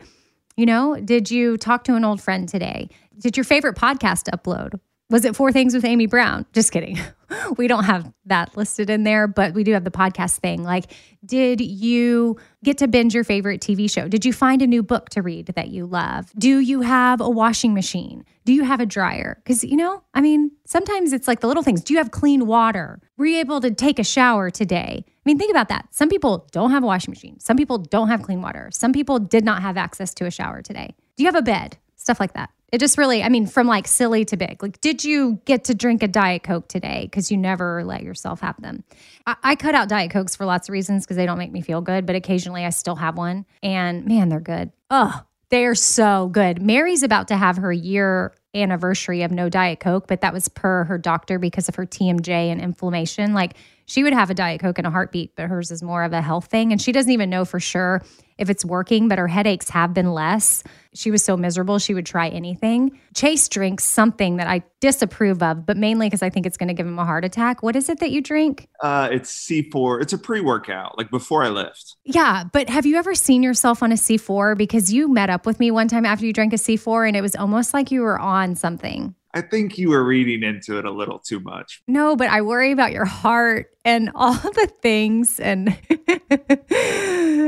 you 0.55 0.65
know, 0.65 0.95
did 0.95 1.31
you 1.31 1.57
talk 1.57 1.83
to 1.85 1.95
an 1.95 2.05
old 2.05 2.21
friend 2.21 2.47
today? 2.47 2.89
Did 3.17 3.37
your 3.37 3.43
favorite 3.43 3.75
podcast 3.75 4.29
upload? 4.29 4.79
Was 5.11 5.23
it 5.23 5.35
Four 5.35 5.51
Things 5.51 5.75
with 5.75 5.85
Amy 5.85 6.07
Brown? 6.07 6.47
Just 6.51 6.71
kidding. 6.71 6.97
we 7.57 7.67
don't 7.67 7.83
have 7.83 8.11
that 8.25 8.57
listed 8.57 8.89
in 8.89 9.03
there, 9.03 9.27
but 9.27 9.53
we 9.53 9.63
do 9.63 9.73
have 9.73 9.83
the 9.83 9.91
podcast 9.91 10.39
thing. 10.39 10.63
Like, 10.63 10.85
did 11.23 11.61
you 11.61 12.37
get 12.63 12.79
to 12.79 12.87
binge 12.87 13.13
your 13.13 13.23
favorite 13.23 13.61
TV 13.61 13.89
show? 13.89 14.07
Did 14.07 14.25
you 14.25 14.33
find 14.33 14.63
a 14.63 14.67
new 14.67 14.81
book 14.81 15.09
to 15.09 15.21
read 15.21 15.47
that 15.55 15.67
you 15.67 15.85
love? 15.85 16.31
Do 16.39 16.59
you 16.59 16.81
have 16.81 17.21
a 17.21 17.29
washing 17.29 17.75
machine? 17.75 18.25
Do 18.45 18.53
you 18.53 18.63
have 18.63 18.79
a 18.79 18.85
dryer? 18.85 19.39
Because, 19.43 19.63
you 19.63 19.75
know, 19.75 20.01
I 20.15 20.21
mean, 20.21 20.49
sometimes 20.65 21.13
it's 21.13 21.27
like 21.27 21.39
the 21.39 21.47
little 21.47 21.63
things. 21.63 21.83
Do 21.83 21.93
you 21.93 21.99
have 21.99 22.09
clean 22.09 22.47
water? 22.47 22.99
Were 23.17 23.27
you 23.27 23.37
able 23.39 23.61
to 23.61 23.69
take 23.69 23.99
a 23.99 24.03
shower 24.03 24.49
today? 24.49 25.05
I 25.07 25.21
mean, 25.23 25.37
think 25.37 25.51
about 25.51 25.69
that. 25.69 25.87
Some 25.91 26.09
people 26.09 26.47
don't 26.51 26.71
have 26.71 26.83
a 26.83 26.87
washing 26.87 27.11
machine. 27.11 27.39
Some 27.39 27.57
people 27.57 27.77
don't 27.77 28.07
have 28.07 28.23
clean 28.23 28.41
water. 28.41 28.69
Some 28.73 28.91
people 28.91 29.19
did 29.19 29.45
not 29.45 29.61
have 29.61 29.77
access 29.77 30.15
to 30.15 30.25
a 30.25 30.31
shower 30.31 30.63
today. 30.63 30.95
Do 31.15 31.23
you 31.23 31.27
have 31.27 31.35
a 31.35 31.43
bed? 31.43 31.77
Stuff 31.95 32.19
like 32.19 32.33
that. 32.33 32.49
It 32.71 32.79
just 32.79 32.97
really, 32.97 33.23
I 33.23 33.29
mean, 33.29 33.47
from 33.47 33.67
like 33.67 33.87
silly 33.87 34.25
to 34.25 34.37
big. 34.37 34.61
Like, 34.61 34.81
did 34.81 35.03
you 35.03 35.39
get 35.45 35.65
to 35.65 35.75
drink 35.75 36.03
a 36.03 36.07
Diet 36.07 36.43
Coke 36.43 36.67
today? 36.67 37.01
Because 37.03 37.31
you 37.31 37.37
never 37.37 37.83
let 37.83 38.03
yourself 38.03 38.41
have 38.41 38.59
them. 38.61 38.83
I, 39.25 39.35
I 39.43 39.55
cut 39.55 39.75
out 39.75 39.87
Diet 39.87 40.11
Cokes 40.11 40.35
for 40.35 40.45
lots 40.45 40.67
of 40.67 40.73
reasons 40.73 41.05
because 41.05 41.17
they 41.17 41.25
don't 41.25 41.37
make 41.37 41.51
me 41.51 41.61
feel 41.61 41.81
good, 41.81 42.05
but 42.05 42.15
occasionally 42.15 42.65
I 42.65 42.71
still 42.71 42.95
have 42.95 43.17
one. 43.17 43.45
And 43.61 44.05
man, 44.05 44.29
they're 44.29 44.39
good. 44.39 44.71
Oh, 44.89 45.21
they 45.49 45.65
are 45.65 45.75
so 45.75 46.27
good. 46.27 46.61
Mary's 46.61 47.03
about 47.03 47.27
to 47.27 47.37
have 47.37 47.57
her 47.57 47.71
year 47.71 48.33
anniversary 48.55 49.21
of 49.21 49.31
no 49.31 49.47
Diet 49.49 49.79
Coke, 49.79 50.07
but 50.07 50.21
that 50.21 50.33
was 50.33 50.47
per 50.47 50.85
her 50.85 50.97
doctor 50.97 51.37
because 51.37 51.69
of 51.69 51.75
her 51.75 51.85
TMJ 51.85 52.29
and 52.29 52.59
inflammation. 52.59 53.33
Like, 53.33 53.55
she 53.85 54.03
would 54.03 54.13
have 54.13 54.29
a 54.29 54.33
Diet 54.33 54.61
Coke 54.61 54.79
in 54.79 54.85
a 54.85 54.91
heartbeat, 54.91 55.35
but 55.35 55.47
hers 55.47 55.71
is 55.71 55.83
more 55.83 56.03
of 56.03 56.13
a 56.13 56.21
health 56.21 56.45
thing. 56.45 56.71
And 56.71 56.81
she 56.81 56.91
doesn't 56.91 57.11
even 57.11 57.29
know 57.29 57.45
for 57.45 57.59
sure 57.59 58.01
if 58.37 58.49
it's 58.49 58.65
working, 58.65 59.07
but 59.07 59.17
her 59.17 59.27
headaches 59.27 59.69
have 59.69 59.93
been 59.93 60.11
less. 60.11 60.63
She 60.93 61.11
was 61.11 61.23
so 61.23 61.37
miserable, 61.37 61.79
she 61.79 61.93
would 61.93 62.05
try 62.05 62.27
anything. 62.29 62.99
Chase 63.13 63.47
drinks 63.47 63.85
something 63.85 64.37
that 64.37 64.47
I 64.47 64.63
disapprove 64.81 65.41
of, 65.41 65.65
but 65.65 65.77
mainly 65.77 66.07
because 66.07 66.21
I 66.21 66.29
think 66.29 66.45
it's 66.45 66.57
going 66.57 66.67
to 66.67 66.73
give 66.73 66.85
him 66.85 66.99
a 66.99 67.05
heart 67.05 67.23
attack. 67.23 67.63
What 67.63 67.75
is 67.75 67.87
it 67.87 67.99
that 67.99 68.11
you 68.11 68.21
drink? 68.21 68.67
Uh, 68.81 69.09
it's 69.11 69.33
C4. 69.47 70.01
It's 70.01 70.13
a 70.13 70.17
pre 70.17 70.41
workout, 70.41 70.97
like 70.97 71.09
before 71.09 71.43
I 71.43 71.49
lift. 71.49 71.95
Yeah, 72.03 72.43
but 72.51 72.69
have 72.69 72.85
you 72.85 72.97
ever 72.97 73.15
seen 73.15 73.41
yourself 73.41 73.81
on 73.81 73.91
a 73.91 73.95
C4? 73.95 74.57
Because 74.57 74.91
you 74.91 75.11
met 75.11 75.29
up 75.29 75.45
with 75.45 75.59
me 75.59 75.71
one 75.71 75.87
time 75.87 76.05
after 76.05 76.25
you 76.25 76.33
drank 76.33 76.53
a 76.53 76.57
C4 76.57 77.07
and 77.07 77.15
it 77.15 77.21
was 77.21 77.35
almost 77.35 77.73
like 77.73 77.91
you 77.91 78.01
were 78.01 78.19
on 78.19 78.55
something. 78.55 79.15
I 79.35 79.41
think 79.41 79.77
you 79.77 79.89
were 79.89 80.03
reading 80.03 80.43
into 80.43 80.79
it 80.79 80.85
a 80.85 80.91
little 80.91 81.19
too 81.19 81.41
much. 81.41 81.81
No, 81.89 82.15
but 82.15 82.29
I 82.29 82.41
worry 82.41 82.71
about 82.71 82.93
your 82.93 83.03
heart 83.03 83.69
and 83.83 84.09
all 84.15 84.33
the 84.33 84.71
things. 84.81 85.41
And 85.41 85.77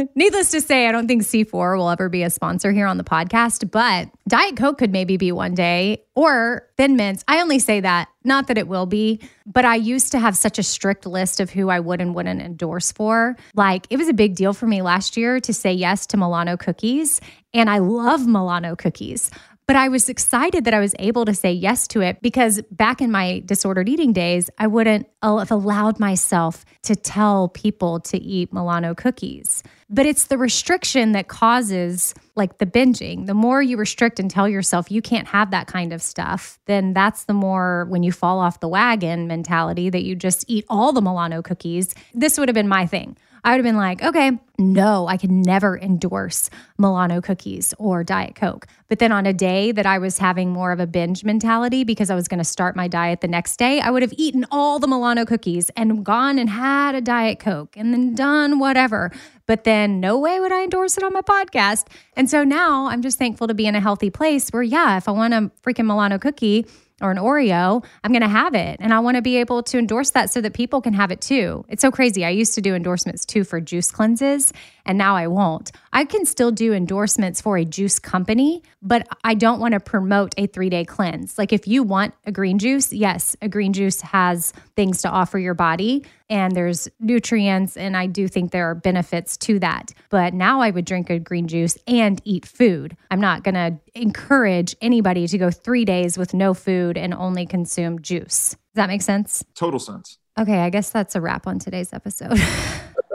needless 0.15 0.51
to 0.51 0.59
say, 0.59 0.87
I 0.87 0.91
don't 0.91 1.07
think 1.07 1.23
C4 1.23 1.77
will 1.77 1.89
ever 1.89 2.09
be 2.09 2.23
a 2.23 2.29
sponsor 2.29 2.73
here 2.73 2.87
on 2.87 2.97
the 2.97 3.05
podcast, 3.05 3.71
but 3.71 4.09
Diet 4.27 4.57
Coke 4.57 4.79
could 4.79 4.91
maybe 4.91 5.15
be 5.15 5.31
one 5.31 5.55
day 5.55 6.03
or 6.13 6.67
Thin 6.75 6.97
Mints. 6.97 7.23
I 7.25 7.39
only 7.39 7.57
say 7.57 7.79
that, 7.79 8.09
not 8.25 8.47
that 8.47 8.57
it 8.57 8.67
will 8.67 8.85
be, 8.85 9.21
but 9.45 9.63
I 9.63 9.75
used 9.75 10.11
to 10.11 10.19
have 10.19 10.35
such 10.35 10.59
a 10.59 10.63
strict 10.63 11.05
list 11.05 11.39
of 11.39 11.51
who 11.51 11.69
I 11.69 11.79
would 11.79 12.01
and 12.01 12.13
wouldn't 12.13 12.41
endorse 12.41 12.91
for. 12.91 13.37
Like 13.55 13.87
it 13.89 13.95
was 13.95 14.09
a 14.09 14.13
big 14.13 14.35
deal 14.35 14.51
for 14.51 14.67
me 14.67 14.81
last 14.81 15.15
year 15.15 15.39
to 15.39 15.53
say 15.53 15.71
yes 15.71 16.05
to 16.07 16.17
Milano 16.17 16.57
cookies. 16.57 17.21
And 17.53 17.69
I 17.69 17.77
love 17.77 18.27
Milano 18.27 18.75
cookies. 18.75 19.31
But 19.67 19.75
I 19.75 19.89
was 19.89 20.07
excited 20.07 20.63
that 20.63 20.73
I 20.73 20.79
was 20.79 20.95
able 20.97 21.25
to 21.25 21.33
say 21.33 21.51
yes 21.51 21.89
to 21.89 21.99
it 21.99 22.21
because 22.21 22.61
back 22.71 23.01
in 23.01 23.11
my 23.11 23.43
disordered 23.45 23.89
eating 23.89 24.13
days, 24.13 24.49
I 24.57 24.67
wouldn't 24.67 25.07
have 25.21 25.51
allowed 25.51 25.99
myself 25.99 26.63
to 26.83 26.95
tell 26.95 27.49
people 27.49 27.99
to 27.99 28.17
eat 28.17 28.53
Milano 28.53 28.95
cookies. 28.95 29.63
But 29.89 30.05
it's 30.05 30.27
the 30.27 30.37
restriction 30.37 31.11
that 31.11 31.27
causes 31.27 32.13
like 32.35 32.59
the 32.59 32.65
binging. 32.65 33.25
The 33.25 33.33
more 33.33 33.61
you 33.61 33.75
restrict 33.75 34.21
and 34.21 34.31
tell 34.31 34.47
yourself 34.47 34.89
you 34.89 35.01
can't 35.01 35.27
have 35.27 35.51
that 35.51 35.67
kind 35.67 35.91
of 35.91 36.01
stuff, 36.01 36.59
then 36.65 36.93
that's 36.93 37.25
the 37.25 37.33
more 37.33 37.87
when 37.89 38.03
you 38.03 38.13
fall 38.13 38.39
off 38.39 38.61
the 38.61 38.69
wagon 38.69 39.27
mentality 39.27 39.89
that 39.89 40.03
you 40.03 40.15
just 40.15 40.45
eat 40.47 40.63
all 40.69 40.93
the 40.93 41.01
Milano 41.01 41.41
cookies. 41.41 41.93
This 42.13 42.37
would 42.37 42.47
have 42.47 42.55
been 42.55 42.69
my 42.69 42.85
thing. 42.85 43.17
I 43.43 43.51
would 43.51 43.57
have 43.57 43.63
been 43.63 43.77
like, 43.77 44.03
okay, 44.03 44.39
no, 44.59 45.07
I 45.07 45.17
could 45.17 45.31
never 45.31 45.77
endorse 45.77 46.49
Milano 46.77 47.21
cookies 47.21 47.73
or 47.77 48.03
Diet 48.03 48.35
Coke. 48.35 48.65
But 48.87 48.99
then 48.99 49.11
on 49.11 49.25
a 49.25 49.33
day 49.33 49.71
that 49.71 49.85
I 49.85 49.99
was 49.99 50.17
having 50.17 50.51
more 50.51 50.71
of 50.71 50.79
a 50.79 50.87
binge 50.87 51.23
mentality 51.23 51.83
because 51.83 52.09
I 52.09 52.15
was 52.15 52.27
going 52.27 52.39
to 52.39 52.43
start 52.43 52.75
my 52.75 52.87
diet 52.87 53.21
the 53.21 53.27
next 53.27 53.57
day, 53.57 53.79
I 53.79 53.91
would 53.91 54.01
have 54.01 54.13
eaten 54.17 54.45
all 54.49 54.79
the 54.79 54.87
Milano 54.87 55.25
cookies 55.25 55.69
and 55.75 56.03
gone 56.03 56.39
and 56.39 56.49
had 56.49 56.95
a 56.95 57.01
Diet 57.01 57.39
Coke 57.39 57.77
and 57.77 57.93
then 57.93 58.15
done 58.15 58.59
whatever. 58.59 59.11
But 59.45 59.63
then 59.63 59.99
no 59.99 60.17
way 60.17 60.39
would 60.39 60.51
I 60.51 60.63
endorse 60.63 60.97
it 60.97 61.03
on 61.03 61.13
my 61.13 61.21
podcast. 61.21 61.87
And 62.15 62.29
so 62.29 62.43
now 62.43 62.87
I'm 62.87 63.01
just 63.01 63.17
thankful 63.19 63.47
to 63.47 63.53
be 63.53 63.67
in 63.67 63.75
a 63.75 63.79
healthy 63.79 64.09
place 64.09 64.49
where, 64.49 64.63
yeah, 64.63 64.97
if 64.97 65.07
I 65.07 65.11
want 65.11 65.33
a 65.33 65.51
freaking 65.63 65.85
Milano 65.85 66.17
cookie, 66.17 66.65
or 67.01 67.11
an 67.11 67.17
Oreo, 67.17 67.83
I'm 68.03 68.11
going 68.11 68.21
to 68.21 68.27
have 68.27 68.55
it. 68.55 68.77
And 68.79 68.93
I 68.93 68.99
want 68.99 69.15
to 69.15 69.21
be 69.21 69.37
able 69.37 69.61
to 69.63 69.77
endorse 69.77 70.11
that 70.11 70.31
so 70.31 70.41
that 70.41 70.53
people 70.53 70.81
can 70.81 70.93
have 70.93 71.11
it 71.11 71.21
too. 71.21 71.63
It's 71.69 71.81
so 71.81 71.91
crazy. 71.91 72.25
I 72.25 72.29
used 72.29 72.53
to 72.55 72.61
do 72.61 72.73
endorsements 72.73 73.25
too 73.25 73.43
for 73.43 73.61
juice 73.61 73.91
cleanses, 73.91 74.51
and 74.85 74.97
now 74.97 75.15
I 75.15 75.27
won't. 75.27 75.71
I 75.93 76.05
can 76.05 76.25
still 76.25 76.51
do 76.51 76.73
endorsements 76.73 77.41
for 77.41 77.57
a 77.57 77.65
juice 77.65 77.99
company, 77.99 78.63
but 78.81 79.07
I 79.23 79.35
don't 79.35 79.59
want 79.59 79.73
to 79.73 79.79
promote 79.79 80.33
a 80.37 80.47
three 80.47 80.69
day 80.69 80.85
cleanse. 80.85 81.37
Like 81.37 81.53
if 81.53 81.67
you 81.67 81.83
want 81.83 82.13
a 82.25 82.31
green 82.31 82.57
juice, 82.57 82.91
yes, 82.91 83.35
a 83.41 83.49
green 83.49 83.73
juice 83.73 84.01
has 84.01 84.53
things 84.75 85.01
to 85.03 85.09
offer 85.09 85.37
your 85.37 85.53
body. 85.53 86.05
And 86.29 86.55
there's 86.55 86.87
nutrients. 86.99 87.77
And 87.77 87.95
I 87.95 88.07
do 88.07 88.27
think 88.27 88.51
there 88.51 88.69
are 88.69 88.75
benefits 88.75 89.37
to 89.37 89.59
that. 89.59 89.93
But 90.09 90.33
now 90.33 90.61
I 90.61 90.71
would 90.71 90.85
drink 90.85 91.09
a 91.09 91.19
green 91.19 91.47
juice 91.47 91.77
and 91.87 92.21
eat 92.25 92.45
food. 92.45 92.97
I'm 93.11 93.21
not 93.21 93.43
going 93.43 93.55
to 93.55 93.79
encourage 93.95 94.75
anybody 94.81 95.27
to 95.27 95.37
go 95.37 95.51
three 95.51 95.85
days 95.85 96.17
with 96.17 96.33
no 96.33 96.53
food 96.53 96.97
and 96.97 97.13
only 97.13 97.45
consume 97.45 98.01
juice. 98.01 98.49
Does 98.51 98.75
that 98.75 98.87
make 98.87 99.01
sense? 99.01 99.43
Total 99.55 99.79
sense. 99.79 100.17
Okay, 100.39 100.59
I 100.59 100.69
guess 100.69 100.91
that's 100.91 101.15
a 101.15 101.21
wrap 101.21 101.47
on 101.47 101.59
today's 101.59 101.93
episode. 101.93 102.37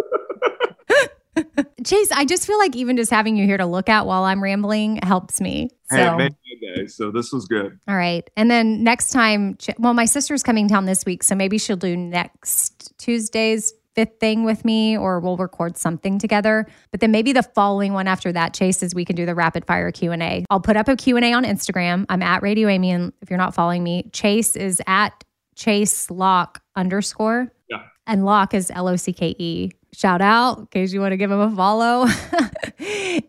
Chase, 1.85 2.11
I 2.13 2.25
just 2.25 2.47
feel 2.47 2.59
like 2.59 2.77
even 2.77 2.97
just 2.97 3.11
having 3.11 3.37
you 3.37 3.47
here 3.47 3.57
to 3.57 3.67
look 3.67 3.89
at 3.89 4.07
while 4.07 4.25
I'm 4.25 4.43
rambling 4.43 5.01
helps 5.03 5.41
me. 5.41 5.71
So. 5.91 5.97
Hey, 5.97 6.17
made 6.17 6.33
my 6.33 6.75
day, 6.75 6.87
so 6.87 7.11
this 7.11 7.33
was 7.33 7.47
good. 7.47 7.79
All 7.89 7.97
right. 7.97 8.29
And 8.37 8.51
then 8.51 8.83
next 8.85 9.11
time, 9.11 9.57
well, 9.79 9.95
my 9.95 10.05
sister's 10.05 10.43
coming 10.43 10.67
down 10.67 10.85
this 10.87 11.05
week, 11.05 11.23
so 11.23 11.35
maybe 11.35 11.59
she'll 11.59 11.77
do 11.77 11.97
next 11.97 12.93
Tuesday's 12.99 13.73
fifth 13.95 14.19
thing 14.21 14.45
with 14.45 14.65
me 14.65 14.97
or 14.97 15.21
we'll 15.21 15.37
record 15.37 15.77
something 15.77 16.19
together 16.19 16.67
but 16.93 17.01
then 17.01 17.11
maybe 17.11 17.31
the 17.31 17.43
following 17.43 17.93
one 17.93 18.09
after 18.09 18.33
that 18.33 18.55
chase 18.55 18.83
is 18.83 18.95
we 18.95 19.05
can 19.05 19.15
do 19.15 19.27
the 19.27 19.35
rapid 19.35 19.67
fire 19.67 19.93
q&a 19.93 20.47
i'll 20.49 20.61
put 20.61 20.79
up 20.79 20.89
a 20.89 20.97
q&a 20.97 21.31
on 21.35 21.45
instagram 21.45 22.07
i'm 22.09 22.23
at 22.23 22.43
radio 22.43 22.69
amy 22.69 22.91
and 22.91 23.13
if 23.21 23.29
you're 23.29 23.37
not 23.37 23.55
following 23.55 23.83
me 23.85 24.09
chase 24.11 24.57
is 24.57 24.81
at 24.87 25.23
chase 25.55 26.11
locke 26.11 26.63
underscore. 26.77 27.53
And 28.13 28.27
locke 28.27 28.53
is 28.53 28.71
l-o-c-k-e 28.71 29.73
shout 29.95 30.21
out 30.21 30.59
in 30.59 30.67
case 30.67 30.93
you 30.93 31.01
want 31.01 31.13
to 31.13 31.17
give 31.17 31.31
him 31.31 31.41
a 31.41 31.51
follow. 31.51 32.07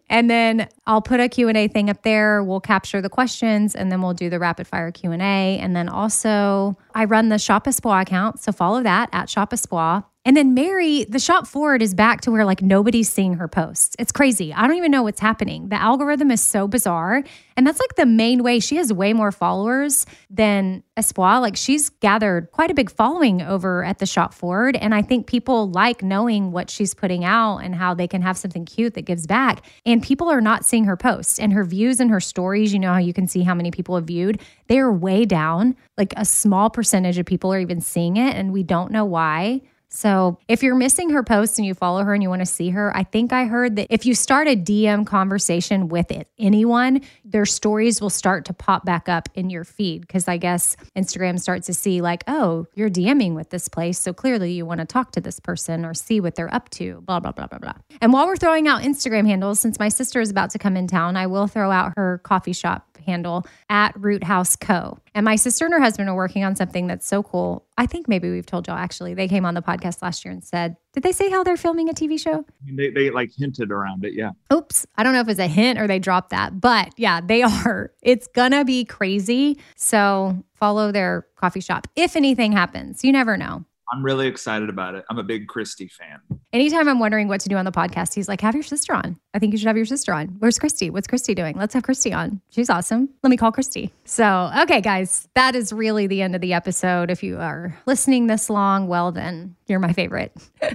And 0.09 0.29
then 0.29 0.69
i'll 0.85 1.01
put 1.01 1.19
a 1.19 1.27
q&a 1.27 1.67
thing 1.67 1.89
up 1.89 2.03
there. 2.03 2.43
We'll 2.43 2.59
capture 2.59 3.01
the 3.01 3.09
questions 3.09 3.75
and 3.75 3.91
then 3.91 4.01
we'll 4.01 4.13
do 4.13 4.29
the 4.29 4.39
rapid 4.39 4.67
fire 4.67 4.91
q&a 4.91 5.15
and 5.17 5.75
then 5.75 5.89
also 5.89 6.77
i 6.93 7.05
run 7.05 7.29
the 7.29 7.39
shop 7.39 7.65
espoir 7.65 8.01
account 8.01 8.39
so 8.39 8.51
follow 8.51 8.83
that 8.83 9.09
at 9.11 9.29
shop 9.29 9.51
espoir 9.51 10.03
and 10.25 10.37
then 10.37 10.53
Mary, 10.53 11.03
the 11.03 11.19
shop 11.19 11.47
forward 11.47 11.81
is 11.81 11.93
back 11.93 12.21
to 12.21 12.31
where 12.31 12.45
like 12.45 12.61
nobody's 12.61 13.11
seeing 13.11 13.33
her 13.33 13.49
posts. 13.49 13.93
It's 13.99 14.13
crazy. 14.13 14.53
I 14.53 14.65
don't 14.67 14.77
even 14.77 14.89
know 14.89 15.03
what's 15.03 15.19
happening. 15.19 15.67
The 15.67 15.75
algorithm 15.75 16.31
is 16.31 16.41
so 16.41 16.65
bizarre. 16.65 17.23
And 17.57 17.67
that's 17.67 17.79
like 17.79 17.95
the 17.95 18.05
main 18.05 18.41
way. 18.41 18.61
She 18.61 18.77
has 18.77 18.93
way 18.93 19.11
more 19.11 19.33
followers 19.33 20.05
than 20.29 20.81
Espoir. 20.95 21.41
Like 21.41 21.57
she's 21.57 21.89
gathered 21.89 22.51
quite 22.51 22.71
a 22.71 22.73
big 22.73 22.89
following 22.89 23.41
over 23.41 23.83
at 23.83 23.99
the 23.99 24.05
shop 24.05 24.33
forward. 24.33 24.77
And 24.77 24.95
I 24.95 25.01
think 25.01 25.27
people 25.27 25.69
like 25.69 26.01
knowing 26.01 26.53
what 26.53 26.69
she's 26.69 26.93
putting 26.93 27.25
out 27.25 27.57
and 27.57 27.75
how 27.75 27.93
they 27.93 28.07
can 28.07 28.21
have 28.21 28.37
something 28.37 28.63
cute 28.63 28.93
that 28.93 29.01
gives 29.01 29.27
back. 29.27 29.65
And 29.85 30.01
people 30.01 30.29
are 30.29 30.41
not 30.41 30.63
seeing 30.63 30.85
her 30.85 30.95
posts 30.95 31.37
and 31.37 31.51
her 31.51 31.65
views 31.65 31.99
and 31.99 32.09
her 32.09 32.21
stories. 32.21 32.73
You 32.73 32.79
know 32.79 32.93
how 32.93 32.99
you 32.99 33.13
can 33.13 33.27
see 33.27 33.41
how 33.41 33.55
many 33.55 33.71
people 33.71 33.95
have 33.95 34.05
viewed. 34.05 34.41
They 34.67 34.79
are 34.79 34.91
way 34.91 35.25
down. 35.25 35.75
Like 35.97 36.13
a 36.15 36.23
small 36.23 36.69
percentage 36.69 37.17
of 37.17 37.25
people 37.25 37.53
are 37.53 37.59
even 37.59 37.81
seeing 37.81 38.15
it. 38.15 38.35
And 38.35 38.53
we 38.53 38.63
don't 38.63 38.91
know 38.91 39.03
why. 39.03 39.61
So, 39.95 40.39
if 40.47 40.63
you're 40.63 40.75
missing 40.75 41.11
her 41.11 41.21
posts 41.21 41.59
and 41.59 41.67
you 41.67 41.75
follow 41.75 42.03
her 42.03 42.15
and 42.15 42.23
you 42.23 42.29
want 42.29 42.41
to 42.41 42.47
see 42.47 42.71
her, 42.71 42.95
I 42.97 43.03
think 43.03 43.31
I 43.31 43.45
heard 43.45 43.75
that 43.75 43.87
if 43.91 44.07
you 44.07 44.15
start 44.15 44.47
a 44.47 44.55
DM 44.55 45.05
conversation 45.05 45.87
with 45.87 46.09
it, 46.09 46.27
anyone, 46.39 47.01
their 47.23 47.45
stories 47.45 48.01
will 48.01 48.09
start 48.09 48.45
to 48.45 48.53
pop 48.53 48.85
back 48.85 49.07
up 49.07 49.29
in 49.35 49.51
your 49.51 49.63
feed 49.63 50.01
because 50.01 50.27
I 50.27 50.37
guess 50.37 50.75
Instagram 50.97 51.39
starts 51.39 51.67
to 51.67 51.75
see, 51.75 52.01
like, 52.01 52.23
oh, 52.27 52.65
you're 52.73 52.89
DMing 52.89 53.35
with 53.35 53.51
this 53.51 53.67
place. 53.67 53.99
So 53.99 54.13
clearly 54.13 54.53
you 54.53 54.65
want 54.65 54.79
to 54.79 54.85
talk 54.85 55.11
to 55.11 55.21
this 55.21 55.39
person 55.39 55.85
or 55.85 55.93
see 55.93 56.19
what 56.19 56.33
they're 56.33 56.53
up 56.53 56.71
to, 56.71 57.01
blah, 57.01 57.19
blah, 57.19 57.31
blah, 57.31 57.45
blah, 57.45 57.59
blah. 57.59 57.75
And 58.01 58.11
while 58.11 58.25
we're 58.25 58.35
throwing 58.35 58.67
out 58.67 58.81
Instagram 58.81 59.27
handles, 59.27 59.59
since 59.59 59.77
my 59.77 59.89
sister 59.89 60.21
is 60.21 60.31
about 60.31 60.49
to 60.51 60.59
come 60.59 60.75
in 60.75 60.87
town, 60.87 61.15
I 61.17 61.27
will 61.27 61.45
throw 61.45 61.69
out 61.69 61.93
her 61.97 62.17
coffee 62.23 62.53
shop 62.53 62.92
handle 63.05 63.45
at 63.69 63.93
Root 63.99 64.23
House 64.23 64.55
Co. 64.55 64.97
And 65.13 65.25
my 65.25 65.35
sister 65.35 65.65
and 65.65 65.73
her 65.73 65.79
husband 65.79 66.09
are 66.09 66.15
working 66.15 66.43
on 66.43 66.55
something 66.55 66.87
that's 66.87 67.05
so 67.05 67.23
cool. 67.23 67.65
I 67.77 67.85
think 67.85 68.07
maybe 68.07 68.31
we've 68.31 68.45
told 68.45 68.67
y'all 68.67 68.77
actually. 68.77 69.13
They 69.13 69.27
came 69.27 69.45
on 69.45 69.53
the 69.53 69.61
podcast 69.61 70.01
last 70.01 70.23
year 70.25 70.31
and 70.31 70.43
said, 70.43 70.75
Did 70.93 71.03
they 71.03 71.11
say 71.11 71.29
how 71.29 71.43
they're 71.43 71.57
filming 71.57 71.89
a 71.89 71.93
TV 71.93 72.19
show? 72.19 72.45
They, 72.65 72.89
they 72.89 73.09
like 73.09 73.31
hinted 73.35 73.71
around 73.71 74.05
it. 74.05 74.13
Yeah. 74.13 74.31
Oops. 74.51 74.85
I 74.95 75.03
don't 75.03 75.13
know 75.13 75.21
if 75.21 75.29
it's 75.29 75.39
a 75.39 75.47
hint 75.47 75.79
or 75.79 75.87
they 75.87 75.99
dropped 75.99 76.29
that, 76.31 76.59
but 76.59 76.93
yeah, 76.97 77.21
they 77.21 77.41
are. 77.65 77.91
It's 78.01 78.27
gonna 78.27 78.65
be 78.65 78.85
crazy. 78.85 79.59
So 79.75 80.43
follow 80.55 80.91
their 80.91 81.27
coffee 81.35 81.61
shop 81.61 81.87
if 81.95 82.15
anything 82.15 82.51
happens. 82.51 83.03
You 83.03 83.11
never 83.11 83.37
know. 83.37 83.65
I'm 83.91 84.03
really 84.03 84.27
excited 84.27 84.69
about 84.69 84.95
it. 84.95 85.03
I'm 85.09 85.19
a 85.19 85.23
big 85.23 85.47
Christy 85.47 85.87
fan. 85.87 86.19
Anytime 86.51 86.87
I'm 86.87 86.99
wondering 86.99 87.27
what 87.27 87.41
to 87.41 87.49
do 87.49 87.57
on 87.57 87.65
the 87.65 87.71
podcast, 87.71 88.13
he's 88.13 88.27
like, 88.27 88.41
have 88.41 88.53
your 88.53 88.63
sister 88.63 88.93
on. 88.93 89.19
I 89.33 89.39
think 89.39 89.51
you 89.51 89.57
should 89.57 89.67
have 89.67 89.77
your 89.77 89.85
sister 89.85 90.13
on. 90.13 90.27
Where's 90.39 90.57
Christy? 90.57 90.89
What's 90.89 91.07
Christy 91.07 91.35
doing? 91.35 91.55
Let's 91.57 91.73
have 91.73 91.83
Christy 91.83 92.13
on. 92.13 92.41
She's 92.49 92.69
awesome. 92.69 93.09
Let 93.23 93.29
me 93.29 93.37
call 93.37 93.51
Christy. 93.51 93.91
So, 94.05 94.51
okay, 94.61 94.81
guys, 94.81 95.27
that 95.35 95.55
is 95.55 95.73
really 95.73 96.07
the 96.07 96.21
end 96.21 96.35
of 96.35 96.41
the 96.41 96.53
episode. 96.53 97.11
If 97.11 97.23
you 97.23 97.39
are 97.39 97.77
listening 97.85 98.27
this 98.27 98.49
long, 98.49 98.87
well, 98.87 99.11
then 99.11 99.55
you're 99.67 99.79
my 99.79 99.93
favorite. 99.93 100.31
All 100.63 100.69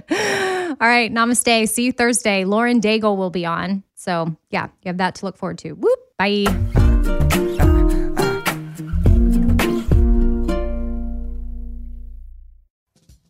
right, 0.79 1.13
namaste. 1.13 1.69
See 1.69 1.85
you 1.85 1.91
Thursday. 1.91 2.45
Lauren 2.45 2.79
Daigle 2.81 3.17
will 3.17 3.31
be 3.31 3.45
on. 3.45 3.83
So, 3.95 4.35
yeah, 4.49 4.65
you 4.83 4.89
have 4.89 4.97
that 4.97 5.15
to 5.15 5.25
look 5.25 5.37
forward 5.37 5.57
to. 5.59 5.73
Whoop. 5.73 5.99
Bye. 6.17 6.45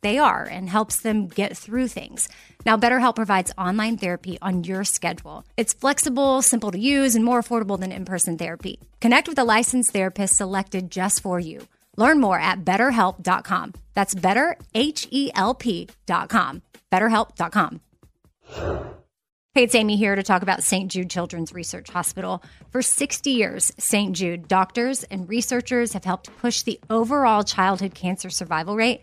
they 0.00 0.18
are 0.18 0.44
and 0.44 0.68
helps 0.68 1.00
them 1.00 1.28
get 1.28 1.56
through 1.56 1.88
things. 1.88 2.28
Now, 2.64 2.76
BetterHelp 2.76 3.16
provides 3.16 3.52
online 3.58 3.96
therapy 3.96 4.38
on 4.40 4.64
your 4.64 4.84
schedule. 4.84 5.44
It's 5.56 5.72
flexible, 5.74 6.42
simple 6.42 6.70
to 6.72 6.78
use, 6.78 7.14
and 7.14 7.24
more 7.24 7.42
affordable 7.42 7.78
than 7.78 7.92
in 7.92 8.04
person 8.04 8.38
therapy. 8.38 8.80
Connect 9.00 9.28
with 9.28 9.38
a 9.38 9.44
licensed 9.44 9.92
therapist 9.92 10.36
selected 10.36 10.90
just 10.90 11.20
for 11.20 11.38
you. 11.38 11.66
Learn 11.96 12.20
more 12.20 12.38
at 12.38 12.64
betterhelp.com. 12.64 13.74
That's 13.94 14.14
better, 14.14 14.56
H 14.74 15.06
E 15.10 15.30
L 15.34 15.54
P.com. 15.54 16.62
BetterHelp.com. 16.90 17.80
Hey, 19.52 19.64
it's 19.64 19.74
Amy 19.74 19.96
here 19.96 20.14
to 20.14 20.22
talk 20.22 20.42
about 20.42 20.62
St. 20.62 20.88
Jude 20.90 21.10
Children's 21.10 21.52
Research 21.52 21.90
Hospital. 21.90 22.40
For 22.70 22.82
60 22.82 23.30
years, 23.30 23.72
St. 23.78 24.14
Jude 24.14 24.46
doctors 24.46 25.02
and 25.02 25.28
researchers 25.28 25.92
have 25.92 26.04
helped 26.04 26.36
push 26.38 26.62
the 26.62 26.78
overall 26.88 27.42
childhood 27.42 27.92
cancer 27.92 28.30
survival 28.30 28.76
rate 28.76 29.02